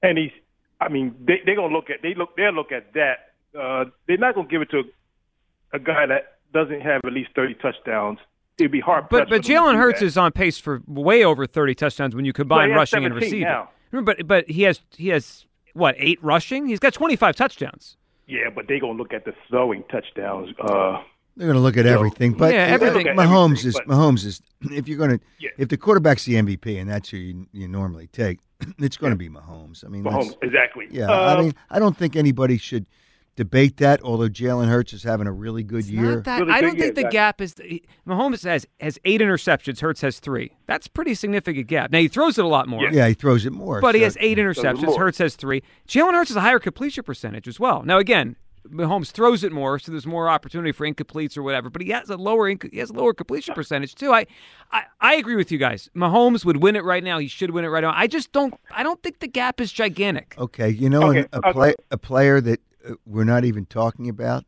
And 0.02 0.17
he's, 0.17 0.32
I 0.80 0.90
mean, 0.90 1.16
they, 1.20 1.42
they're 1.46 1.56
going 1.56 1.70
to 1.70 1.76
look 1.76 1.90
at, 1.90 2.02
they 2.02 2.13
look, 2.13 2.36
they'll 2.38 2.54
look 2.54 2.72
at 2.72 2.94
that. 2.94 3.34
Uh, 3.58 3.86
they're 4.08 4.18
not 4.18 4.36
going 4.36 4.48
to 4.48 4.52
give 4.52 4.62
it 4.62 4.70
to 4.72 4.80
a, 4.80 5.78
a 5.78 5.80
guy 5.80 6.06
that 6.06 6.38
doesn't 6.54 6.82
have 6.82 7.02
at 7.06 7.13
least 7.13 7.30
30 7.36 7.56
touchdowns. 7.56 8.20
It'd 8.60 8.72
be 8.72 8.80
hard. 8.80 9.10
But 9.10 9.30
but 9.30 9.42
Jalen 9.44 9.76
Hurts 9.76 10.02
is 10.02 10.18
on 10.18 10.32
pace 10.32 10.58
for 10.58 10.82
way 10.88 11.24
over 11.24 11.46
30 11.46 11.76
touchdowns 11.76 12.16
when 12.16 12.26
you 12.26 12.34
combine 12.34 12.70
has 12.70 12.76
rushing 12.76 13.06
and 13.06 13.13
receiving. 13.13 13.42
now. 13.42 13.70
Remember, 13.92 14.16
but 14.16 14.28
but 14.28 14.50
he 14.50 14.63
has 14.63 14.82
he 14.96 15.10
has 15.10 15.46
what 15.74 15.94
eight 16.00 16.18
rushing? 16.24 16.68
He's 16.68 16.80
got 16.80 16.94
25 16.94 17.36
touchdowns. 17.36 17.98
Yeah, 18.26 18.50
but 18.54 18.68
they're 18.68 18.80
gonna 18.80 18.98
look 18.98 19.13
at 19.13 19.26
the 19.26 19.34
throwing 19.48 19.84
touchdowns. 19.92 20.50
Uh, 20.60 21.04
They're 21.38 21.47
going 21.47 21.56
to 21.56 21.62
look 21.62 21.78
at 21.78 21.86
everything, 21.86 22.34
but 22.34 22.54
Yeah, 22.54 22.65
everything. 22.65 23.06
Look 23.06 23.08
at 23.08 23.15
Mahomes 23.15 23.43
everything, 23.60 23.67
is 23.69 23.73
but- 23.76 23.88
Mahomes 23.88 24.26
is 24.26 24.41
if 24.71 24.88
you're 24.88 24.97
going 24.97 25.12
to 25.12 25.19
Yeah. 25.39 25.52
if 25.58 25.69
the 25.69 25.78
quarterback's 25.78 26.26
the 26.26 26.34
MVP 26.36 26.78
and 26.80 26.89
that's 26.89 27.10
who 27.10 27.17
you, 27.17 27.47
you 27.54 27.67
normally 27.67 28.08
take, 28.08 28.39
it's 28.80 28.97
going 28.97 29.12
to 29.12 29.17
be 29.17 29.30
Mahomes. 29.30 29.86
I 29.86 29.89
mean, 29.89 30.04
Mahomes, 30.04 30.32
that's- 30.32 30.38
exactly. 30.41 30.88
Yeah, 30.89 31.10
Uh, 31.12 31.36
I 31.38 31.41
mean, 31.41 31.54
I 31.69 31.78
don't 31.80 31.95
think 31.95 32.15
anybody 32.15 32.58
should 32.58 32.88
debate 33.36 33.78
that. 33.78 34.02
Although 34.02 34.30
Jalen 34.30 34.67
Hurts 34.67 34.93
is 34.93 35.04
having 35.04 35.28
a 35.28 35.32
really 35.32 35.62
good 35.62 35.82
It's 35.82 35.89
year. 35.91 36.15
not 36.15 36.23
that. 36.23 36.39
Really 36.39 36.52
I 36.54 36.62
don't 36.62 36.71
think 36.71 36.80
year, 36.86 36.88
the 36.93 37.02
exactly. 37.02 37.12
gap 37.12 37.41
is. 37.41 37.54
he- 37.63 37.84
Mahomes 38.08 38.43
has 38.43 38.65
has 38.80 38.97
eight 39.06 39.21
interceptions. 39.21 39.82
Hurts 39.82 40.02
has 40.02 40.19
three. 40.19 40.54
That's 40.65 40.88
pretty 40.88 41.13
significant 41.13 41.67
gap. 41.67 41.91
Now 41.91 42.00
he 42.00 42.08
throws 42.08 42.39
it 42.39 42.45
a 42.45 42.47
lot 42.47 42.67
more. 42.67 42.82
Yeah. 42.86 42.89
yeah, 42.93 43.08
he 43.10 43.13
throws 43.13 43.45
it 43.45 43.54
more, 43.54 43.80
But 43.80 43.93
he 43.93 44.02
has 44.02 44.17
eight 44.19 44.39
interceptions. 44.39 44.82
more. 44.82 44.97
Hurts 45.00 45.19
has 45.19 45.36
three. 45.36 45.62
Jalen 45.88 46.13
Hurts 46.13 46.32
has 46.32 46.38
a 46.38 46.41
higher 46.41 46.58
completion 46.58 47.04
percentage 47.04 47.47
as 47.47 47.60
well. 47.60 47.84
Now 47.84 48.00
again, 48.00 48.38
Mahomes 48.67 49.12
throws 49.12 49.43
it 49.43 49.51
more, 49.51 49.80
so 49.80 49.91
there's 49.91 50.06
more 50.08 50.30
opportunity 50.30 50.71
for 50.71 50.86
incompletes 50.88 51.38
or 51.38 51.43
whatever. 51.43 51.69
But 51.69 51.82
he 51.82 51.89
has 51.89 52.10
a 52.10 52.17
lower 52.17 52.51
inc- 52.53 52.71
he 52.71 52.80
has 52.80 52.89
a 52.89 52.93
lower 52.93 53.13
completion 53.13 53.53
percentage 53.56 53.95
too. 53.95 54.12
I, 54.13 54.25
I 54.71 54.84
I 55.01 55.15
agree 55.15 55.36
with 55.36 55.51
you 55.51 55.58
guys. 55.58 55.89
Mahomes 55.95 56.45
would 56.45 56.58
win 56.58 56.75
it 56.75 56.84
right 56.84 57.03
now. 57.03 57.19
He 57.19 57.27
should 57.27 57.51
win 57.51 57.65
it 57.65 57.69
right 57.69 57.82
now. 57.82 57.93
I 57.95 58.08
just 58.08 58.32
don't. 58.32 58.53
I 58.71 58.84
don't 58.84 59.01
think 59.03 59.19
the 59.19 59.27
gap 59.27 59.60
is 59.62 59.71
gigantic. 59.71 60.36
Okay, 60.38 60.69
you 60.69 60.89
know, 60.89 61.03
Okay, 61.10 61.19
an- 61.19 61.27
a, 61.34 61.38
okay. 61.39 61.51
play, 61.53 61.73
a 61.91 61.97
player 61.97 62.41
that 62.41 62.60
uh, 62.88 62.93
we're 63.06 63.23
not 63.23 63.45
even 63.45 63.65
talking 63.65 64.10
about, 64.10 64.45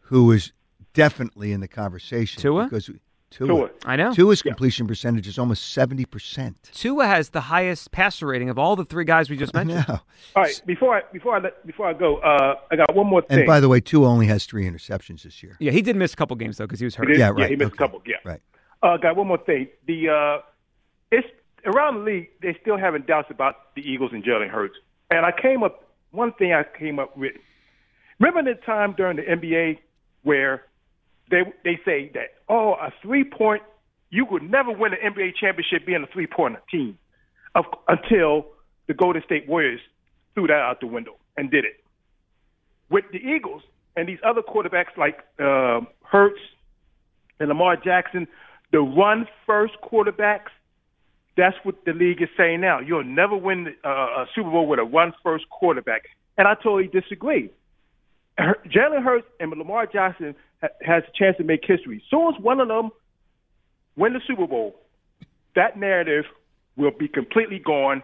who 0.00 0.30
is 0.32 0.52
definitely 0.94 1.52
in 1.52 1.60
the 1.60 1.68
conversation. 1.68 2.40
Tua? 2.42 2.64
Because 2.64 2.90
Tua. 3.32 3.46
Tua. 3.48 3.70
I 3.84 3.96
know. 3.96 4.12
Tua's 4.12 4.42
completion 4.42 4.86
percentage 4.86 5.26
is 5.26 5.38
almost 5.38 5.72
seventy 5.72 6.04
percent. 6.04 6.70
Tua 6.72 7.06
has 7.06 7.30
the 7.30 7.40
highest 7.40 7.90
passer 7.90 8.26
rating 8.26 8.48
of 8.50 8.58
all 8.58 8.76
the 8.76 8.84
three 8.84 9.04
guys 9.04 9.28
we 9.30 9.36
just 9.36 9.54
mentioned. 9.54 9.84
No. 9.88 10.00
All 10.36 10.42
right, 10.42 10.62
before 10.66 10.96
I 10.96 11.02
before 11.12 11.36
I 11.36 11.40
let, 11.40 11.66
before 11.66 11.86
I 11.88 11.92
go, 11.94 12.18
uh, 12.18 12.54
I 12.70 12.76
got 12.76 12.94
one 12.94 13.06
more 13.08 13.22
thing. 13.22 13.38
And 13.40 13.46
by 13.46 13.58
the 13.60 13.68
way, 13.68 13.80
Tua 13.80 14.06
only 14.08 14.26
has 14.26 14.44
three 14.46 14.64
interceptions 14.68 15.22
this 15.22 15.42
year. 15.42 15.56
Yeah, 15.60 15.72
he 15.72 15.82
did 15.82 15.96
miss 15.96 16.12
a 16.12 16.16
couple 16.16 16.36
games 16.36 16.58
though 16.58 16.66
because 16.66 16.78
he 16.80 16.84
was 16.84 16.94
hurt. 16.94 17.08
He 17.08 17.14
did- 17.14 17.20
Yeah, 17.20 17.32
Yeah, 17.36 17.46
he 17.48 17.56
missed 17.56 17.72
okay. 17.72 17.84
a 17.84 17.86
couple. 17.88 18.02
Yeah. 18.06 18.16
Right. 18.24 18.40
Uh, 18.82 18.96
got 18.98 19.16
one 19.16 19.26
more 19.28 19.38
thing. 19.38 19.68
The 19.86 20.08
uh, 20.08 20.42
it's 21.10 21.26
around 21.64 21.98
the 21.98 22.00
league. 22.10 22.28
They 22.40 22.56
still 22.60 22.76
having 22.76 23.02
doubts 23.02 23.28
about 23.30 23.74
the 23.74 23.82
Eagles 23.82 24.10
and 24.12 24.22
Jalen 24.24 24.48
Hurts. 24.50 24.74
And 25.10 25.24
I 25.26 25.32
came 25.32 25.62
up. 25.62 25.88
One 26.10 26.32
thing 26.34 26.52
I 26.52 26.64
came 26.78 26.98
up 26.98 27.16
with. 27.16 27.32
Remember 28.20 28.54
the 28.54 28.60
time 28.60 28.94
during 28.96 29.16
the 29.16 29.22
NBA 29.22 29.78
where 30.22 30.62
they 31.30 31.42
they 31.64 31.80
say 31.84 32.10
that 32.14 32.34
oh 32.48 32.74
a 32.74 32.92
three 33.02 33.24
point 33.24 33.62
you 34.12 34.26
could 34.26 34.42
never 34.42 34.70
win 34.70 34.92
an 34.92 35.12
NBA 35.12 35.36
championship 35.40 35.86
being 35.86 36.02
a 36.02 36.12
three 36.12 36.26
point 36.26 36.56
team, 36.70 36.98
of, 37.54 37.64
until 37.88 38.46
the 38.86 38.94
Golden 38.94 39.22
State 39.24 39.48
Warriors 39.48 39.80
threw 40.34 40.46
that 40.46 40.52
out 40.52 40.80
the 40.80 40.86
window 40.86 41.16
and 41.36 41.50
did 41.50 41.64
it. 41.64 41.82
With 42.90 43.06
the 43.10 43.18
Eagles 43.18 43.62
and 43.96 44.06
these 44.06 44.18
other 44.22 44.42
quarterbacks 44.42 44.96
like 44.98 45.20
uh, 45.40 45.80
Hurts 46.04 46.40
and 47.40 47.48
Lamar 47.48 47.76
Jackson, 47.76 48.28
the 48.70 48.80
run 48.80 49.26
first 49.46 49.74
quarterbacks, 49.82 50.52
that's 51.36 51.56
what 51.62 51.82
the 51.86 51.94
league 51.94 52.20
is 52.20 52.28
saying 52.36 52.60
now. 52.60 52.80
You'll 52.80 53.04
never 53.04 53.34
win 53.34 53.74
uh, 53.82 53.88
a 53.88 54.26
Super 54.34 54.50
Bowl 54.50 54.66
with 54.66 54.78
a 54.78 54.84
run 54.84 55.14
first 55.22 55.48
quarterback. 55.48 56.02
And 56.36 56.46
I 56.46 56.54
totally 56.54 56.88
disagree. 56.88 57.50
Jalen 58.66 59.02
Hurts 59.02 59.26
and 59.40 59.50
Lamar 59.50 59.86
Jackson 59.86 60.34
ha- 60.60 60.68
has 60.82 61.02
a 61.08 61.18
chance 61.18 61.36
to 61.38 61.44
make 61.44 61.60
history. 61.64 62.02
Soon 62.10 62.34
as 62.34 62.40
one 62.40 62.60
of 62.60 62.68
them 62.68 62.90
win 63.96 64.12
the 64.12 64.20
Super 64.26 64.46
Bowl, 64.46 64.76
that 65.54 65.78
narrative 65.78 66.24
will 66.76 66.90
be 66.90 67.08
completely 67.08 67.58
gone. 67.58 68.02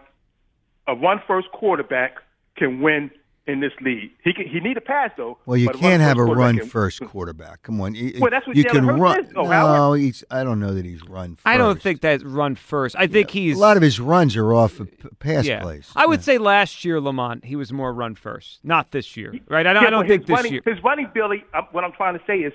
A 0.87 0.95
run 0.95 1.21
first 1.27 1.51
quarterback 1.51 2.17
can 2.57 2.81
win 2.81 3.11
in 3.49 3.59
this 3.59 3.73
league. 3.81 4.11
He 4.23 4.31
can, 4.33 4.47
he 4.47 4.59
need 4.59 4.77
a 4.77 4.81
pass 4.81 5.11
though. 5.17 5.37
Well, 5.45 5.57
you 5.57 5.69
can't 5.69 6.01
have 6.01 6.17
a 6.17 6.23
run-first 6.23 6.39
quarterback 6.39 6.59
can- 6.61 6.69
first 6.69 7.01
quarterback. 7.11 7.63
Come 7.63 7.81
on, 7.81 7.95
you, 7.95 8.13
Well, 8.19 8.31
that's 8.31 8.47
what 8.47 8.55
you 8.55 8.63
Jalen 8.63 8.71
can 8.71 8.83
Hurts 8.85 8.99
run. 8.99 9.25
is, 9.25 9.31
though, 9.33 9.43
no, 9.43 9.93
he's. 9.93 10.23
I 10.31 10.43
don't 10.43 10.59
know 10.59 10.73
that 10.73 10.85
he's 10.85 11.03
run. 11.07 11.35
First. 11.35 11.47
I 11.47 11.57
don't 11.57 11.81
think 11.81 12.01
that 12.01 12.21
run 12.23 12.55
first. 12.55 12.95
I 12.97 13.07
think 13.07 13.31
he's 13.31 13.57
a 13.57 13.59
lot 13.59 13.75
of 13.77 13.83
his 13.83 13.99
runs 13.99 14.37
are 14.37 14.53
off 14.53 14.79
of 14.79 14.89
pass 15.19 15.45
yeah. 15.45 15.61
plays. 15.61 15.91
I 15.95 16.05
would 16.05 16.19
Yeah. 16.19 16.23
say 16.23 16.37
last 16.37 16.85
year 16.85 17.01
Lamont 17.01 17.45
he 17.45 17.55
was 17.55 17.73
more 17.73 17.91
run 17.93 18.15
first, 18.15 18.59
not 18.63 18.91
this 18.91 19.17
year, 19.17 19.33
right? 19.47 19.65
I 19.65 19.73
don't, 19.73 19.85
I 19.85 19.89
don't 19.89 20.07
think 20.07 20.21
his 20.21 20.27
this 20.27 20.35
running, 20.35 20.53
year. 20.53 20.61
His 20.65 20.83
running 20.83 21.05
ability, 21.05 21.43
uh, 21.53 21.63
what 21.71 21.83
I'm 21.83 21.93
trying 21.93 22.17
to 22.17 22.23
say 22.25 22.39
is, 22.39 22.53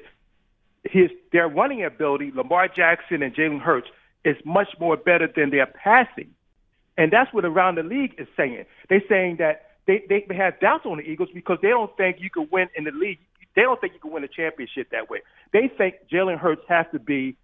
his 0.85 1.11
their 1.33 1.49
running 1.49 1.85
ability, 1.85 2.31
Lamar 2.35 2.69
Jackson 2.69 3.23
and 3.23 3.35
Jalen 3.35 3.61
Hurts, 3.61 3.89
is 4.25 4.37
much 4.45 4.69
more 4.79 4.97
better 4.97 5.27
than 5.35 5.51
their 5.51 5.67
passing, 5.67 6.31
and 6.97 7.11
that's 7.13 7.33
what 7.33 7.45
around 7.45 7.77
the 7.77 7.83
league 7.83 8.15
is 8.19 8.29
saying. 8.37 8.65
They're 8.89 9.03
saying 9.09 9.37
that 9.39 9.74
they 9.87 10.05
they 10.09 10.35
have 10.35 10.59
doubts 10.61 10.87
on 10.87 10.99
the 10.99 11.03
Eagles 11.03 11.29
because 11.35 11.59
they 11.63 11.69
don't 11.69 11.95
think 11.97 12.17
you 12.21 12.31
can 12.31 12.49
win 12.51 12.69
in 12.77 12.85
the 12.85 12.91
league. 12.91 13.19
They 13.55 13.63
don't 13.63 13.81
think 13.81 13.93
you 13.93 14.01
can 14.01 14.11
win 14.11 14.25
a 14.25 14.29
championship 14.29 14.91
that 14.91 15.09
way. 15.09 15.21
They 15.53 15.71
think 15.77 15.97
Jalen 16.13 16.39
Hurts 16.39 16.63
has 16.69 16.87
to 16.93 16.99
be 16.99 17.37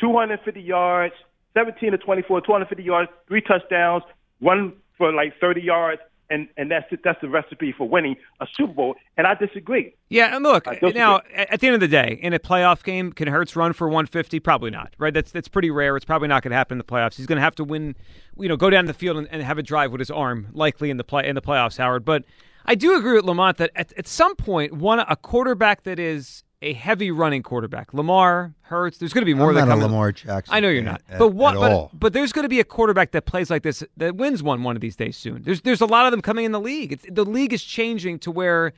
250 0.00 0.60
yards, 0.60 1.14
17 1.54 1.92
to 1.92 1.98
24, 1.98 2.42
250 2.42 2.82
yards, 2.82 3.10
three 3.26 3.40
touchdowns, 3.40 4.04
one 4.38 4.74
for 4.96 5.12
like 5.12 5.38
30 5.40 5.62
yards, 5.62 6.00
and 6.30 6.48
and 6.56 6.70
that's 6.70 6.86
it, 6.92 7.00
that's 7.04 7.20
the 7.20 7.28
recipe 7.28 7.72
for 7.76 7.88
winning 7.88 8.16
a 8.40 8.46
Super 8.56 8.72
Bowl. 8.72 8.94
And 9.16 9.26
I 9.26 9.34
disagree. 9.34 9.94
Yeah, 10.08 10.34
and 10.34 10.42
look 10.42 10.66
now 10.94 11.20
at 11.34 11.60
the 11.60 11.66
end 11.66 11.74
of 11.74 11.80
the 11.80 11.88
day, 11.88 12.18
in 12.22 12.32
a 12.32 12.38
playoff 12.38 12.82
game, 12.82 13.12
can 13.12 13.28
Hurts 13.28 13.56
run 13.56 13.72
for 13.72 13.88
150? 13.88 14.40
Probably 14.40 14.70
not. 14.70 14.94
Right? 14.98 15.12
That's 15.12 15.32
that's 15.32 15.48
pretty 15.48 15.70
rare. 15.70 15.96
It's 15.96 16.04
probably 16.04 16.28
not 16.28 16.42
going 16.42 16.50
to 16.50 16.56
happen 16.56 16.76
in 16.76 16.78
the 16.78 16.84
playoffs. 16.84 17.16
He's 17.16 17.26
going 17.26 17.36
to 17.36 17.42
have 17.42 17.54
to 17.56 17.64
win, 17.64 17.96
you 18.38 18.48
know, 18.48 18.56
go 18.56 18.70
down 18.70 18.86
the 18.86 18.94
field 18.94 19.18
and, 19.18 19.28
and 19.30 19.42
have 19.42 19.58
a 19.58 19.62
drive 19.62 19.92
with 19.92 19.98
his 19.98 20.10
arm, 20.10 20.48
likely 20.52 20.90
in 20.90 20.96
the 20.96 21.04
play 21.04 21.26
in 21.26 21.34
the 21.34 21.42
playoffs, 21.42 21.76
Howard. 21.76 22.04
But 22.04 22.24
I 22.64 22.74
do 22.74 22.96
agree 22.96 23.14
with 23.14 23.24
Lamont 23.24 23.56
that 23.58 23.70
at, 23.74 23.92
at 23.98 24.06
some 24.06 24.36
point, 24.36 24.72
one 24.72 25.00
a 25.00 25.16
quarterback 25.16 25.82
that 25.84 25.98
is 25.98 26.44
a 26.62 26.72
heavy 26.74 27.10
running 27.10 27.42
quarterback, 27.42 27.94
Lamar 27.94 28.54
Hurts. 28.62 28.98
There's 28.98 29.12
going 29.12 29.22
to 29.22 29.26
be 29.26 29.34
more 29.34 29.48
I'm 29.50 29.54
that 29.56 29.66
not 29.68 29.78
a 29.78 29.80
Lamar 29.80 30.12
Jackson. 30.12 30.54
I 30.54 30.60
know 30.60 30.68
you're 30.68 30.82
not, 30.82 31.00
at- 31.08 31.18
but 31.18 31.28
what? 31.28 31.54
at 31.54 31.60
But, 31.60 31.88
but 31.98 32.12
there's 32.12 32.32
going 32.32 32.44
to 32.44 32.48
be 32.50 32.60
a 32.60 32.64
quarterback 32.64 33.12
that 33.12 33.24
plays 33.26 33.50
like 33.50 33.62
this 33.62 33.82
that 33.96 34.16
wins 34.16 34.42
one 34.42 34.62
one 34.62 34.76
of 34.76 34.82
these 34.82 34.96
days 34.96 35.16
soon. 35.16 35.42
There's 35.42 35.62
there's 35.62 35.80
a 35.80 35.86
lot 35.86 36.06
of 36.06 36.10
them 36.10 36.20
coming 36.20 36.44
in 36.44 36.52
the 36.52 36.60
league. 36.60 36.92
It's, 36.92 37.06
the 37.10 37.24
league 37.24 37.52
is 37.52 37.62
changing 37.64 38.18
to 38.20 38.30
where 38.30 38.72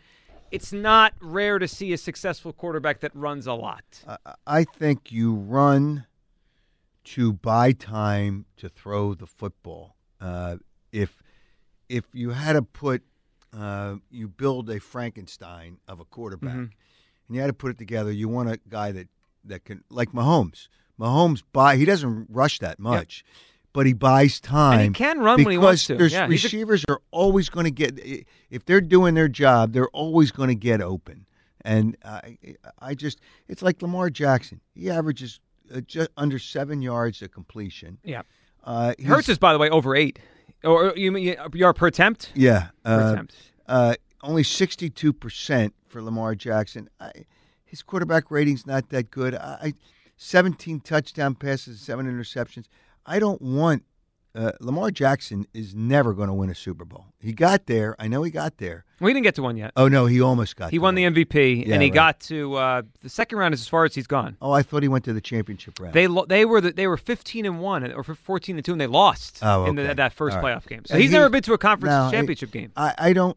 it's 0.50 0.72
not 0.72 1.14
rare 1.20 1.58
to 1.58 1.66
see 1.66 1.92
a 1.92 1.98
successful 1.98 2.52
quarterback 2.52 3.00
that 3.00 3.10
runs 3.16 3.46
a 3.46 3.54
lot. 3.54 3.82
I 4.46 4.64
think 4.64 5.10
you 5.10 5.34
run 5.34 6.06
to 7.04 7.32
buy 7.32 7.72
time 7.72 8.44
to 8.58 8.68
throw 8.68 9.14
the 9.14 9.26
football. 9.26 9.96
Uh, 10.20 10.56
if 10.92 11.20
if 11.88 12.04
you 12.12 12.30
had 12.30 12.52
to 12.52 12.62
put, 12.62 13.02
uh, 13.52 13.96
you 14.10 14.28
build 14.28 14.70
a 14.70 14.78
Frankenstein 14.78 15.78
of 15.88 15.98
a 16.00 16.04
quarterback, 16.04 16.52
Mm-hmm. 16.54 16.64
And 17.32 17.36
you 17.36 17.40
had 17.40 17.46
to 17.46 17.54
put 17.54 17.70
it 17.70 17.78
together. 17.78 18.12
You 18.12 18.28
want 18.28 18.50
a 18.50 18.60
guy 18.68 18.92
that 18.92 19.08
that 19.46 19.64
can, 19.64 19.82
like 19.88 20.12
Mahomes. 20.12 20.68
Mahomes 21.00 21.42
buy. 21.52 21.76
He 21.76 21.86
doesn't 21.86 22.26
rush 22.28 22.58
that 22.58 22.78
much. 22.78 23.24
But 23.72 23.86
he 23.86 23.94
buys 23.94 24.38
time. 24.38 24.80
He 24.80 24.90
can 24.90 25.18
run 25.20 25.38
because 25.38 25.46
when 25.46 25.52
he 25.52 25.58
wants 25.58 25.86
to. 25.86 25.96
There's 25.96 26.12
Yeah, 26.12 26.28
he's 26.28 26.44
a- 26.44 26.46
receivers 26.48 26.84
are 26.90 27.00
always 27.10 27.48
going 27.48 27.64
to 27.64 27.70
get 27.70 27.98
if 28.50 28.66
they're 28.66 28.82
doing 28.82 29.14
their 29.14 29.28
job, 29.28 29.72
they're 29.72 29.88
always 29.88 30.30
going 30.30 30.50
to 30.50 30.54
get 30.54 30.82
open. 30.82 31.24
And 31.64 31.96
I, 32.04 32.36
I 32.80 32.94
just, 32.94 33.20
it's 33.48 33.62
like 33.62 33.80
Lamar 33.80 34.10
Jackson. 34.10 34.60
He 34.74 34.90
averages 34.90 35.40
uh, 35.74 35.80
just 35.80 36.10
under 36.18 36.38
seven 36.38 36.82
yards 36.82 37.22
a 37.22 37.28
completion. 37.28 37.96
Yeah, 38.04 38.22
Uh, 38.62 38.92
Hurts 39.06 39.30
is 39.30 39.38
by 39.38 39.54
the 39.54 39.58
way 39.58 39.70
over 39.70 39.96
eight, 39.96 40.18
or 40.62 40.92
you 40.94 41.10
mean 41.10 41.34
yard 41.54 41.76
per 41.76 41.86
attempt? 41.86 42.30
yeah, 42.34 42.68
Per 42.84 42.90
uh, 43.00 43.12
attempt. 43.12 43.34
Only 44.22 44.42
sixty-two 44.42 45.12
percent 45.12 45.74
for 45.88 46.02
Lamar 46.02 46.34
Jackson. 46.34 46.88
I, 47.00 47.12
his 47.64 47.82
quarterback 47.82 48.30
rating's 48.30 48.66
not 48.66 48.88
that 48.90 49.10
good. 49.10 49.34
I, 49.34 49.58
I 49.62 49.72
seventeen 50.16 50.80
touchdown 50.80 51.34
passes, 51.34 51.80
seven 51.80 52.06
interceptions. 52.06 52.66
I 53.04 53.18
don't 53.18 53.42
want 53.42 53.82
uh, 54.34 54.52
Lamar 54.60 54.90
Jackson 54.90 55.46
is 55.52 55.74
never 55.74 56.14
going 56.14 56.28
to 56.28 56.32
win 56.34 56.48
a 56.48 56.54
Super 56.54 56.84
Bowl. 56.86 57.06
He 57.20 57.32
got 57.34 57.66
there. 57.66 57.94
I 57.98 58.08
know 58.08 58.22
he 58.22 58.30
got 58.30 58.56
there. 58.56 58.84
Well, 58.98 59.08
he 59.08 59.12
didn't 59.14 59.24
get 59.24 59.34
to 59.34 59.42
one 59.42 59.56
yet. 59.58 59.72
Oh 59.76 59.88
no, 59.88 60.06
he 60.06 60.20
almost 60.22 60.56
got. 60.56 60.70
He 60.70 60.78
won 60.78 60.94
the. 60.94 61.02
MVP, 61.04 61.66
Yeah, 61.66 61.74
and 61.74 61.82
he 61.82 61.88
right. 61.88 61.94
got 61.94 62.20
to 62.20 62.54
uh, 62.54 62.82
the 63.02 63.08
second 63.10 63.36
round. 63.38 63.52
Is 63.52 63.60
as 63.62 63.68
far 63.68 63.84
as 63.84 63.94
he's 63.94 64.06
gone. 64.06 64.36
Oh, 64.40 64.52
I 64.52 64.62
thought 64.62 64.82
he 64.82 64.88
went 64.88 65.04
to 65.06 65.12
the 65.12 65.20
championship 65.20 65.78
round. 65.80 65.92
They 65.94 66.06
lo- 66.06 66.24
they 66.26 66.44
were 66.44 66.60
the, 66.60 66.72
they 66.72 66.86
were 66.86 66.96
fifteen 66.96 67.44
and 67.44 67.60
one 67.60 67.92
or 67.92 68.02
fourteen 68.04 68.56
and 68.56 68.64
two, 68.64 68.72
and 68.72 68.80
they 68.80 68.86
lost 68.86 69.40
Oh, 69.42 69.66
in 69.66 69.74
the, 69.74 69.94
that 69.94 70.12
first 70.12 70.36
right. 70.36 70.44
playoff 70.44 70.66
game. 70.68 70.82
So 70.86 70.94
And 70.94 71.02
he's 71.02 71.10
never 71.12 71.28
been 71.28 71.42
to 71.42 71.52
a 71.52 71.58
conference 71.58 71.92
No, 71.92 72.10
championship 72.10 72.52
game. 72.52 72.72
I, 72.76 72.94
I 72.96 73.12
don't. 73.12 73.36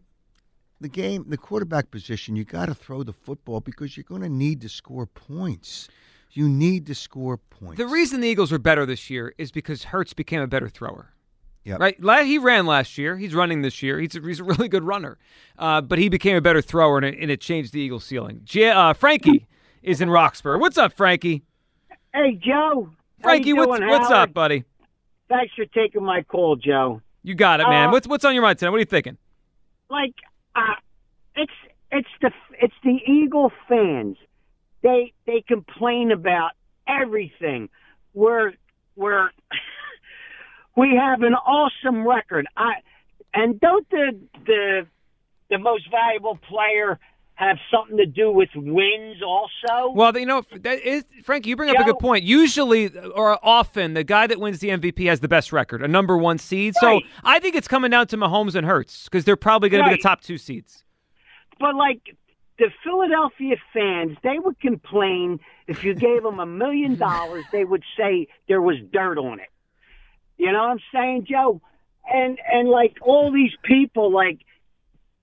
The 0.85 0.89
game, 0.89 1.25
the 1.27 1.37
quarterback 1.37 1.89
position, 1.89 2.35
you 2.35 2.43
got 2.43 2.67
to 2.67 2.75
throw 2.75 3.01
the 3.01 3.11
football 3.11 3.59
because 3.59 3.97
you're 3.97 4.03
going 4.03 4.21
to 4.21 4.29
need 4.29 4.61
to 4.61 4.69
score 4.69 5.07
points. 5.07 5.89
You 6.29 6.47
need 6.47 6.85
to 6.85 6.93
score 6.93 7.37
points. 7.37 7.79
The 7.79 7.87
reason 7.87 8.21
the 8.21 8.27
Eagles 8.27 8.53
are 8.53 8.59
better 8.59 8.85
this 8.85 9.09
year 9.09 9.33
is 9.39 9.51
because 9.51 9.85
Hurts 9.85 10.13
became 10.13 10.41
a 10.41 10.47
better 10.47 10.69
thrower. 10.69 11.11
Yep. 11.63 11.79
Right, 11.79 12.25
he 12.27 12.37
ran 12.37 12.67
last 12.67 12.99
year. 12.99 13.17
He's 13.17 13.33
running 13.33 13.63
this 13.63 13.81
year. 13.81 13.99
He's 13.99 14.15
a, 14.15 14.21
he's 14.21 14.39
a 14.39 14.43
really 14.43 14.67
good 14.67 14.83
runner, 14.83 15.17
uh, 15.57 15.81
but 15.81 15.97
he 15.97 16.07
became 16.07 16.37
a 16.37 16.41
better 16.41 16.61
thrower, 16.61 16.97
and 16.97 17.05
it, 17.07 17.17
and 17.19 17.31
it 17.31 17.41
changed 17.41 17.73
the 17.73 17.79
Eagles' 17.79 18.03
ceiling. 18.03 18.41
J- 18.43 18.69
uh, 18.69 18.93
Frankie 18.93 19.47
is 19.81 20.01
in 20.01 20.11
Roxborough. 20.11 20.59
What's 20.59 20.77
up, 20.77 20.93
Frankie? 20.93 21.41
Hey, 22.13 22.39
Joe. 22.39 22.91
Frankie, 23.23 23.49
you 23.49 23.55
what's 23.55 23.81
what's 23.81 24.11
up, 24.11 24.35
buddy? 24.35 24.65
Thanks 25.29 25.51
for 25.55 25.65
taking 25.65 26.03
my 26.03 26.21
call, 26.21 26.57
Joe. 26.57 27.01
You 27.23 27.33
got 27.33 27.59
it, 27.59 27.67
man. 27.67 27.89
Uh, 27.89 27.91
what's 27.91 28.07
what's 28.07 28.23
on 28.23 28.35
your 28.35 28.43
mind 28.43 28.59
tonight? 28.59 28.69
What 28.69 28.77
are 28.77 28.81
you 28.81 28.85
thinking? 28.85 29.17
Like, 29.89 30.13
uh, 30.55 30.75
it's 31.35 31.51
it's 31.91 32.09
the 32.21 32.31
it's 32.61 32.73
the 32.83 32.99
Eagle 33.11 33.51
fans. 33.67 34.17
They 34.81 35.13
they 35.25 35.43
complain 35.47 36.11
about 36.11 36.51
everything. 36.87 37.69
We're 38.13 38.53
we're 38.95 39.29
we 40.77 40.99
have 40.99 41.21
an 41.21 41.33
awesome 41.33 42.07
record. 42.07 42.47
I 42.55 42.73
and 43.33 43.59
don't 43.59 43.89
the 43.89 44.19
the 44.45 44.87
the 45.49 45.57
most 45.57 45.89
valuable 45.91 46.37
player 46.49 46.99
have 47.35 47.57
something 47.69 47.97
to 47.97 48.05
do 48.05 48.31
with 48.31 48.49
wins 48.55 49.21
also? 49.21 49.91
Well, 49.91 50.17
you 50.17 50.25
know, 50.25 50.43
that 50.53 50.81
is, 50.81 51.03
Frankie, 51.23 51.49
you 51.49 51.55
bring 51.55 51.69
up 51.69 51.77
a 51.77 51.83
good 51.83 51.99
point. 51.99 52.23
Usually, 52.23 52.97
or 52.97 53.37
often, 53.45 53.93
the 53.93 54.03
guy 54.03 54.25
that 54.27 54.39
wins 54.39 54.59
the 54.59 54.69
MVP 54.69 55.05
has 55.07 55.19
the 55.19 55.27
best 55.27 55.51
record, 55.51 55.81
a 55.81 55.87
number 55.87 56.17
one 56.17 56.37
seed. 56.37 56.75
So 56.79 57.01
I 57.23 57.39
think 57.39 57.55
it's 57.55 57.67
coming 57.67 57.91
down 57.91 58.07
to 58.07 58.17
Mahomes 58.17 58.55
and 58.55 58.65
Hurts 58.65 59.05
because 59.05 59.25
they're 59.25 59.35
probably 59.35 59.69
going 59.69 59.83
to 59.83 59.89
be 59.89 59.95
the 59.95 60.01
top 60.01 60.21
two 60.21 60.37
seeds. 60.37 60.83
But 61.59 61.75
like 61.75 62.01
the 62.57 62.69
Philadelphia 62.83 63.55
fans, 63.73 64.17
they 64.23 64.39
would 64.39 64.59
complain 64.59 65.39
if 65.67 65.83
you 65.83 65.93
gave 65.93 66.23
them 66.23 66.39
a 66.39 66.45
million 66.45 66.95
dollars, 66.95 67.43
they 67.51 67.65
would 67.65 67.83
say 67.97 68.27
there 68.47 68.61
was 68.61 68.77
dirt 68.93 69.17
on 69.17 69.39
it. 69.39 69.49
You 70.37 70.51
know 70.51 70.59
what 70.59 70.71
I'm 70.71 70.79
saying, 70.93 71.27
Joe? 71.29 71.61
And 72.11 72.37
and 72.51 72.69
like 72.69 72.97
all 73.01 73.31
these 73.31 73.53
people, 73.63 74.11
like 74.13 74.39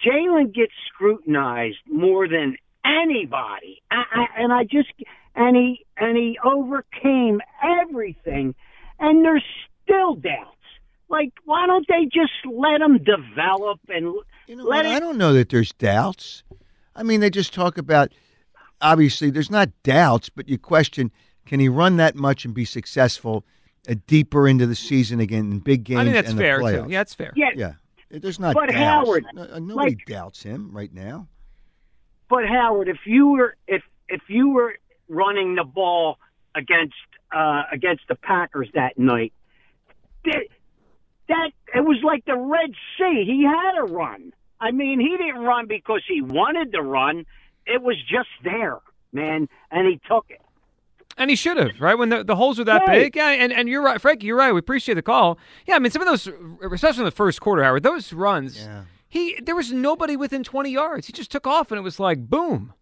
Jalen 0.05 0.53
gets 0.55 0.73
scrutinized 0.93 1.79
more 1.91 2.29
than 2.29 2.57
anybody, 2.85 3.83
I, 3.91 4.03
I, 4.13 4.27
and 4.43 4.53
I 4.53 4.65
just 4.65 4.89
and 5.35 5.57
he 5.57 5.85
and 5.97 6.17
he 6.17 6.39
overcame 6.45 7.41
everything, 7.63 8.55
and 8.99 9.25
there's 9.25 9.45
still 9.85 10.15
doubts. 10.15 10.57
Like, 11.09 11.33
why 11.45 11.67
don't 11.67 11.87
they 11.89 12.05
just 12.07 12.33
let 12.51 12.81
him 12.81 12.99
develop 12.99 13.81
and 13.89 14.15
You 14.47 14.57
know 14.57 14.65
let 14.65 14.85
what? 14.85 14.87
it 14.87 14.93
I 14.93 15.01
don't 15.01 15.19
know 15.19 15.35
that 15.35 15.51
there's 15.51 15.73
doubts. 15.73 16.43
I 16.97 17.03
mean, 17.03 17.21
they 17.21 17.31
just 17.31 17.53
talk 17.55 17.79
about. 17.79 18.13
Obviously, 18.81 19.31
there's 19.31 19.51
not 19.51 19.69
doubts, 19.85 20.29
but 20.29 20.49
you 20.49 20.59
question: 20.59 21.13
Can 21.47 21.61
he 21.61 21.69
run 21.69 21.97
that 21.99 22.17
much 22.17 22.45
and 22.45 22.53
be 22.53 22.65
successful 22.65 23.45
uh, 23.89 23.95
deeper 24.07 24.49
into 24.49 24.67
the 24.67 24.75
season 24.75 25.21
again 25.21 25.53
in 25.53 25.59
big 25.61 25.85
games? 25.85 26.01
I 26.01 26.05
think 26.05 26.15
that's 26.17 26.31
and 26.31 26.39
the 26.39 26.43
fair, 26.43 26.59
playoffs? 26.61 26.87
too. 26.87 26.93
Yeah, 26.93 27.01
it's 27.03 27.15
fair. 27.15 27.33
Yeah, 27.37 27.51
Yeah, 27.55 27.73
there's 28.21 28.39
not. 28.39 28.55
But 28.55 28.67
doubts. 28.71 28.77
Howard, 28.79 29.25
No- 29.35 29.43
uh, 29.43 29.59
nobody 29.59 29.91
like- 29.91 30.07
doubts 30.07 30.43
him 30.43 30.71
right 30.73 30.93
now. 30.93 31.29
But 32.29 32.47
Howard, 32.47 32.89
if 32.89 32.99
you 33.07 33.29
were 33.29 33.57
if 33.67 33.83
if 34.09 34.23
you 34.29 34.51
were 34.51 34.75
running 35.09 35.55
the 35.55 35.65
ball 35.65 36.19
against 36.55 36.95
uh, 37.35 37.63
against 37.73 38.03
the 38.09 38.15
Packers 38.15 38.69
that 38.75 38.99
night, 38.99 39.33
that, 40.25 40.45
that 41.29 41.51
it 41.75 41.81
was 41.81 41.99
like 42.03 42.25
the 42.27 42.37
Red 42.37 42.73
Sea. 42.99 43.25
He 43.27 43.45
had 43.45 43.73
to 43.79 43.85
run. 43.93 44.33
I 44.61 44.71
mean, 44.71 45.01
he 45.01 45.17
didn't 45.17 45.43
run 45.43 45.67
because 45.67 46.03
he 46.07 46.21
wanted 46.23 46.73
to 46.73 46.83
run. 46.83 47.25
It 47.67 47.83
was 47.83 47.97
just 48.09 48.29
there, 48.45 48.79
man, 49.13 49.49
and 49.71 49.87
he 49.89 49.99
took 50.09 50.27
it. 50.29 50.42
And 51.19 51.29
he 51.31 51.37
should 51.37 51.57
have, 51.59 51.81
right? 51.81 51.97
When 51.97 52.09
the, 52.09 52.25
the 52.25 52.37
holes 52.37 52.59
are 52.59 52.65
that 52.65 52.83
Right. 52.87 53.03
big. 53.05 53.17
Yeah, 53.17 53.29
and, 53.31 53.53
and 53.53 53.69
you're 53.69 53.83
right, 53.83 54.01
Frankie, 54.01 54.27
you're 54.27 54.37
right. 54.39 54.53
We 54.53 54.59
appreciate 54.61 54.95
the 54.95 55.03
call. 55.03 55.39
Yeah, 55.67 55.77
I 55.77 55.79
mean, 55.79 55.91
some 55.91 56.03
of 56.03 56.09
those, 56.09 56.27
especially 56.73 57.01
in 57.01 57.05
the 57.05 57.11
first 57.11 57.41
quarter, 57.41 57.63
Howard, 57.63 57.83
those 57.83 58.13
runs, 58.13 58.59
Yeah. 58.63 58.85
he 59.09 59.39
there 59.43 59.55
was 59.55 59.73
nobody 59.73 60.17
within 60.17 60.43
20 60.43 60.71
yards. 60.71 61.07
He 61.07 61.13
just 61.13 61.31
took 61.31 61.47
off, 61.47 61.71
and 61.71 61.79
it 61.79 61.83
was 61.83 62.01
like, 62.01 62.29
boom, 62.31 62.73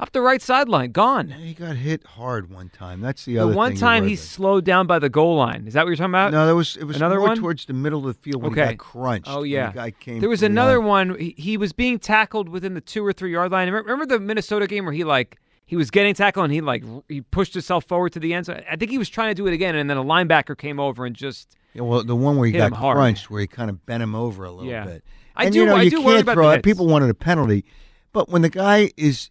up 0.00 0.10
the 0.12 0.20
right 0.22 0.40
sideline, 0.42 0.90
gone. 0.92 1.28
He 1.28 1.52
got 1.54 1.76
hit 1.76 2.04
hard 2.04 2.50
one 2.50 2.70
time. 2.70 3.00
That's 3.02 3.24
the 3.26 3.34
The 3.34 3.40
other. 3.44 3.54
one 3.54 3.72
thing 3.72 3.80
time 3.80 4.08
he 4.08 4.16
slowed 4.16 4.64
down 4.64 4.86
by 4.86 4.98
the 4.98 5.10
goal 5.10 5.36
line. 5.36 5.66
Is 5.66 5.74
that 5.74 5.84
what 5.84 5.90
you're 5.90 5.96
talking 5.96 6.10
about? 6.10 6.32
No, 6.32 6.46
that 6.46 6.54
was 6.56 6.76
it 6.76 6.84
was 6.84 6.96
Another 6.96 7.18
more 7.18 7.28
one? 7.28 7.36
towards 7.36 7.66
the 7.66 7.74
middle 7.74 8.00
of 8.08 8.16
the 8.16 8.20
field 8.22 8.42
when 8.42 8.52
Okay. 8.52 8.62
he 8.62 8.68
got 8.74 8.78
crunched. 8.78 9.28
Oh 9.30 9.42
yeah, 9.42 9.68
the 9.68 9.74
guy 9.74 9.90
came. 9.92 10.20
there 10.20 10.28
was 10.30 10.40
from 10.40 10.54
the 10.54 10.60
another 10.60 10.78
line. 10.78 11.10
one. 11.10 11.18
He, 11.20 11.34
he 11.36 11.56
was 11.58 11.72
being 11.74 11.98
tackled 11.98 12.48
within 12.48 12.72
the 12.74 12.80
two 12.80 13.04
or 13.06 13.12
three 13.12 13.30
yard 13.32 13.52
line. 13.52 13.68
Remember, 13.68 13.92
remember 13.92 14.06
the 14.14 14.18
Minnesota 14.20 14.66
game 14.66 14.84
where 14.86 14.94
he 14.94 15.04
like 15.04 15.36
he 15.70 15.76
was 15.76 15.88
getting 15.92 16.12
tackled 16.14 16.42
and 16.42 16.52
he 16.52 16.60
like 16.60 16.82
he 17.08 17.20
pushed 17.20 17.52
himself 17.54 17.84
forward 17.84 18.12
to 18.14 18.18
the 18.18 18.34
end 18.34 18.46
zone. 18.46 18.60
I 18.68 18.74
think 18.74 18.90
he 18.90 18.98
was 18.98 19.08
trying 19.08 19.30
to 19.30 19.34
do 19.34 19.46
it 19.46 19.52
again, 19.54 19.76
and 19.76 19.88
then 19.88 19.96
a 19.96 20.02
linebacker 20.02 20.58
came 20.58 20.80
over 20.80 21.06
and 21.06 21.14
just 21.14 21.54
Yeah, 21.74 21.82
well, 21.82 22.02
the 22.02 22.16
one 22.16 22.36
where 22.38 22.46
he 22.46 22.52
got 22.52 22.72
hard. 22.72 22.96
crunched, 22.96 23.30
where 23.30 23.40
he 23.40 23.46
kind 23.46 23.70
of 23.70 23.86
bent 23.86 24.02
him 24.02 24.16
over 24.16 24.44
a 24.44 24.50
little 24.50 24.68
Yeah. 24.68 24.84
bit. 24.84 25.04
I 25.36 25.48
do- 25.48 25.60
you 25.60 25.66
know 25.66 25.76
I 25.76 25.82
you 25.82 25.90
do 25.90 26.02
can't 26.02 26.22
about 26.22 26.32
throw 26.34 26.50
it. 26.50 26.64
People 26.64 26.88
wanted 26.88 27.08
a 27.08 27.14
penalty, 27.14 27.64
but 28.12 28.28
when 28.28 28.42
the 28.42 28.50
guy 28.50 28.90
is 28.96 29.30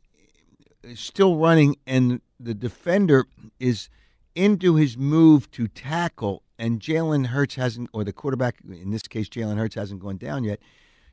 still 0.96 1.36
running 1.36 1.76
and 1.86 2.22
the 2.40 2.54
defender 2.54 3.26
is 3.60 3.90
into 4.34 4.76
his 4.76 4.98
move 4.98 5.52
to 5.52 5.68
tackle, 5.68 6.42
and 6.58 6.80
Jalen 6.80 7.28
Hurts 7.28 7.56
hasn't, 7.56 7.90
or 7.92 8.06
the 8.06 8.14
quarterback 8.14 8.56
in 8.66 8.92
this 8.92 9.04
case, 9.10 9.28
Jalen 9.28 9.58
Hurts 9.58 9.76
hasn't 9.76 10.00
gone 10.00 10.16
down 10.16 10.46
yet. 10.46 10.62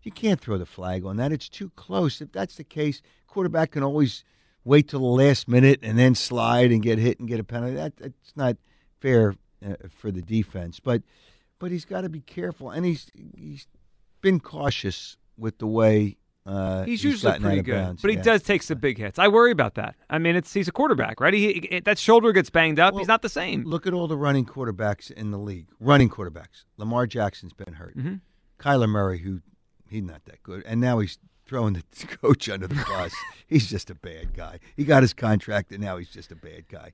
You 0.05 0.12
can't 0.12 0.40
throw 0.40 0.57
the 0.57 0.66
flag 0.66 1.05
on 1.05 1.16
that. 1.16 1.32
It's 1.32 1.48
too 1.48 1.70
close. 1.74 2.20
If 2.20 2.30
that's 2.30 2.55
the 2.55 2.62
case, 2.64 3.03
quarterback 3.26 3.72
can 3.72 3.82
always 3.82 4.22
wait 4.66 4.88
till 4.88 5.00
the 5.00 5.06
last 5.06 5.48
minute 5.48 5.78
and 5.82 5.98
then 5.98 6.14
slide 6.14 6.70
and 6.72 6.82
get 6.82 6.98
hit 6.98 7.18
and 7.20 7.26
get 7.28 7.40
a 7.40 7.44
penalty. 7.44 7.76
That 7.76 7.96
that's 7.96 8.32
not 8.36 8.56
fair 9.00 9.34
uh, 9.64 9.74
for 9.88 10.10
the 10.10 10.20
defense. 10.22 10.80
But 10.80 11.02
but 11.58 11.70
he's 11.70 11.84
got 11.86 12.02
to 12.02 12.08
be 12.10 12.20
careful, 12.20 12.70
and 12.70 12.84
he's 12.84 13.10
he's 13.34 13.66
been 14.20 14.40
cautious 14.40 15.16
with 15.38 15.56
the 15.58 15.66
way 15.66 16.16
uh, 16.46 16.84
He's 16.84 17.02
usually 17.02 17.32
gotten 17.32 17.44
out 17.44 17.48
pretty 17.48 17.62
good, 17.62 17.74
bounds. 17.74 18.02
but 18.02 18.10
he 18.10 18.16
Yeah. 18.18 18.22
does 18.22 18.42
take 18.42 18.62
some 18.62 18.78
big 18.78 18.98
hits. 18.98 19.18
I 19.18 19.26
worry 19.28 19.50
about 19.50 19.74
that. 19.74 19.96
I 20.08 20.18
mean, 20.18 20.36
it's 20.36 20.52
he's 20.52 20.68
a 20.68 20.72
quarterback, 20.72 21.18
right? 21.20 21.34
He, 21.34 21.66
he- 21.70 21.80
that 21.80 21.98
shoulder 21.98 22.32
gets 22.32 22.50
banged 22.50 22.78
up. 22.78 22.92
Well, 22.94 23.00
he's 23.00 23.08
not 23.08 23.22
the 23.22 23.28
same. 23.28 23.64
Look 23.64 23.84
at 23.86 23.92
all 23.92 24.06
the 24.06 24.16
running 24.16 24.44
quarterbacks 24.46 25.10
in 25.10 25.32
the 25.32 25.38
league. 25.38 25.66
Running 25.80 26.08
quarterbacks. 26.08 26.62
Lamar 26.76 27.06
Jackson's 27.08 27.52
been 27.52 27.74
hurt. 27.74 27.96
Mhm. 27.96 28.20
Kyler 28.60 28.88
Murray, 28.88 29.18
who 29.18 29.40
he's 29.90 30.04
not 30.04 30.24
that 30.26 30.40
good, 30.44 30.62
and 30.66 30.80
now 30.80 31.00
he's 31.00 31.18
throwing 31.47 31.74
the 31.74 31.82
coach 32.20 32.49
under 32.49 32.66
the 32.66 32.74
bus. 32.88 33.12
he's 33.47 33.68
just 33.68 33.90
a 33.90 33.94
bad 33.94 34.34
guy. 34.34 34.59
He 34.76 34.84
got 34.84 35.03
his 35.03 35.12
contract, 35.14 35.72
and 35.72 35.80
now 35.80 35.97
he's 35.97 36.11
just 36.11 36.30
a 36.32 36.36
bad 36.36 36.68
guy. 36.68 36.92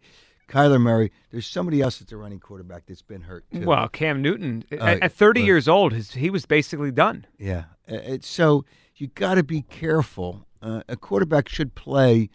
Kyler 0.49 0.81
Murray. 0.81 1.11
There's 1.31 1.47
somebody 1.47 1.81
else 1.81 1.99
that's 1.99 2.13
a 2.13 2.17
running 2.17 2.41
quarterback 2.41 2.85
that's 2.87 3.01
been 3.01 3.23
hurt 3.23 3.45
too. 3.53 3.65
Well, 3.65 3.89
Cam 3.89 4.21
Newton 4.21 4.65
at, 4.71 4.81
Uh, 4.81 4.99
at 5.07 5.13
30 5.13 5.41
well- 5.41 5.47
years 5.47 5.69
old, 5.69 5.93
his, 5.93 6.13
he 6.13 6.29
was 6.31 6.45
basically 6.47 6.91
done. 6.91 7.27
Yeah. 7.39 7.65
Uh, 7.91 7.95
It's 8.05 8.29
so 8.29 8.65
you 8.97 9.07
got 9.09 9.37
to 9.37 9.43
be 9.43 9.63
careful. 9.63 10.47
Uh, 10.61 10.83
a 10.89 10.97
quarterback 10.97 11.49
should 11.49 11.75
play, 11.75 12.29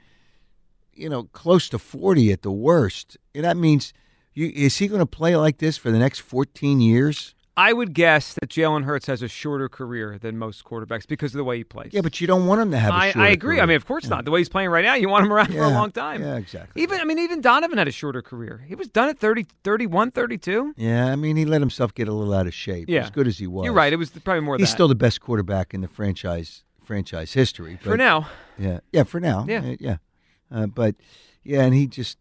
you 0.94 1.10
know, 1.10 1.26
close 1.26 1.70
to 1.70 1.78
40 1.80 2.32
at 2.32 2.42
the 2.42 2.52
worst. 2.52 3.18
And 3.36 3.44
that 3.44 3.56
means 3.56 3.94
you, 4.34 4.52
is 4.54 4.78
he 4.78 4.88
going 4.88 5.00
to 5.00 5.06
play 5.06 5.36
like 5.36 5.60
this 5.60 5.78
for 5.78 5.92
the 5.92 6.00
next 6.00 6.20
14 6.20 6.82
years? 6.82 7.36
I 7.58 7.74
would 7.74 7.94
guess 7.96 8.36
that 8.36 8.50
Jalen 8.50 8.84
Hurts 8.84 9.08
has 9.08 9.24
a 9.24 9.28
shorter 9.28 9.68
career 9.68 10.20
than 10.20 10.38
most 10.38 10.64
quarterbacks 10.64 11.08
because 11.08 11.34
of 11.34 11.40
the 11.40 11.44
way 11.44 11.58
he 11.58 11.64
plays. 11.64 11.90
Yeah, 11.92 12.02
but 12.02 12.22
you 12.22 12.28
don't 12.28 12.46
want 12.46 12.62
him 12.62 12.70
to 12.70 12.78
have 12.78 12.92
a 12.92 12.96
I, 12.96 13.14
I 13.16 13.30
agree. 13.30 13.60
I 13.60 13.66
mean, 13.66 13.76
of 13.76 13.86
course 13.88 14.08
not. 14.08 14.26
The 14.26 14.32
way 14.32 14.42
he's 14.42 14.48
playing 14.48 14.70
right 14.70 14.86
now, 14.86 14.94
you 14.94 15.10
want 15.10 15.26
him 15.26 15.34
around 15.34 15.52
for 15.54 15.64
a 15.64 15.70
long 15.70 15.92
time. 15.92 16.22
Yeah, 16.22 16.36
exactly. 16.36 16.84
Even 16.84 17.00
I 17.00 17.04
mean, 17.04 17.18
even 17.18 17.42
Donovan 17.42 17.80
had 17.80 17.88
a 17.88 17.92
shorter 17.92 18.22
career. 18.22 18.64
He 18.68 18.76
was 18.76 18.88
done 18.88 19.10
at 19.10 19.18
30, 19.18 19.48
31, 19.64 20.12
32. 20.12 20.74
Yeah, 20.78 21.08
I 21.08 21.16
mean, 21.16 21.36
he 21.36 21.46
let 21.46 21.62
himself 21.62 21.96
get 21.96 22.08
a 22.08 22.14
little 22.14 22.34
out 22.34 22.46
of 22.46 22.54
shape. 22.54 22.90
Yeah. 22.90 23.06
As 23.06 23.10
good 23.10 23.26
as 23.26 23.40
he 23.40 23.48
was. 23.48 23.66
You're 23.66 23.74
right. 23.74 23.92
It 23.92 23.98
was 23.98 24.12
probably 24.12 24.42
more 24.42 24.58
He's 24.58 24.68
that. 24.68 24.74
still 24.74 24.88
the 24.88 24.94
best 24.96 25.20
quarterback 25.20 25.74
in 25.74 25.82
the 25.82 25.88
franchise 25.88 26.64
franchise 26.84 27.34
history. 27.34 27.80
for 27.82 27.98
now. 27.98 28.30
Yeah, 28.60 28.80
yeah, 28.92 29.04
for 29.04 29.20
now. 29.20 29.46
Yeah. 29.48 29.60
Uh, 29.60 29.76
yeah. 29.80 29.98
Uh, 30.52 30.68
but 30.68 30.96
yeah, 31.44 31.64
and 31.64 31.74
he 31.74 31.88
just, 31.88 32.18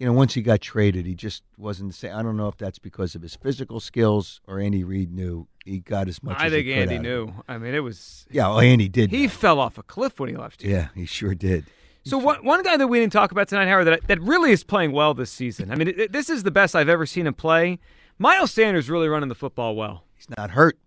you 0.00 0.06
know, 0.06 0.14
once 0.14 0.32
he 0.32 0.40
got 0.40 0.62
traded, 0.62 1.04
he 1.04 1.14
just 1.14 1.42
wasn't 1.58 1.90
the 1.90 1.94
same. 1.94 2.16
I 2.16 2.22
don't 2.22 2.38
know 2.38 2.48
if 2.48 2.56
that's 2.56 2.78
because 2.78 3.14
of 3.14 3.20
his 3.20 3.36
physical 3.36 3.80
skills 3.80 4.40
or 4.48 4.58
Andy 4.58 4.82
Reid 4.82 5.12
knew 5.12 5.46
he 5.66 5.80
got 5.80 6.08
as 6.08 6.22
much. 6.22 6.38
I 6.40 6.46
as 6.46 6.52
think 6.52 6.66
he 6.66 6.72
could 6.72 6.90
Andy 6.90 6.98
knew. 6.98 7.34
I 7.46 7.58
mean, 7.58 7.74
it 7.74 7.80
was. 7.80 8.26
Yeah, 8.30 8.48
well, 8.48 8.60
Andy 8.60 8.88
did. 8.88 9.10
He 9.10 9.24
know. 9.24 9.28
fell 9.28 9.60
off 9.60 9.76
a 9.76 9.82
cliff 9.82 10.18
when 10.18 10.30
he 10.30 10.36
left 10.36 10.64
you. 10.64 10.70
Yeah, 10.70 10.88
he 10.94 11.04
sure 11.04 11.34
did. 11.34 11.66
So 12.06 12.16
one 12.16 12.42
one 12.42 12.62
guy 12.62 12.78
that 12.78 12.88
we 12.88 12.98
didn't 12.98 13.12
talk 13.12 13.30
about 13.30 13.48
tonight, 13.48 13.68
Howard, 13.68 13.88
that 13.88 14.08
that 14.08 14.22
really 14.22 14.52
is 14.52 14.64
playing 14.64 14.92
well 14.92 15.12
this 15.12 15.30
season. 15.30 15.70
I 15.70 15.74
mean, 15.74 15.88
it, 15.88 16.12
this 16.12 16.30
is 16.30 16.44
the 16.44 16.50
best 16.50 16.74
I've 16.74 16.88
ever 16.88 17.04
seen 17.04 17.26
him 17.26 17.34
play. 17.34 17.78
Miles 18.18 18.52
Sanders 18.52 18.88
really 18.88 19.06
running 19.06 19.28
the 19.28 19.34
football 19.34 19.76
well. 19.76 20.04
He's 20.14 20.30
not 20.34 20.52
hurt. 20.52 20.78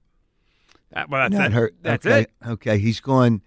Uh, 0.92 1.06
well, 1.08 1.22
that's 1.22 1.40
not 1.40 1.52
it. 1.52 1.54
hurt. 1.54 1.76
That's 1.84 2.04
okay. 2.04 2.22
it. 2.22 2.32
Okay, 2.48 2.80
he's 2.80 3.00
going. 3.00 3.44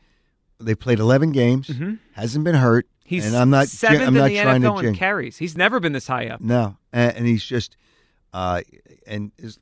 They 0.60 0.76
played 0.76 1.00
11 1.00 1.32
games. 1.32 1.70
Hasn't 2.12 2.44
been 2.44 2.54
hurt. 2.54 2.86
He's 3.06 3.26
and 3.26 3.36
I'm 3.36 3.50
not. 3.50 3.68
seventh 3.68 4.02
I'm 4.02 4.14
not 4.14 4.30
in 4.30 4.34
the 4.34 4.42
trying 4.42 4.62
NFL 4.62 4.80
to 4.80 4.88
in 4.88 4.94
carries. 4.94 5.38
He's 5.38 5.56
never 5.56 5.78
been 5.78 5.92
this 5.92 6.08
high 6.08 6.26
up. 6.26 6.40
No, 6.40 6.76
and, 6.92 7.18
and 7.18 7.26
he's 7.26 7.44
just, 7.44 7.76
uh, 8.32 8.62
and 9.06 9.32
is. 9.38 9.58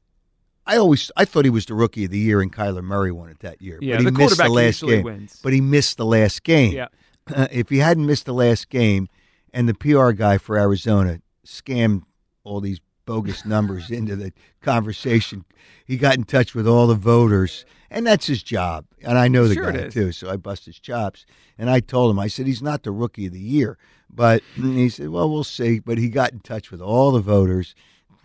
I 0.66 0.78
always 0.78 1.10
I 1.14 1.26
thought 1.26 1.44
he 1.44 1.50
was 1.50 1.66
the 1.66 1.74
rookie 1.74 2.06
of 2.06 2.10
the 2.10 2.18
year, 2.18 2.40
and 2.40 2.50
Kyler 2.50 2.82
Murray 2.82 3.12
won 3.12 3.28
it 3.28 3.40
that 3.40 3.60
year. 3.60 3.78
Yeah, 3.82 3.96
but 3.96 4.00
he 4.00 4.04
the 4.06 4.12
missed 4.12 4.38
the 4.38 4.48
last 4.48 4.82
game. 4.82 5.04
wins. 5.04 5.40
But 5.42 5.52
he 5.52 5.60
missed 5.60 5.98
the 5.98 6.06
last 6.06 6.42
game. 6.42 6.72
Yeah. 6.72 6.88
if 7.52 7.68
he 7.68 7.78
hadn't 7.78 8.06
missed 8.06 8.24
the 8.24 8.34
last 8.34 8.70
game, 8.70 9.08
and 9.52 9.68
the 9.68 9.74
PR 9.74 10.12
guy 10.12 10.38
for 10.38 10.58
Arizona 10.58 11.20
scammed 11.46 12.02
all 12.44 12.60
these 12.60 12.80
bogus 13.04 13.44
numbers 13.44 13.90
into 13.90 14.16
the 14.16 14.32
conversation, 14.62 15.44
he 15.84 15.98
got 15.98 16.16
in 16.16 16.24
touch 16.24 16.54
with 16.54 16.66
all 16.66 16.86
the 16.86 16.94
voters, 16.94 17.66
and 17.94 18.04
that's 18.04 18.26
his 18.26 18.42
job. 18.42 18.86
And 19.02 19.16
I 19.16 19.28
know 19.28 19.46
the 19.46 19.54
Sure 19.54 19.70
guy 19.70 19.88
too, 19.88 20.10
so 20.10 20.28
I 20.28 20.36
bust 20.36 20.66
his 20.66 20.80
chops. 20.80 21.24
And 21.56 21.70
I 21.70 21.78
told 21.78 22.10
him, 22.10 22.18
I 22.18 22.26
said 22.26 22.46
he's 22.46 22.60
not 22.60 22.82
the 22.82 22.90
rookie 22.90 23.26
of 23.26 23.32
the 23.32 23.40
year, 23.40 23.78
but 24.10 24.42
he 24.56 24.88
said, 24.88 25.10
well, 25.10 25.30
we'll 25.30 25.44
see. 25.44 25.78
But 25.78 25.98
he 25.98 26.08
got 26.08 26.32
in 26.32 26.40
touch 26.40 26.72
with 26.72 26.80
all 26.80 27.12
the 27.12 27.20
voters, 27.20 27.76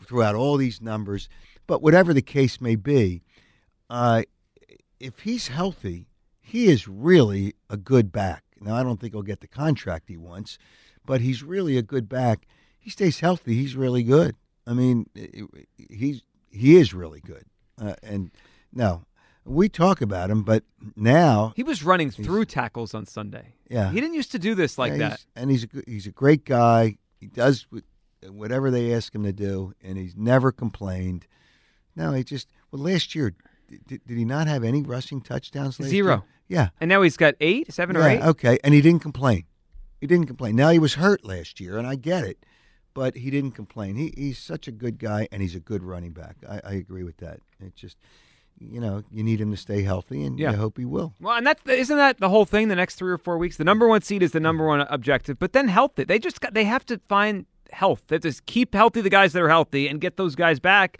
threw 0.05 0.23
out 0.23 0.33
all 0.33 0.57
these 0.57 0.81
numbers. 0.81 1.29
But 1.67 1.83
whatever 1.83 2.15
the 2.15 2.23
case 2.23 2.59
may 2.59 2.75
be, 2.75 3.21
uh, 3.91 4.23
if 4.99 5.19
he's 5.19 5.49
healthy, 5.49 6.07
he 6.41 6.65
is 6.65 6.87
really 6.87 7.53
a 7.69 7.77
good 7.77 8.11
back. 8.11 8.43
Now, 8.59 8.75
I 8.75 8.81
don't 8.81 8.99
think 8.99 9.13
he'll 9.13 9.21
get 9.21 9.39
the 9.39 9.47
contract 9.47 10.09
he 10.09 10.17
wants, 10.17 10.57
but 11.05 11.21
he's 11.21 11.43
really 11.43 11.77
a 11.77 11.83
good 11.83 12.09
back. 12.09 12.47
He 12.79 12.89
stays 12.89 13.19
healthy. 13.19 13.53
He's 13.53 13.75
really 13.75 14.01
good. 14.01 14.35
I 14.65 14.73
mean, 14.73 15.05
he's 15.89 16.23
he 16.51 16.75
is 16.77 16.91
really 16.91 17.21
good. 17.21 17.45
Uh, 17.79 17.93
and 18.01 18.31
no, 18.73 19.05
we 19.49 19.67
talk 19.69 20.01
about 20.01 20.29
him, 20.29 20.43
but 20.43 20.63
now, 20.95 21.53
He 21.55 21.63
was 21.63 21.83
running 21.83 22.11
through 22.11 22.45
tackles 22.45 22.93
on 22.93 23.05
Sunday. 23.05 23.55
yeah, 23.69 23.91
He 23.91 23.99
didn't 23.99 24.13
used 24.15 24.31
to 24.31 24.39
do 24.39 24.55
this 24.55 24.77
like 24.77 24.91
yeah, 24.93 24.97
that. 24.99 25.09
he's- 25.09 25.25
and 25.35 25.51
he's 25.51 25.63
a, 25.65 25.67
he's 25.87 26.07
a 26.07 26.11
great 26.11 26.45
guy. 26.45 26.97
He 27.19 27.27
does 27.27 27.65
whatever 28.29 28.69
they 28.71 28.93
ask 28.93 29.13
him 29.13 29.23
to 29.23 29.33
do, 29.33 29.73
and 29.83 29.97
he's 29.97 30.15
never 30.15 30.51
complained. 30.51 31.25
No, 31.95 32.13
he 32.13 32.23
just 32.23 32.49
well 32.71 32.81
last 32.83 33.15
year. 33.15 33.33
Did, 33.87 34.01
did 34.05 34.17
he 34.17 34.25
not 34.25 34.47
have 34.47 34.63
any 34.63 34.81
rushing 34.81 35.21
touchdowns 35.21 35.79
last 35.79 35.89
Zero. 35.89 36.13
year? 36.15 36.23
Yeah, 36.47 36.69
And 36.81 36.89
now 36.89 37.03
he's 37.03 37.17
got 37.17 37.35
eight, 37.39 37.71
seven 37.71 37.95
or 37.95 38.07
eight. 38.07 38.19
Okay, 38.21 38.57
and 38.63 38.73
he 38.73 38.81
didn't 38.81 39.01
complain. 39.01 39.43
He 40.01 40.07
didn't 40.07 40.25
complain. 40.25 40.55
Now 40.55 40.69
he 40.71 40.79
was 40.79 40.95
hurt 40.95 41.23
last 41.23 41.59
year, 41.59 41.77
and 41.77 41.85
I 41.85 41.93
get 41.95 42.23
it, 42.23 42.43
but 42.95 43.15
he 43.17 43.29
didn't 43.29 43.51
complain. 43.51 43.95
He 43.95 44.11
he's 44.17 44.39
such 44.39 44.67
a 44.67 44.71
good 44.71 44.97
guy, 44.97 45.27
and 45.31 45.41
he's 45.43 45.53
a 45.53 45.59
good 45.59 45.83
running 45.83 46.11
back. 46.13 46.37
I, 46.49 46.61
I 46.63 46.71
agree 46.73 47.03
with 47.03 47.17
that. 47.17 47.41
It 47.59 47.75
just, 47.75 47.97
you 48.59 48.79
know, 48.79 49.03
you 49.11 49.23
need 49.23 49.39
him 49.41 49.51
to 49.51 49.57
stay 49.57 49.81
healthy, 49.83 50.23
and 50.23 50.37
Yeah. 50.39 50.51
you 50.51 50.57
hope 50.57 50.77
he 50.77 50.85
will. 50.85 51.13
Well, 51.19 51.35
and 51.35 51.45
that's 51.47 51.61
isn't 51.67 51.95
that 51.97 52.19
the 52.19 52.29
whole 52.29 52.45
thing? 52.45 52.67
The 52.67 52.75
next 52.75 52.95
three 52.95 53.11
or 53.11 53.17
four 53.17 53.37
weeks, 53.37 53.57
the 53.57 53.63
number 53.63 53.87
one 53.87 54.01
seed 54.01 54.21
is 54.23 54.31
the 54.31 54.39
number 54.39 54.65
one 54.65 54.81
objective, 54.81 55.39
but 55.39 55.53
then 55.53 55.67
health. 55.67 55.93
They 55.95 56.19
just 56.19 56.41
got 56.41 56.53
they 56.53 56.65
have 56.65 56.85
to 56.87 56.99
find 57.07 57.45
health. 57.71 58.03
They 58.07 58.15
have 58.15 58.21
to 58.23 58.33
keep 58.45 58.73
healthy 58.73 59.01
the 59.01 59.09
guys 59.09 59.33
that 59.33 59.41
are 59.41 59.49
healthy 59.49 59.87
and 59.87 60.01
get 60.01 60.17
those 60.17 60.35
guys 60.35 60.59
back. 60.59 60.99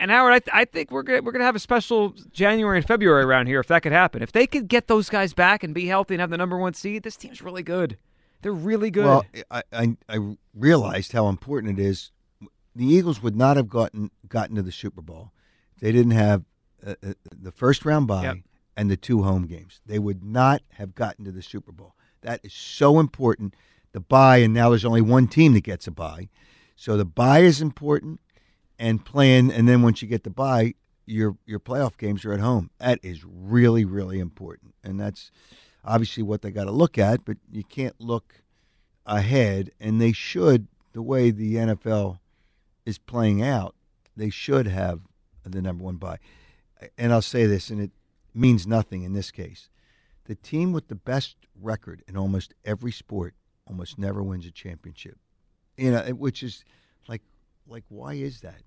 And 0.00 0.10
Howard, 0.12 0.32
I, 0.32 0.38
th- 0.38 0.50
I 0.54 0.64
think 0.64 0.90
we're 0.90 1.02
gonna 1.02 1.22
we're 1.22 1.32
gonna 1.32 1.44
have 1.44 1.56
a 1.56 1.60
special 1.60 2.14
January 2.32 2.78
and 2.78 2.86
February 2.86 3.24
around 3.24 3.46
here 3.46 3.60
if 3.60 3.66
that 3.68 3.82
could 3.82 3.92
happen. 3.92 4.22
If 4.22 4.32
they 4.32 4.46
could 4.46 4.68
get 4.68 4.86
those 4.88 5.08
guys 5.08 5.34
back 5.34 5.64
and 5.64 5.74
be 5.74 5.86
healthy 5.86 6.14
and 6.14 6.20
have 6.20 6.30
the 6.30 6.36
number 6.38 6.56
one 6.56 6.74
seed, 6.74 7.02
this 7.02 7.16
team's 7.16 7.42
really 7.42 7.62
good. 7.62 7.98
They're 8.42 8.52
really 8.52 8.90
good. 8.90 9.04
Well, 9.06 9.26
I, 9.50 9.62
I 9.72 9.96
I 10.08 10.36
realized 10.54 11.12
how 11.12 11.28
important 11.28 11.78
it 11.78 11.82
is. 11.84 12.12
The 12.76 12.86
Eagles 12.86 13.20
would 13.22 13.34
not 13.34 13.56
have 13.56 13.68
gotten 13.68 14.10
gotten 14.28 14.54
to 14.56 14.62
the 14.62 14.70
Super 14.72 15.02
Bowl 15.02 15.32
they 15.80 15.92
didn't 15.92 16.10
have 16.12 16.44
uh, 16.86 16.94
uh, 17.04 17.12
the 17.30 17.52
first 17.52 17.84
round 17.84 18.06
bye 18.06 18.22
Yep. 18.22 18.36
and 18.76 18.90
the 18.90 18.96
two 18.96 19.22
home 19.22 19.46
games. 19.46 19.80
They 19.86 19.98
would 19.98 20.22
not 20.24 20.62
have 20.74 20.94
gotten 20.94 21.24
to 21.24 21.32
the 21.32 21.42
Super 21.42 21.72
Bowl. 21.72 21.94
That 22.22 22.40
is 22.44 22.52
so 22.52 22.98
important. 22.98 23.54
The 23.92 24.00
bye, 24.00 24.38
and 24.38 24.52
now 24.52 24.68
there's 24.70 24.84
only 24.84 25.00
one 25.00 25.28
team 25.28 25.54
that 25.54 25.62
gets 25.64 25.86
a 25.86 25.90
bye, 25.90 26.28
so 26.76 26.96
the 26.96 27.04
bye 27.04 27.40
is 27.40 27.60
important. 27.62 28.20
And 28.80 29.04
playing, 29.04 29.50
and 29.50 29.66
then 29.68 29.82
once 29.82 30.02
you 30.02 30.08
get 30.08 30.22
the 30.22 30.30
bye, 30.30 30.74
your 31.04 31.36
your 31.46 31.58
playoff 31.58 31.96
games 31.96 32.24
are 32.24 32.32
at 32.32 32.38
home. 32.40 32.70
That 32.78 33.00
is 33.02 33.24
really 33.24 33.84
really 33.84 34.20
important, 34.20 34.74
and 34.84 35.00
that's 35.00 35.32
obviously 35.84 36.22
what 36.22 36.42
they 36.42 36.52
got 36.52 36.64
to 36.64 36.70
look 36.70 36.96
at. 36.98 37.24
But 37.24 37.38
you 37.50 37.64
can't 37.64 37.96
look 38.00 38.42
ahead, 39.06 39.70
and 39.80 40.00
they 40.00 40.12
should. 40.12 40.68
The 40.92 41.02
way 41.02 41.30
the 41.30 41.56
NFL 41.56 42.18
is 42.86 42.98
playing 42.98 43.42
out, 43.42 43.74
they 44.16 44.30
should 44.30 44.66
have 44.66 45.00
the 45.44 45.60
number 45.62 45.82
one 45.84 45.96
bye. 45.96 46.18
And 46.96 47.12
I'll 47.12 47.22
say 47.22 47.46
this, 47.46 47.70
and 47.70 47.80
it 47.80 47.90
means 48.34 48.66
nothing 48.66 49.02
in 49.02 49.12
this 49.12 49.30
case. 49.30 49.68
The 50.24 50.34
team 50.34 50.72
with 50.72 50.88
the 50.88 50.94
best 50.94 51.36
record 51.60 52.02
in 52.06 52.16
almost 52.16 52.54
every 52.64 52.92
sport 52.92 53.34
almost 53.66 53.98
never 53.98 54.22
wins 54.22 54.46
a 54.46 54.50
championship. 54.50 55.18
You 55.76 55.92
know, 55.92 56.00
which 56.14 56.42
is 56.42 56.64
like, 57.08 57.22
like 57.66 57.84
why 57.88 58.14
is 58.14 58.40
that? 58.40 58.62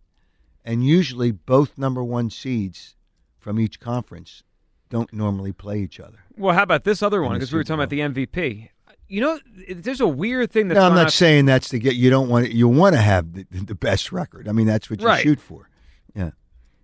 And 0.66 0.86
usually, 0.86 1.32
both 1.32 1.78
number 1.78 2.04
one 2.04 2.30
seeds 2.30 2.96
from 3.40 3.60
each 3.60 3.80
conference 3.80 4.44
don't 4.90 5.12
normally 5.14 5.52
play 5.54 5.80
each 5.80 6.00
other. 6.00 6.20
well, 6.38 6.54
how 6.54 6.64
about 6.64 6.84
this 6.84 7.02
other 7.02 7.22
one? 7.24 7.34
Because 7.34 7.52
we 7.52 7.58
were 7.58 7.64
talking 7.64 7.80
about 7.82 7.90
the 7.90 8.00
MVP. 8.00 8.70
You 9.08 9.22
know, 9.22 9.40
there's 9.70 10.00
a 10.02 10.08
weird 10.08 10.52
thing 10.52 10.68
that. 10.70 10.76
No, 10.76 10.82
I'm 10.84 10.96
not 10.96 11.12
saying 11.12 11.46
that's 11.46 11.70
to 11.70 11.80
get. 11.80 11.96
You 11.96 12.10
don't 12.10 12.30
want 12.30 12.52
you 12.52 12.68
want 12.68 12.96
to 12.96 13.02
have 13.02 13.34
the, 13.34 13.46
the 13.52 13.76
best 13.76 14.12
record. 14.12 14.48
I 14.48 14.52
mean, 14.54 14.68
that's 14.68 14.90
what 14.90 15.02
you 15.02 15.08
Right. 15.08 15.22
shoot 15.24 15.40
for. 15.40 15.70
Yeah. 16.16 16.32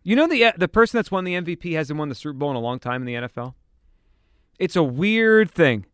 You 0.08 0.16
know 0.16 0.26
the 0.26 0.54
the 0.56 0.70
person 0.70 0.98
that's 0.98 1.12
won 1.12 1.26
the 1.26 1.34
MVP 1.34 1.74
hasn't 1.76 2.00
won 2.00 2.08
the 2.08 2.16
Super 2.16 2.32
Bowl 2.32 2.50
in 2.50 2.56
a 2.56 2.62
long 2.62 2.80
time 2.80 3.02
in 3.02 3.06
the 3.06 3.28
NFL. 3.28 3.56
It's 4.58 4.78
a 4.78 4.82
weird 4.82 5.52
thing. 5.52 5.86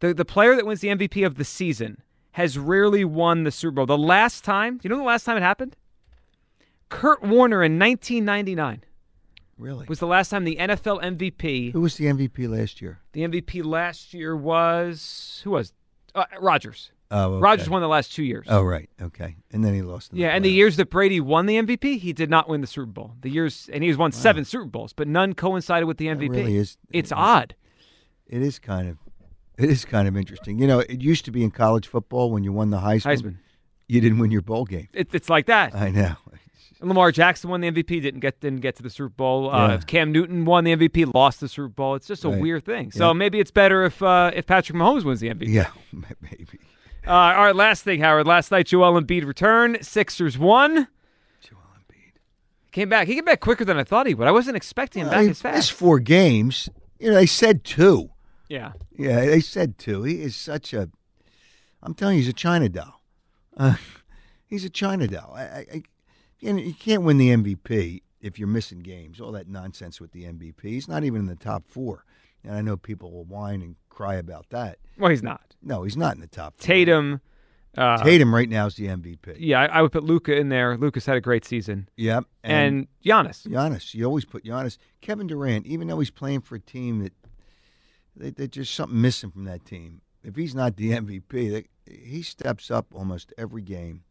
The 0.00 0.14
the 0.14 0.24
player 0.24 0.56
that 0.56 0.64
wins 0.64 0.80
the 0.80 0.88
MVP 0.88 1.26
of 1.26 1.34
the 1.34 1.44
season 1.44 2.00
has 2.32 2.56
rarely 2.56 3.04
won 3.04 3.44
the 3.44 3.50
Super 3.50 3.72
Bowl. 3.72 3.84
The 3.84 3.98
last 3.98 4.44
time, 4.44 4.78
do 4.78 4.80
you 4.84 4.88
know 4.88 4.96
the 4.96 5.02
last 5.06 5.24
time 5.24 5.36
it 5.36 5.42
happened? 5.42 5.76
Kurt 6.88 7.22
Warner 7.22 7.62
in 7.62 7.78
1999 7.78 8.82
Really? 9.58 9.84
was 9.90 9.98
the 9.98 10.06
last 10.06 10.30
time 10.30 10.44
the 10.44 10.56
NFL 10.56 11.02
MVP. 11.02 11.72
Who 11.72 11.82
was 11.82 11.96
the 11.96 12.06
MVP 12.06 12.48
last 12.48 12.80
year? 12.80 13.00
The 13.12 13.28
MVP 13.28 13.62
last 13.62 14.14
year 14.14 14.34
was 14.34 15.42
who 15.44 15.50
was 15.50 15.74
uh, 16.14 16.24
Rodgers. 16.40 16.92
Oh, 17.10 17.32
okay. 17.34 17.40
Rodgers 17.40 17.70
won 17.70 17.80
the 17.80 17.88
last 17.88 18.12
two 18.12 18.22
years. 18.22 18.46
Oh, 18.50 18.62
right. 18.62 18.90
Okay. 19.00 19.36
And 19.50 19.64
then 19.64 19.72
he 19.74 19.80
lost. 19.82 20.12
Yeah, 20.12 20.28
and 20.28 20.44
the 20.44 20.50
years 20.50 20.76
that 20.76 20.90
Brady 20.90 21.20
won 21.20 21.46
the 21.46 21.56
MVP, 21.56 21.98
he 21.98 22.12
did 22.12 22.28
not 22.28 22.48
win 22.48 22.60
the 22.60 22.66
Super 22.66 22.86
Bowl. 22.86 23.12
The 23.22 23.30
years, 23.30 23.70
and 23.72 23.82
he's 23.82 23.96
won 23.96 24.12
seven 24.12 24.44
Super 24.44 24.66
Bowls, 24.66 24.92
but 24.92 25.08
none 25.08 25.32
coincided 25.34 25.86
with 25.86 25.96
the 25.96 26.06
MVP. 26.08 26.28
really 26.30 26.56
is- 26.56 26.76
it's 26.90 26.92
it 26.92 27.04
is- 27.06 27.12
odd. 27.12 27.54
It 28.26 28.42
is 28.42 28.58
kind 28.58 28.90
of, 28.90 28.98
it 29.56 29.70
is 29.70 29.86
kind 29.86 30.06
of 30.06 30.16
interesting. 30.18 30.58
You 30.58 30.66
know, 30.66 30.80
it 30.80 31.00
used 31.00 31.24
to 31.24 31.30
be 31.30 31.42
in 31.42 31.50
college 31.50 31.86
football 31.88 32.30
when 32.30 32.44
you 32.44 32.52
won 32.52 32.68
the 32.68 32.78
Heisman, 32.80 33.16
Heisman. 33.16 33.36
you 33.86 34.02
didn't 34.02 34.18
win 34.18 34.30
your 34.30 34.42
bowl 34.42 34.66
game. 34.66 34.88
It, 34.92 35.08
it's 35.14 35.30
like 35.30 35.46
that. 35.46 35.74
I 35.74 35.88
know. 35.90 36.12
Lamar 36.82 37.10
Jackson 37.10 37.48
won 37.50 37.60
the 37.62 37.70
MVP, 37.72 38.02
didn't 38.02 38.20
get 38.20 38.38
didn't 38.38 38.60
get 38.60 38.76
to 38.76 38.82
the 38.84 38.90
Super 38.90 39.08
Bowl. 39.08 39.50
Uh, 39.50 39.78
Cam 39.78 40.12
Newton 40.12 40.44
won 40.44 40.62
the 40.64 40.76
MVP, 40.76 41.12
lost 41.12 41.40
the 41.40 41.48
Super 41.48 41.68
Bowl. 41.68 41.94
It's 41.96 42.06
just 42.06 42.24
a 42.24 42.28
Right. 42.28 42.40
weird 42.40 42.64
thing. 42.66 42.92
So 42.92 43.08
Yeah. 43.08 43.12
maybe 43.14 43.40
it's 43.40 43.50
better 43.50 43.84
if 43.84 44.00
uh, 44.02 44.30
if 44.34 44.46
Patrick 44.46 44.76
Mahomes 44.78 45.04
wins 45.04 45.18
the 45.20 45.28
MVP. 45.30 45.48
Yeah, 45.48 45.70
maybe. 46.20 46.60
Uh, 47.06 47.10
all 47.12 47.44
right, 47.44 47.56
last 47.56 47.84
thing, 47.84 48.00
Howard. 48.00 48.26
Last 48.26 48.50
night, 48.50 48.66
Joel 48.66 49.00
Embiid 49.00 49.24
returned. 49.24 49.78
Sixers 49.84 50.36
won. 50.38 50.88
Joel 51.40 51.58
Embiid. 51.78 52.12
Came 52.72 52.88
back. 52.88 53.06
He 53.06 53.14
came 53.14 53.24
back 53.24 53.40
quicker 53.40 53.64
than 53.64 53.78
I 53.78 53.84
thought 53.84 54.06
he 54.06 54.14
would. 54.14 54.28
I 54.28 54.32
wasn't 54.32 54.56
expecting 54.56 55.02
him 55.02 55.08
Well, 55.08 55.20
back 55.22 55.30
as 55.30 55.40
fast. 55.40 55.56
missed 55.56 55.72
four 55.72 55.98
games. 56.00 56.68
You 56.98 57.08
know, 57.10 57.14
they 57.14 57.26
said 57.26 57.64
two. 57.64 58.10
Yeah. 58.48 58.72
Yeah, 58.96 59.24
they 59.24 59.40
said 59.40 59.78
two. 59.78 60.02
He 60.02 60.22
is 60.22 60.34
such 60.36 60.72
a. 60.74 60.90
I'm 61.82 61.94
telling 61.94 62.16
you, 62.16 62.22
he's 62.22 62.28
a 62.28 62.34
China 62.34 62.68
doll. 62.68 63.00
Uh, 63.56 63.76
he's 64.46 64.64
a 64.64 64.70
China 64.70 65.06
doll. 65.06 65.34
I, 65.36 65.42
I, 65.42 65.82
you 66.40 66.74
can't 66.74 67.02
win 67.02 67.18
the 67.18 67.30
MVP 67.30 68.02
if 68.20 68.38
you're 68.38 68.48
missing 68.48 68.80
games. 68.80 69.20
All 69.20 69.32
that 69.32 69.48
nonsense 69.48 70.00
with 70.00 70.12
the 70.12 70.24
MVP. 70.24 70.60
He's 70.62 70.88
not 70.88 71.04
even 71.04 71.20
in 71.20 71.26
the 71.26 71.36
top 71.36 71.64
four. 71.68 72.04
And 72.44 72.54
I 72.54 72.60
know 72.60 72.76
people 72.76 73.10
will 73.12 73.24
whine 73.24 73.62
and 73.62 73.76
cry 73.88 74.14
about 74.16 74.50
that. 74.50 74.78
Well, 74.98 75.10
he's 75.10 75.22
not. 75.22 75.47
No, 75.68 75.82
he's 75.82 75.96
not 75.96 76.14
in 76.14 76.20
the 76.20 76.26
top. 76.26 76.54
Four. 76.58 76.66
Tatum. 76.66 77.20
Uh, 77.76 78.02
Tatum 78.02 78.34
right 78.34 78.48
now 78.48 78.66
is 78.66 78.74
the 78.74 78.86
MVP. 78.86 79.36
Yeah, 79.38 79.60
I, 79.60 79.66
I 79.66 79.82
would 79.82 79.92
put 79.92 80.02
Luka 80.02 80.34
in 80.34 80.48
there. 80.48 80.76
Luka's 80.76 81.06
had 81.06 81.16
a 81.16 81.20
great 81.20 81.44
season. 81.44 81.88
Yep. 81.96 82.24
And, 82.42 82.88
Giannis. 83.04 83.46
Giannis, 83.46 83.94
you 83.94 84.04
always 84.04 84.24
put 84.24 84.44
Giannis. 84.44 84.78
Kevin 85.00 85.26
Durant, 85.26 85.66
even 85.66 85.86
though 85.86 85.98
he's 85.98 86.10
playing 86.10 86.40
for 86.40 86.56
a 86.56 86.60
team 86.60 87.04
that 87.04 87.12
they, 88.16 88.30
there's 88.30 88.48
just 88.48 88.74
something 88.74 89.00
missing 89.00 89.30
from 89.30 89.44
that 89.44 89.64
team. 89.64 90.00
If 90.24 90.34
he's 90.34 90.54
not 90.54 90.76
the 90.76 90.90
MVP, 90.90 91.30
they, 91.30 91.64
he 91.92 92.22
steps 92.22 92.70
up 92.70 92.86
almost 92.94 93.32
every 93.38 93.62
game, 93.62 94.02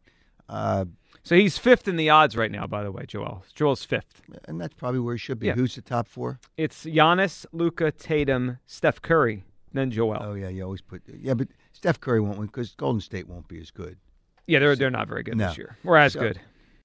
uh, 0.48 0.86
So 1.24 1.36
he's 1.36 1.58
fifth 1.58 1.88
in 1.88 1.96
the 1.96 2.08
odds 2.08 2.36
right 2.36 2.50
now, 2.50 2.66
by 2.66 2.82
the 2.82 2.90
way, 2.90 3.04
Joel. 3.06 3.44
Joel's 3.54 3.84
fifth. 3.84 4.22
and 4.46 4.58
that's 4.60 4.74
probably 4.74 5.00
where 5.00 5.14
he 5.14 5.18
should 5.18 5.38
be. 5.38 5.48
Yeah. 5.48 5.54
Who's 5.54 5.74
the 5.74 5.82
top 5.82 6.08
four? 6.08 6.40
It's 6.56 6.84
Giannis, 6.84 7.44
Luka, 7.52 7.92
Tatum, 7.92 8.58
Steph 8.66 9.02
Curry, 9.02 9.44
then 9.72 9.90
Joel. 9.90 10.16
Oh 10.20 10.34
yeah, 10.34 10.48
you 10.48 10.62
always 10.62 10.80
put 10.80 11.02
yeah, 11.06 11.34
but 11.34 11.48
Steph 11.72 12.00
Curry 12.00 12.20
won't 12.20 12.38
win 12.38 12.46
because 12.46 12.74
Golden 12.74 13.00
State 13.00 13.28
won't 13.28 13.48
be 13.48 13.60
as 13.60 13.70
good. 13.70 13.96
yeah, 14.46 14.58
they're 14.58 14.76
they're 14.76 14.90
not 14.90 15.08
very 15.08 15.22
good 15.22 15.36
No. 15.36 15.48
this 15.48 15.58
year. 15.58 15.76
We're 15.84 15.96
as 15.96 16.12
So- 16.14 16.20
good. 16.20 16.40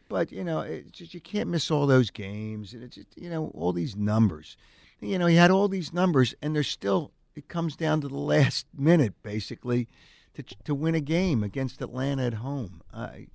But 0.09 0.31
you 0.31 0.43
know, 0.43 0.81
just 0.91 1.13
you 1.13 1.21
can't 1.21 1.49
miss 1.49 1.71
all 1.71 1.87
those 1.87 2.11
games, 2.11 2.73
and 2.73 2.83
it's 2.83 2.95
just, 2.95 3.07
you 3.17 3.29
know 3.29 3.51
all 3.55 3.73
these 3.73 3.95
numbers. 3.95 4.57
You 4.99 5.17
know, 5.17 5.25
he 5.25 5.35
had 5.35 5.49
all 5.49 5.67
these 5.67 5.91
numbers, 5.93 6.35
and 6.41 6.55
there's 6.55 6.67
still 6.67 7.11
it 7.35 7.47
comes 7.47 7.75
down 7.75 8.01
to 8.01 8.07
the 8.07 8.17
last 8.17 8.67
minute 8.77 9.13
basically 9.23 9.87
to 10.35 10.43
to 10.65 10.75
win 10.75 10.93
a 10.93 10.99
game 11.01 11.43
against 11.43 11.81
Atlanta 11.81 12.23
at 12.25 12.35
home. 12.35 12.81
I 12.93 13.27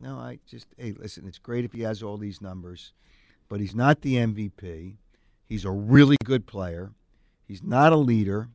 no, 0.00 0.16
I 0.16 0.38
just 0.46 0.66
hey, 0.78 0.92
listen, 0.98 1.26
it's 1.26 1.38
great 1.38 1.64
if 1.64 1.72
he 1.72 1.82
has 1.82 2.02
all 2.02 2.16
these 2.16 2.40
numbers, 2.40 2.92
but 3.48 3.60
he's 3.60 3.74
not 3.74 4.00
the 4.00 4.14
MVP. 4.14 4.94
He's 5.44 5.64
a 5.64 5.70
really 5.70 6.16
good 6.24 6.46
player. 6.46 6.92
He's 7.46 7.62
not 7.62 7.92
a 7.92 7.96
leader. 7.96 8.48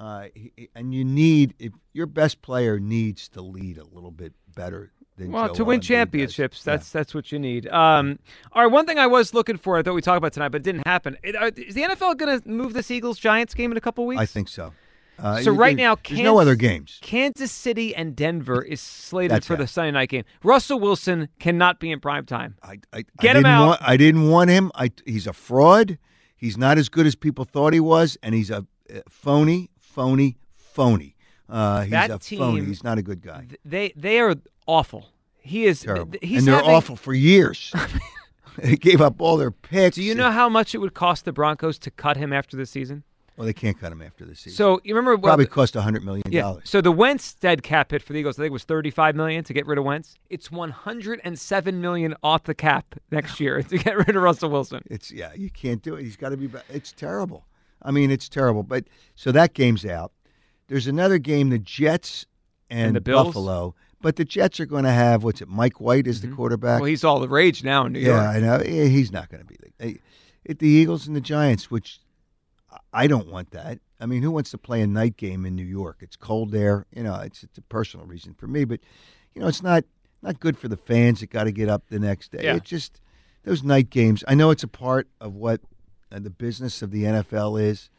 Uh, 0.00 0.28
and 0.74 0.94
you 0.94 1.04
need 1.04 1.54
if 1.58 1.72
your 1.92 2.06
best 2.06 2.40
player 2.40 2.78
needs 2.80 3.28
to 3.28 3.42
lead 3.42 3.76
a 3.76 3.84
little 3.84 4.10
bit 4.10 4.32
better 4.56 4.92
than 5.18 5.30
Well, 5.30 5.48
Joel 5.48 5.54
to 5.56 5.64
win 5.66 5.80
Embiid 5.80 5.82
does. 5.82 5.88
championships, 5.88 6.58
Yeah. 6.66 6.72
that's 6.72 6.90
that's 6.90 7.14
what 7.14 7.30
you 7.30 7.38
need. 7.38 7.68
Um, 7.68 8.18
all 8.52 8.62
right, 8.62 8.72
one 8.72 8.86
thing 8.86 8.98
I 8.98 9.06
was 9.06 9.34
looking 9.34 9.58
for, 9.58 9.76
I 9.76 9.82
thought 9.82 9.94
we 9.94 10.00
talked 10.00 10.16
about 10.16 10.32
tonight, 10.32 10.48
but 10.48 10.62
it 10.62 10.64
didn't 10.64 10.86
happen. 10.86 11.18
Are- 11.38 11.48
Is 11.48 11.74
the 11.74 11.82
NFL 11.82 12.14
going 12.16 12.40
to 12.40 12.48
move 12.48 12.72
this 12.72 12.90
Eagles 12.90 13.18
Giants 13.18 13.52
game 13.52 13.70
in 13.70 13.76
a 13.76 13.80
couple 13.80 14.06
weeks? 14.06 14.22
I 14.22 14.26
think 14.26 14.48
so. 14.48 14.72
Uh, 15.18 15.42
So 15.42 15.50
right 15.52 15.76
now, 15.76 15.96
there's 16.08 16.20
no 16.20 16.38
other 16.38 16.54
games. 16.54 16.98
Kansas 17.02 17.52
City 17.52 17.94
and 17.94 18.16
Denver 18.16 18.62
is 18.62 18.80
slated 18.80 19.32
That's 19.32 19.46
for 19.46 19.56
the 19.56 19.64
it. 19.64 19.68
Sunday 19.68 19.90
night 19.90 20.08
game. 20.08 20.24
Russell 20.42 20.80
Wilson 20.80 21.28
cannot 21.38 21.78
be 21.78 21.90
in 21.90 22.00
prime 22.00 22.24
time. 22.24 22.54
I, 22.62 22.78
I, 22.94 23.04
Get 23.20 23.36
I 23.36 23.40
him 23.40 23.44
out. 23.44 23.66
Want, 23.66 23.80
I 23.84 23.98
didn't 23.98 24.30
want 24.30 24.48
him. 24.48 24.72
I, 24.74 24.92
he's 25.04 25.26
a 25.26 25.34
fraud. 25.34 25.98
He's 26.38 26.56
not 26.56 26.78
as 26.78 26.88
good 26.88 27.04
as 27.06 27.14
people 27.16 27.44
thought 27.44 27.74
he 27.74 27.80
was, 27.80 28.16
and 28.22 28.34
he's 28.34 28.50
a 28.50 28.64
uh, 28.90 29.00
phony, 29.10 29.68
phony, 29.90 30.36
phony. 30.56 31.16
Uh, 31.48 31.82
he's 31.82 31.90
That 31.90 32.10
a 32.10 32.18
phony. 32.18 32.64
He's 32.64 32.84
not 32.84 32.98
a 32.98 33.02
good 33.02 33.22
guy. 33.22 33.46
They 33.64 33.92
they 33.96 34.20
are 34.20 34.36
awful. 34.66 35.08
He 35.38 35.64
is 35.66 35.80
Terrible. 35.80 36.18
He's 36.22 36.38
and 36.38 36.48
they're 36.48 36.56
having- 36.56 36.70
awful 36.70 36.96
for 36.96 37.12
years. 37.14 37.72
they 38.58 38.76
gave 38.76 39.00
up 39.00 39.20
all 39.20 39.36
their 39.36 39.50
picks. 39.50 39.96
Do 39.96 40.02
you 40.02 40.14
know 40.14 40.30
how 40.30 40.48
much 40.48 40.74
it 40.74 40.78
would 40.78 40.94
cost 40.94 41.24
the 41.24 41.32
Broncos 41.32 41.78
to 41.80 41.90
cut 41.90 42.16
him 42.16 42.32
after 42.32 42.56
the 42.56 42.66
season? 42.66 43.02
Well, 43.36 43.46
they 43.46 43.54
can't 43.54 43.80
cut 43.80 43.90
him 43.90 44.02
after 44.02 44.26
the 44.26 44.34
season. 44.34 44.52
So 44.52 44.82
you 44.84 44.94
remember 44.94 45.16
well, 45.16 45.30
probably 45.30 45.46
cost 45.46 45.74
a 45.74 45.80
hundred 45.80 46.04
million 46.04 46.22
Yeah. 46.28 46.56
So 46.64 46.82
the 46.82 46.92
Wentz 46.92 47.32
dead 47.32 47.62
cap 47.62 47.90
hit 47.90 48.02
for 48.02 48.12
the 48.12 48.18
Eagles, 48.18 48.38
I 48.38 48.42
think, 48.42 48.52
was 48.52 48.64
thirty-five 48.64 49.16
million 49.16 49.44
to 49.44 49.54
get 49.54 49.66
rid 49.66 49.78
of 49.78 49.84
Wentz. 49.84 50.16
It's 50.28 50.50
one 50.52 50.70
hundred 50.70 51.22
and 51.24 51.38
seven 51.38 51.80
million 51.80 52.14
off 52.22 52.44
the 52.44 52.54
cap 52.54 52.94
next 53.10 53.40
year 53.40 53.62
to 53.70 53.78
get 53.78 53.96
rid 53.96 54.14
of 54.14 54.22
Russell 54.22 54.50
Wilson. 54.50 54.82
It's 54.90 55.10
yeah, 55.10 55.32
you 55.34 55.48
can't 55.48 55.82
do 55.82 55.94
it. 55.94 56.02
He's 56.02 56.16
got 56.16 56.28
to 56.28 56.36
be. 56.36 56.50
It's 56.68 56.92
terrible. 56.92 57.46
I 57.82 57.90
mean, 57.90 58.10
it's 58.10 58.28
terrible. 58.28 58.62
But 58.62 58.84
so 59.14 59.32
that 59.32 59.54
game's 59.54 59.84
out. 59.86 60.12
There's 60.68 60.86
another 60.86 61.18
game, 61.18 61.50
the 61.50 61.58
Jets 61.58 62.26
and, 62.70 62.88
And 62.88 62.96
the 62.96 63.00
Bills? 63.00 63.26
Buffalo. 63.28 63.74
But 64.02 64.16
the 64.16 64.24
Jets 64.24 64.60
are 64.60 64.66
going 64.66 64.84
to 64.84 64.90
have 64.90 65.24
what's 65.24 65.42
it? 65.42 65.48
Mike 65.48 65.80
White 65.80 66.06
is 66.06 66.22
the 66.22 66.28
quarterback. 66.28 66.74
Mm-hmm. 66.76 66.82
Well, 66.82 66.88
he's 66.88 67.04
all 67.04 67.20
the 67.20 67.28
rage 67.28 67.62
now 67.62 67.84
in 67.84 67.92
New 67.92 68.00
York. 68.00 68.16
yeah, 68.16 68.38
York. 68.38 68.62
I 68.62 68.64
know. 68.64 68.88
He's 68.88 69.12
not 69.12 69.28
going 69.28 69.42
to 69.42 69.46
be 69.46 69.56
the. 69.78 69.98
It, 70.42 70.58
the 70.58 70.68
Eagles 70.68 71.06
and 71.06 71.14
the 71.14 71.20
Giants, 71.20 71.70
which 71.70 72.00
I 72.94 73.06
don't 73.06 73.28
want 73.28 73.50
that. 73.50 73.78
I 74.00 74.06
mean, 74.06 74.22
who 74.22 74.30
wants 74.30 74.50
to 74.52 74.58
play 74.58 74.80
a 74.80 74.86
night 74.86 75.18
game 75.18 75.44
in 75.44 75.54
New 75.54 75.64
York? 75.64 75.98
It's 76.00 76.16
cold 76.16 76.50
there. 76.50 76.86
You 76.94 77.02
know, 77.02 77.14
it's 77.16 77.42
it's 77.42 77.58
a 77.58 77.62
personal 77.62 78.06
reason 78.06 78.32
for 78.34 78.46
me, 78.46 78.64
but 78.64 78.80
you 79.34 79.42
know, 79.42 79.48
it's 79.48 79.62
not 79.62 79.84
not 80.22 80.40
good 80.40 80.56
for 80.56 80.68
the 80.68 80.78
fans 80.78 81.20
that 81.20 81.28
got 81.30 81.44
to 81.44 81.52
get 81.52 81.68
up 81.68 81.88
the 81.88 81.98
next 81.98 82.32
day. 82.32 82.44
Yeah. 82.44 82.56
It 82.56 82.64
just 82.64 83.00
those 83.44 83.62
night 83.62 83.90
games. 83.90 84.24
I 84.26 84.34
know 84.34 84.50
it's 84.50 84.62
a 84.62 84.68
part 84.68 85.08
of 85.20 85.34
what 85.34 85.60
uh, 86.12 86.18
the 86.18 86.30
business 86.30 86.82
of 86.82 86.90
the 86.90 87.04
NFL 87.04 87.60
is. 87.60 87.90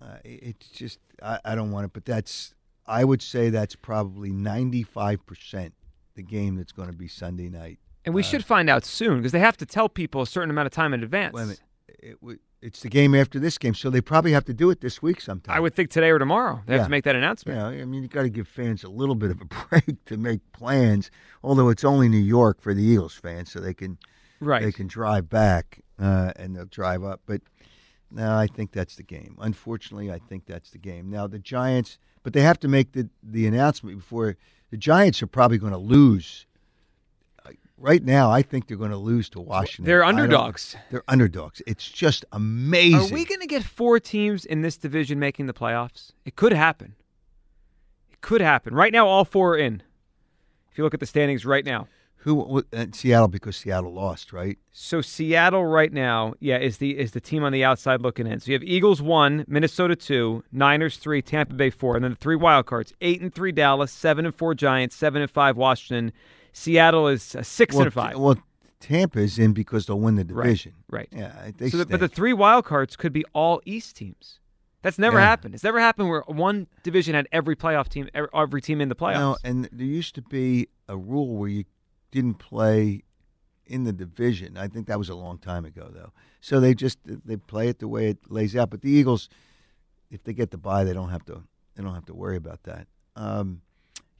Uh, 0.00 0.16
it's 0.24 0.68
just 0.68 0.98
I, 1.22 1.38
I 1.44 1.54
don't 1.54 1.70
want 1.70 1.84
it, 1.84 1.92
but 1.92 2.04
that's 2.04 2.54
I 2.86 3.04
would 3.04 3.20
say 3.20 3.50
that's 3.50 3.76
probably 3.76 4.30
ninety 4.30 4.82
five 4.82 5.24
percent 5.26 5.74
the 6.14 6.22
game 6.22 6.56
that's 6.56 6.72
going 6.72 6.90
to 6.90 6.96
be 6.96 7.08
Sunday 7.08 7.48
night. 7.48 7.78
And 8.04 8.14
we 8.14 8.22
should 8.22 8.44
find 8.44 8.70
out 8.70 8.84
soon 8.84 9.18
because 9.18 9.32
they 9.32 9.40
have 9.40 9.58
to 9.58 9.66
tell 9.66 9.88
people 9.88 10.22
a 10.22 10.26
certain 10.26 10.50
amount 10.50 10.66
of 10.66 10.72
time 10.72 10.94
in 10.94 11.02
advance. 11.02 11.34
Wait 11.34 11.42
a 11.42 11.44
minute. 11.46 11.60
It, 11.88 12.20
w- 12.20 12.38
it's 12.62 12.80
the 12.80 12.88
game 12.88 13.14
after 13.14 13.38
this 13.38 13.56
game, 13.56 13.74
so 13.74 13.88
they 13.88 14.00
probably 14.00 14.32
have 14.32 14.44
to 14.46 14.54
do 14.54 14.70
it 14.70 14.80
this 14.80 15.00
week 15.00 15.20
sometime. 15.20 15.56
I 15.56 15.60
would 15.60 15.74
think 15.74 15.90
today 15.90 16.10
or 16.10 16.18
tomorrow 16.18 16.60
they 16.66 16.76
have 16.76 16.86
to 16.86 16.90
make 16.90 17.04
that 17.04 17.16
announcement. 17.16 17.58
Yeah, 17.58 17.66
I 17.66 17.84
mean, 17.86 18.02
you 18.02 18.08
got 18.08 18.22
to 18.22 18.28
give 18.30 18.48
fans 18.48 18.84
a 18.84 18.88
little 18.90 19.14
bit 19.14 19.30
of 19.30 19.40
a 19.40 19.44
break 19.68 20.04
to 20.06 20.16
make 20.16 20.40
plans. 20.52 21.10
Although 21.42 21.68
it's 21.70 21.84
only 21.84 22.08
New 22.08 22.18
York 22.18 22.60
for 22.60 22.74
the 22.74 22.82
Eagles 22.82 23.14
fans, 23.14 23.50
so 23.50 23.60
they 23.60 23.74
can 23.74 23.98
Right. 24.40 24.62
they 24.62 24.72
can 24.72 24.86
drive 24.86 25.28
back 25.28 25.80
uh, 25.98 26.32
and 26.36 26.56
they'll 26.56 26.64
drive 26.64 27.04
up. 27.04 27.20
But 27.26 27.42
no, 28.10 28.36
I 28.36 28.46
think 28.46 28.72
that's 28.72 28.96
the 28.96 29.02
game. 29.02 29.36
Unfortunately, 29.40 30.10
I 30.10 30.18
think 30.18 30.46
that's 30.46 30.70
the 30.70 30.78
game. 30.78 31.10
Now 31.10 31.26
the 31.26 31.38
Giants, 31.38 31.98
but 32.22 32.32
they 32.32 32.42
have 32.42 32.58
to 32.60 32.68
make 32.68 32.92
the 32.92 33.08
the 33.22 33.46
announcement 33.46 33.98
before 33.98 34.36
the 34.70 34.76
Giants 34.76 35.22
are 35.22 35.26
probably 35.26 35.58
going 35.58 35.72
to 35.72 35.78
lose. 35.78 36.46
Uh, 37.44 37.50
Right 37.76 38.04
now, 38.04 38.30
I 38.30 38.42
think 38.42 38.66
they're 38.66 38.76
going 38.76 38.90
to 38.90 38.96
lose 38.98 39.30
to 39.30 39.40
Washington. 39.40 39.86
They're 39.86 40.04
underdogs. 40.04 40.76
They're 40.90 41.02
underdogs. 41.08 41.62
It's 41.66 41.88
just 41.88 42.26
amazing. 42.30 43.10
Are 43.10 43.14
we 43.14 43.24
going 43.24 43.40
to 43.40 43.46
get 43.46 43.64
four 43.64 43.98
teams 43.98 44.44
in 44.44 44.60
this 44.60 44.76
division 44.76 45.18
making 45.18 45.46
the 45.46 45.54
playoffs? 45.54 46.12
It 46.26 46.36
could 46.36 46.52
happen. 46.52 46.94
It 48.12 48.20
could 48.20 48.42
happen. 48.42 48.74
Right 48.74 48.92
now, 48.92 49.06
all 49.06 49.24
four 49.24 49.54
are 49.54 49.56
in. 49.56 49.82
If 50.70 50.76
you 50.76 50.84
look 50.84 50.92
at 50.92 51.00
the 51.00 51.06
standings 51.06 51.46
right 51.46 51.64
now. 51.64 51.88
Who 52.24 52.62
uh, 52.74 52.86
Seattle 52.92 53.28
because 53.28 53.56
Seattle 53.56 53.94
lost, 53.94 54.30
right? 54.32 54.58
So 54.72 55.00
Seattle 55.00 55.64
right 55.64 55.90
now, 55.90 56.34
yeah, 56.38 56.58
is 56.58 56.76
the 56.76 56.98
is 56.98 57.12
the 57.12 57.20
team 57.20 57.42
on 57.42 57.50
the 57.50 57.64
outside 57.64 58.02
looking 58.02 58.26
in. 58.26 58.40
So 58.40 58.50
you 58.50 58.54
have 58.54 58.62
Eagles 58.62 59.00
one, 59.00 59.44
Minnesota 59.48 59.96
two, 59.96 60.44
Niners 60.52 60.98
three, 60.98 61.22
Tampa 61.22 61.54
Bay 61.54 61.70
four, 61.70 61.94
and 61.96 62.04
then 62.04 62.10
the 62.12 62.16
three 62.18 62.36
wild 62.36 62.66
cards: 62.66 62.92
eight 63.00 63.22
and 63.22 63.34
three 63.34 63.52
Dallas, 63.52 63.90
seven 63.90 64.26
and 64.26 64.34
four 64.34 64.54
Giants, 64.54 64.94
seven 64.96 65.22
and 65.22 65.30
five 65.30 65.56
Washington. 65.56 66.12
Seattle 66.52 67.08
is 67.08 67.34
uh, 67.34 67.42
six 67.42 67.74
well, 67.74 67.84
and 67.84 67.92
five. 67.94 68.18
Well, 68.18 68.36
Tampa's 68.80 69.38
in 69.38 69.52
because 69.54 69.86
they'll 69.86 70.00
win 70.00 70.16
the 70.16 70.24
division. 70.24 70.74
right. 70.90 71.08
Yeah, 71.12 71.50
they 71.56 71.70
so 71.70 71.78
the, 71.78 71.86
but 71.86 72.00
the 72.00 72.08
three 72.08 72.34
wild 72.34 72.66
cards 72.66 72.96
could 72.96 73.14
be 73.14 73.24
all 73.32 73.62
East 73.64 73.96
teams. 73.96 74.40
That's 74.82 74.98
never 74.98 75.18
Yeah. 75.18 75.24
happened. 75.26 75.54
It's 75.54 75.64
never 75.64 75.78
happened 75.80 76.08
where 76.08 76.22
one 76.26 76.66
division 76.82 77.14
had 77.14 77.28
every 77.32 77.54
playoff 77.56 77.88
team, 77.88 78.08
every, 78.14 78.28
every 78.34 78.60
team 78.62 78.80
in 78.80 78.88
the 78.88 78.94
playoffs. 78.94 79.18
No, 79.18 79.36
and 79.44 79.68
there 79.72 79.86
used 79.86 80.14
to 80.16 80.22
be 80.22 80.68
a 80.88 80.96
rule 80.96 81.36
where 81.36 81.48
you 81.50 81.64
didn't 82.10 82.34
play 82.34 83.02
in 83.66 83.84
the 83.84 83.92
division. 83.92 84.56
I 84.56 84.68
think 84.68 84.86
that 84.88 84.98
was 84.98 85.08
a 85.08 85.14
long 85.14 85.38
time 85.38 85.64
ago, 85.64 85.90
though. 85.92 86.12
So 86.40 86.58
they 86.60 86.74
just 86.74 86.98
they 87.04 87.36
play 87.36 87.68
it 87.68 87.78
the 87.78 87.88
way 87.88 88.08
it 88.08 88.18
lays 88.28 88.56
out. 88.56 88.70
But 88.70 88.82
the 88.82 88.90
Eagles, 88.90 89.28
if 90.10 90.24
they 90.24 90.32
get 90.32 90.50
the 90.50 90.58
bye, 90.58 90.84
they 90.84 90.92
don't 90.92 91.10
have 91.10 91.24
to 91.26 91.42
they 91.76 91.82
don't 91.82 91.94
have 91.94 92.06
to 92.06 92.14
worry 92.14 92.36
about 92.36 92.62
that. 92.64 92.86
Um, 93.16 93.62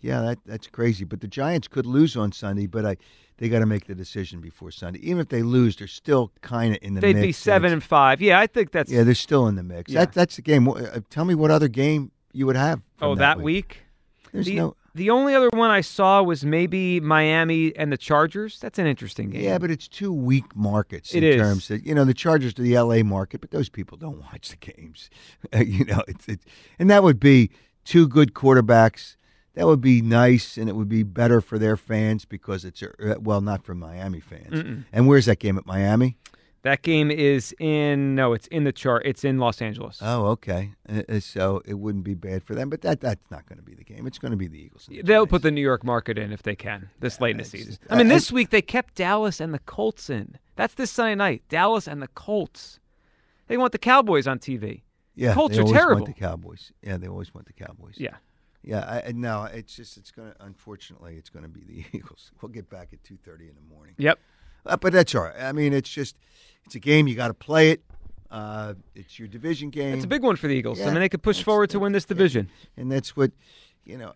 Yeah, 0.00 0.20
that 0.22 0.38
that's 0.46 0.66
crazy. 0.66 1.04
But 1.04 1.20
the 1.20 1.28
Giants 1.28 1.68
could 1.68 1.86
lose 1.86 2.16
on 2.16 2.32
Sunday, 2.32 2.66
but 2.66 2.86
I 2.86 2.96
they 3.38 3.48
got 3.48 3.60
to 3.60 3.66
make 3.66 3.86
the 3.86 3.94
decision 3.94 4.40
before 4.40 4.70
Sunday. 4.70 5.00
Even 5.00 5.18
if 5.20 5.28
they 5.28 5.42
lose, 5.42 5.76
they're 5.76 5.86
still 5.88 6.30
kind 6.42 6.74
of 6.74 6.82
in 6.82 6.94
the 6.94 7.00
They'd 7.00 7.16
mix. 7.16 7.26
be 7.26 7.32
seven 7.32 7.72
and 7.72 7.82
five. 7.82 8.20
Yeah, 8.20 8.38
I 8.38 8.46
think 8.46 8.70
that's. 8.70 8.92
Yeah, 8.92 9.02
they're 9.02 9.14
still 9.14 9.46
in 9.48 9.56
the 9.56 9.62
mix. 9.62 9.90
Yeah. 9.90 10.00
That, 10.00 10.12
that's 10.12 10.36
the 10.36 10.42
game. 10.42 10.68
Uh, 10.68 11.00
tell 11.08 11.24
me 11.24 11.34
what 11.34 11.50
other 11.50 11.68
game 11.68 12.12
you 12.32 12.46
would 12.46 12.56
have. 12.56 12.82
oh, 13.00 13.14
that 13.16 13.40
week. 13.40 13.82
There's 14.32 14.46
the, 14.46 14.56
no. 14.56 14.76
The 14.94 15.10
only 15.10 15.34
other 15.34 15.48
one 15.52 15.70
I 15.70 15.80
saw 15.80 16.22
was 16.22 16.44
maybe 16.44 17.00
Miami 17.00 17.74
and 17.76 17.92
the 17.92 17.96
Chargers. 17.96 18.58
That's 18.60 18.78
an 18.78 18.86
interesting 18.86 19.30
game. 19.30 19.42
Yeah, 19.42 19.58
but 19.58 19.70
it's 19.70 19.86
two 19.88 20.12
weak 20.12 20.54
markets 20.56 21.14
It 21.14 21.22
in 21.22 21.32
is. 21.34 21.40
terms 21.40 21.70
of 21.70 21.86
you 21.86 21.94
know 21.94 22.04
the 22.04 22.14
Chargers 22.14 22.54
to 22.54 22.62
the 22.62 22.74
L.A. 22.74 23.02
market, 23.02 23.40
but 23.40 23.50
those 23.50 23.68
people 23.68 23.96
don't 23.96 24.20
watch 24.20 24.48
the 24.50 24.56
games. 24.56 25.10
Uh, 25.52 25.58
you 25.60 25.84
know, 25.84 26.02
it's 26.06 26.28
it, 26.28 26.40
and 26.78 26.88
that 26.90 27.02
would 27.02 27.18
be 27.18 27.50
two 27.84 28.06
good 28.06 28.34
quarterbacks. 28.34 29.16
That 29.54 29.66
would 29.66 29.80
be 29.80 30.00
nice, 30.00 30.56
and 30.56 30.68
it 30.68 30.76
would 30.76 30.88
be 30.88 31.02
better 31.02 31.40
for 31.40 31.58
their 31.58 31.76
fans 31.76 32.24
because 32.24 32.64
it's 32.64 32.82
a, 32.82 33.18
well, 33.20 33.40
not 33.40 33.64
for 33.64 33.74
Miami 33.74 34.20
fans. 34.20 34.52
Mm-mm. 34.52 34.84
And 34.92 35.08
where's 35.08 35.26
that 35.26 35.40
game 35.40 35.58
at 35.58 35.66
Miami? 35.66 36.16
That 36.62 36.82
game 36.82 37.10
is 37.10 37.54
in 37.58 38.14
no, 38.14 38.32
it's 38.34 38.46
in 38.48 38.64
the 38.64 38.72
chart. 38.72 39.02
It's 39.06 39.24
in 39.24 39.38
Los 39.38 39.62
Angeles. 39.62 39.98
Oh, 40.02 40.26
okay. 40.26 40.72
Uh, 40.88 41.02
uh, 41.08 41.20
so 41.20 41.62
it 41.64 41.74
wouldn't 41.74 42.04
be 42.04 42.14
bad 42.14 42.42
for 42.44 42.54
them, 42.54 42.68
but 42.70 42.82
that 42.82 43.00
that's 43.00 43.30
not 43.30 43.46
going 43.46 43.58
to 43.58 43.64
be 43.64 43.74
the 43.74 43.84
game. 43.84 44.06
It's 44.06 44.18
going 44.18 44.30
to 44.32 44.36
be 44.36 44.46
the 44.48 44.58
Eagles. 44.58 44.86
the 44.86 45.02
They'll 45.02 45.20
Giants. 45.22 45.30
put 45.30 45.42
the 45.42 45.50
New 45.50 45.62
York 45.62 45.84
market 45.84 46.18
in 46.18 46.32
if 46.32 46.42
they 46.42 46.54
can 46.56 46.90
this 47.00 47.20
late 47.20 47.32
in 47.32 47.36
the 47.38 47.44
season. 47.44 47.68
just- 47.72 47.80
I 47.88 47.96
mean, 47.96 48.06
I- 48.10 48.14
this 48.14 48.30
week 48.30 48.50
they 48.50 48.62
kept 48.62 48.94
Dallas 48.94 49.40
and 49.40 49.54
the 49.54 49.58
Colts 49.60 50.10
in. 50.10 50.38
That's 50.56 50.74
this 50.74 50.90
Sunday 50.90 51.14
night. 51.14 51.42
Dallas 51.48 51.88
and 51.88 52.02
the 52.02 52.08
Colts. 52.08 52.78
They 53.46 53.56
want 53.56 53.72
the 53.72 53.78
Cowboys 53.78 54.26
on 54.26 54.38
TV. 54.38 54.82
yeah, 55.14 55.32
Colts 55.34 55.54
they 55.54 55.60
are 55.60 55.64
always 55.64 55.76
terrible. 55.76 56.02
Want 56.02 56.14
the 56.14 56.20
Cowboys. 56.20 56.72
Yeah, 56.82 56.96
they 56.98 57.08
always 57.08 57.34
want 57.34 57.46
the 57.46 57.52
Cowboys. 57.54 57.94
Yeah. 57.96 58.16
Yeah, 58.62 59.02
I, 59.06 59.12
no, 59.12 59.44
it's 59.44 59.74
just 59.74 59.96
it's 59.96 60.10
going 60.10 60.30
to. 60.32 60.44
Unfortunately, 60.44 61.14
it's 61.16 61.30
going 61.30 61.44
to 61.44 61.48
be 61.48 61.62
the 61.64 61.84
Eagles. 61.96 62.30
We'll 62.42 62.50
get 62.52 62.68
back 62.68 62.88
at 62.92 63.02
two 63.02 63.16
thirty 63.16 63.48
in 63.48 63.54
the 63.54 63.74
morning. 63.74 63.94
Yep. 63.96 64.18
Uh, 64.66 64.76
but 64.76 64.92
that's 64.92 65.14
all 65.14 65.22
right. 65.24 65.40
I 65.40 65.52
mean, 65.52 65.72
it's 65.72 65.88
just 65.90 66.16
it's 66.66 66.74
a 66.74 66.80
game. 66.80 67.06
You 67.08 67.14
got 67.14 67.28
to 67.28 67.34
play 67.34 67.70
it. 67.70 67.82
Uh, 68.30 68.74
it's 68.94 69.18
your 69.18 69.26
division 69.26 69.70
game. 69.70 69.94
It's 69.94 70.04
a 70.04 70.08
big 70.08 70.22
one 70.22 70.36
for 70.36 70.46
the 70.46 70.54
Eagles. 70.54 70.80
I 70.80 70.84
Yeah, 70.84 70.90
mean, 70.92 71.00
they 71.00 71.08
could 71.08 71.22
push 71.22 71.42
forward 71.42 71.70
to 71.70 71.80
win 71.80 71.92
this 71.92 72.04
yeah. 72.04 72.08
division. 72.14 72.50
and 72.76 72.90
that's 72.92 73.16
what 73.16 73.32
you 73.84 73.96
know. 73.98 74.12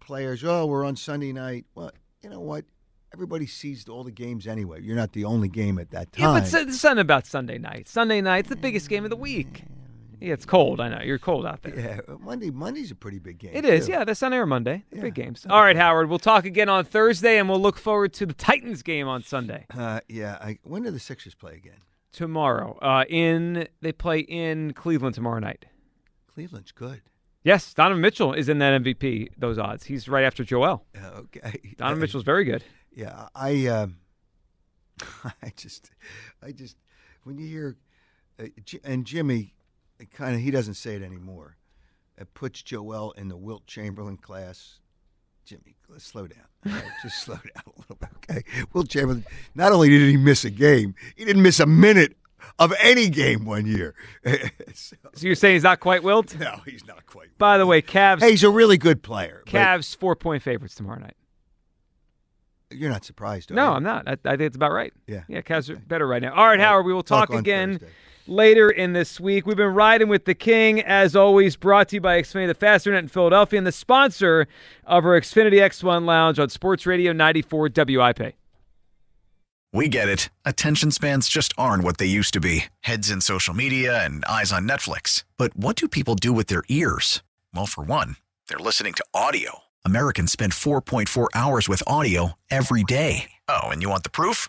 Players, 0.00 0.44
oh, 0.44 0.66
we're 0.66 0.84
on 0.84 0.96
Sunday 0.96 1.32
night. 1.32 1.64
Well, 1.74 1.90
you 2.22 2.28
know 2.28 2.40
what? 2.40 2.66
Everybody 3.14 3.46
sees 3.46 3.88
all 3.88 4.04
the 4.04 4.10
games 4.10 4.46
anyway. 4.46 4.82
You're 4.82 4.96
not 4.96 5.12
the 5.12 5.24
only 5.24 5.48
game 5.48 5.78
at 5.78 5.90
that 5.92 6.12
time. 6.12 6.22
Yeah, 6.26 6.32
but 6.34 6.42
s- 6.42 6.52
there's 6.52 6.78
something 6.78 7.00
about 7.00 7.26
Sunday 7.26 7.56
night. 7.56 7.88
Sunday 7.88 8.20
night's 8.20 8.50
the 8.50 8.56
biggest 8.56 8.90
game 8.90 9.04
of 9.04 9.10
the 9.10 9.16
week. 9.16 9.62
Yeah, 10.20 10.32
it's 10.34 10.44
cold. 10.46 10.80
I 10.80 10.88
know 10.88 11.00
you're 11.02 11.18
cold 11.18 11.46
out 11.46 11.62
there. 11.62 11.78
yeah, 12.08 12.16
Monday. 12.20 12.50
Monday's 12.50 12.90
a 12.90 12.94
pretty 12.94 13.18
big 13.18 13.38
game. 13.38 13.52
It 13.54 13.64
is, 13.64 13.86
too. 13.86 13.92
yeah. 13.92 14.04
That's 14.04 14.22
on 14.22 14.32
air 14.32 14.46
Monday. 14.46 14.84
The 14.90 15.00
big 15.00 15.14
games. 15.14 15.46
All 15.48 15.62
right, 15.62 15.76
Howard. 15.76 16.08
We'll 16.08 16.18
talk 16.18 16.44
again 16.44 16.68
on 16.68 16.84
Thursday, 16.84 17.38
and 17.38 17.48
we'll 17.48 17.60
look 17.60 17.78
forward 17.78 18.12
to 18.14 18.26
the 18.26 18.34
Titans 18.34 18.82
game 18.82 19.06
on 19.08 19.22
Sunday 19.22 19.66
Uh, 19.76 20.00
yeah. 20.08 20.38
I, 20.40 20.58
when 20.64 20.82
do 20.82 20.90
the 20.90 20.98
Sixers 20.98 21.34
play 21.34 21.54
again? 21.54 21.78
tomorrow. 22.10 22.76
Uh, 22.80 23.04
in 23.08 23.68
they 23.82 23.92
play 23.92 24.20
in 24.20 24.72
Cleveland 24.72 25.14
tomorrow 25.14 25.38
night. 25.38 25.66
Cleveland's 26.34 26.72
good. 26.72 27.02
Yes, 27.44 27.72
Donovan 27.74 28.00
Mitchell 28.00 28.32
is 28.32 28.48
in 28.48 28.58
that 28.58 28.82
MVP. 28.82 29.28
Those 29.38 29.58
odds. 29.58 29.84
He's 29.84 30.08
right 30.08 30.24
after 30.24 30.42
Joel. 30.42 30.84
Uh, 30.96 31.18
okay. 31.20 31.74
Donovan 31.76 32.00
Mitchell's 32.02 32.24
very 32.24 32.44
good. 32.44 32.64
Yeah, 32.92 33.28
I, 33.34 33.66
um, 33.66 33.98
I 35.42 35.52
just, 35.56 35.90
I 36.42 36.50
just, 36.52 36.76
when 37.22 37.38
you 37.38 37.46
hear, 37.46 37.76
uh, 38.40 38.46
and 38.84 39.04
Jimmy, 39.04 39.54
kind 40.06 40.34
of, 40.34 40.40
he 40.40 40.50
doesn't 40.50 40.74
say 40.74 40.94
it 40.94 41.02
anymore. 41.02 41.56
It 42.16 42.34
puts 42.34 42.62
Joel 42.62 43.12
in 43.12 43.28
the 43.28 43.36
Wilt 43.36 43.66
Chamberlain 43.66 44.16
class. 44.16 44.80
Jimmy, 45.44 45.76
let's 45.88 46.04
slow 46.04 46.26
down. 46.26 46.44
Right, 46.66 46.82
just 47.02 47.22
slow 47.22 47.36
down 47.36 47.62
a 47.66 47.80
little 47.80 47.96
bit, 47.96 48.08
okay? 48.30 48.42
Wilt 48.72 48.88
Chamberlain. 48.88 49.24
Not 49.54 49.72
only 49.72 49.88
did 49.88 50.02
he 50.08 50.16
miss 50.16 50.44
a 50.44 50.50
game, 50.50 50.94
he 51.16 51.24
didn't 51.24 51.42
miss 51.42 51.60
a 51.60 51.66
minute 51.66 52.16
of 52.58 52.72
any 52.80 53.08
game 53.08 53.44
one 53.44 53.66
year. 53.66 53.94
So- 54.74 54.96
So 55.14 55.26
you're 55.26 55.34
saying 55.34 55.54
he's 55.56 55.62
not 55.62 55.80
quite 55.80 56.02
Wilt? 56.02 56.38
no, 56.38 56.60
he's 56.66 56.86
not 56.86 57.06
quite. 57.06 57.36
By 57.38 57.56
the 57.58 57.66
way, 57.66 57.80
Cavs. 57.82 58.20
Hey, 58.20 58.30
he's 58.32 58.44
a 58.44 58.50
really 58.50 58.76
good 58.78 59.02
player. 59.02 59.42
Cavs 59.46 59.96
four 59.96 60.14
point 60.16 60.42
favorites 60.42 60.74
tomorrow 60.74 61.00
night. 61.00 61.16
You're 62.70 62.90
not 62.90 63.04
surprised, 63.04 63.50
are 63.50 63.54
No, 63.54 63.70
you? 63.70 63.76
I'm 63.76 63.82
not. 63.82 64.06
I, 64.06 64.12
I 64.12 64.16
think 64.36 64.42
it's 64.42 64.56
about 64.56 64.72
right. 64.72 64.92
Yeah. 65.06 65.22
Yeah, 65.28 65.40
Cavs 65.40 65.70
are 65.70 65.76
better 65.76 66.06
right 66.06 66.20
now. 66.20 66.34
All 66.34 66.46
right, 66.46 66.60
Howard, 66.60 66.84
we 66.84 66.92
will 66.92 67.02
talk, 67.02 67.30
Talk 67.30 67.38
again 67.40 67.78
Thursday. 67.78 67.94
Later 68.28 68.70
in 68.70 68.92
this 68.92 69.18
week. 69.18 69.46
We've 69.46 69.56
been 69.56 69.74
riding 69.74 70.08
with 70.08 70.24
the 70.24 70.34
King, 70.34 70.80
as 70.80 71.16
always, 71.16 71.56
brought 71.56 71.88
to 71.88 71.96
you 71.96 72.00
by 72.00 72.20
Xfinity, 72.20 72.48
the 72.48 72.54
faster 72.54 72.90
net 72.92 73.04
in 73.04 73.08
Philadelphia, 73.08 73.58
and 73.58 73.66
the 73.66 73.72
sponsor 73.72 74.46
of 74.84 75.04
our 75.04 75.20
Xfinity 75.20 75.54
X1 75.54 76.04
Lounge 76.04 76.38
on 76.38 76.48
Sports 76.48 76.86
Radio 76.86 77.12
94 77.12 77.70
WIP. 77.74 78.34
We 79.72 79.88
get 79.88 80.08
it. 80.08 80.30
Attention 80.44 80.90
spans 80.90 81.28
just 81.28 81.52
aren't 81.58 81.84
what 81.84 81.98
they 81.98 82.06
used 82.06 82.32
to 82.34 82.40
be 82.40 82.64
heads 82.80 83.10
in 83.10 83.20
social 83.20 83.54
media 83.54 84.02
and 84.04 84.24
eyes 84.24 84.50
on 84.50 84.66
Netflix. 84.66 85.24
But 85.36 85.56
what 85.56 85.76
do 85.76 85.88
people 85.88 86.14
do 86.14 86.32
with 86.32 86.46
their 86.46 86.64
ears? 86.68 87.22
Well, 87.54 87.66
for 87.66 87.84
one, 87.84 88.16
they're 88.48 88.58
listening 88.58 88.94
to 88.94 89.04
audio. 89.12 89.60
Americans 89.84 90.32
spend 90.32 90.52
4.4 90.52 91.28
hours 91.34 91.68
with 91.68 91.82
audio 91.86 92.32
every 92.50 92.82
day. 92.82 93.30
Oh, 93.46 93.68
and 93.68 93.82
you 93.82 93.90
want 93.90 94.02
the 94.02 94.10
proof? 94.10 94.48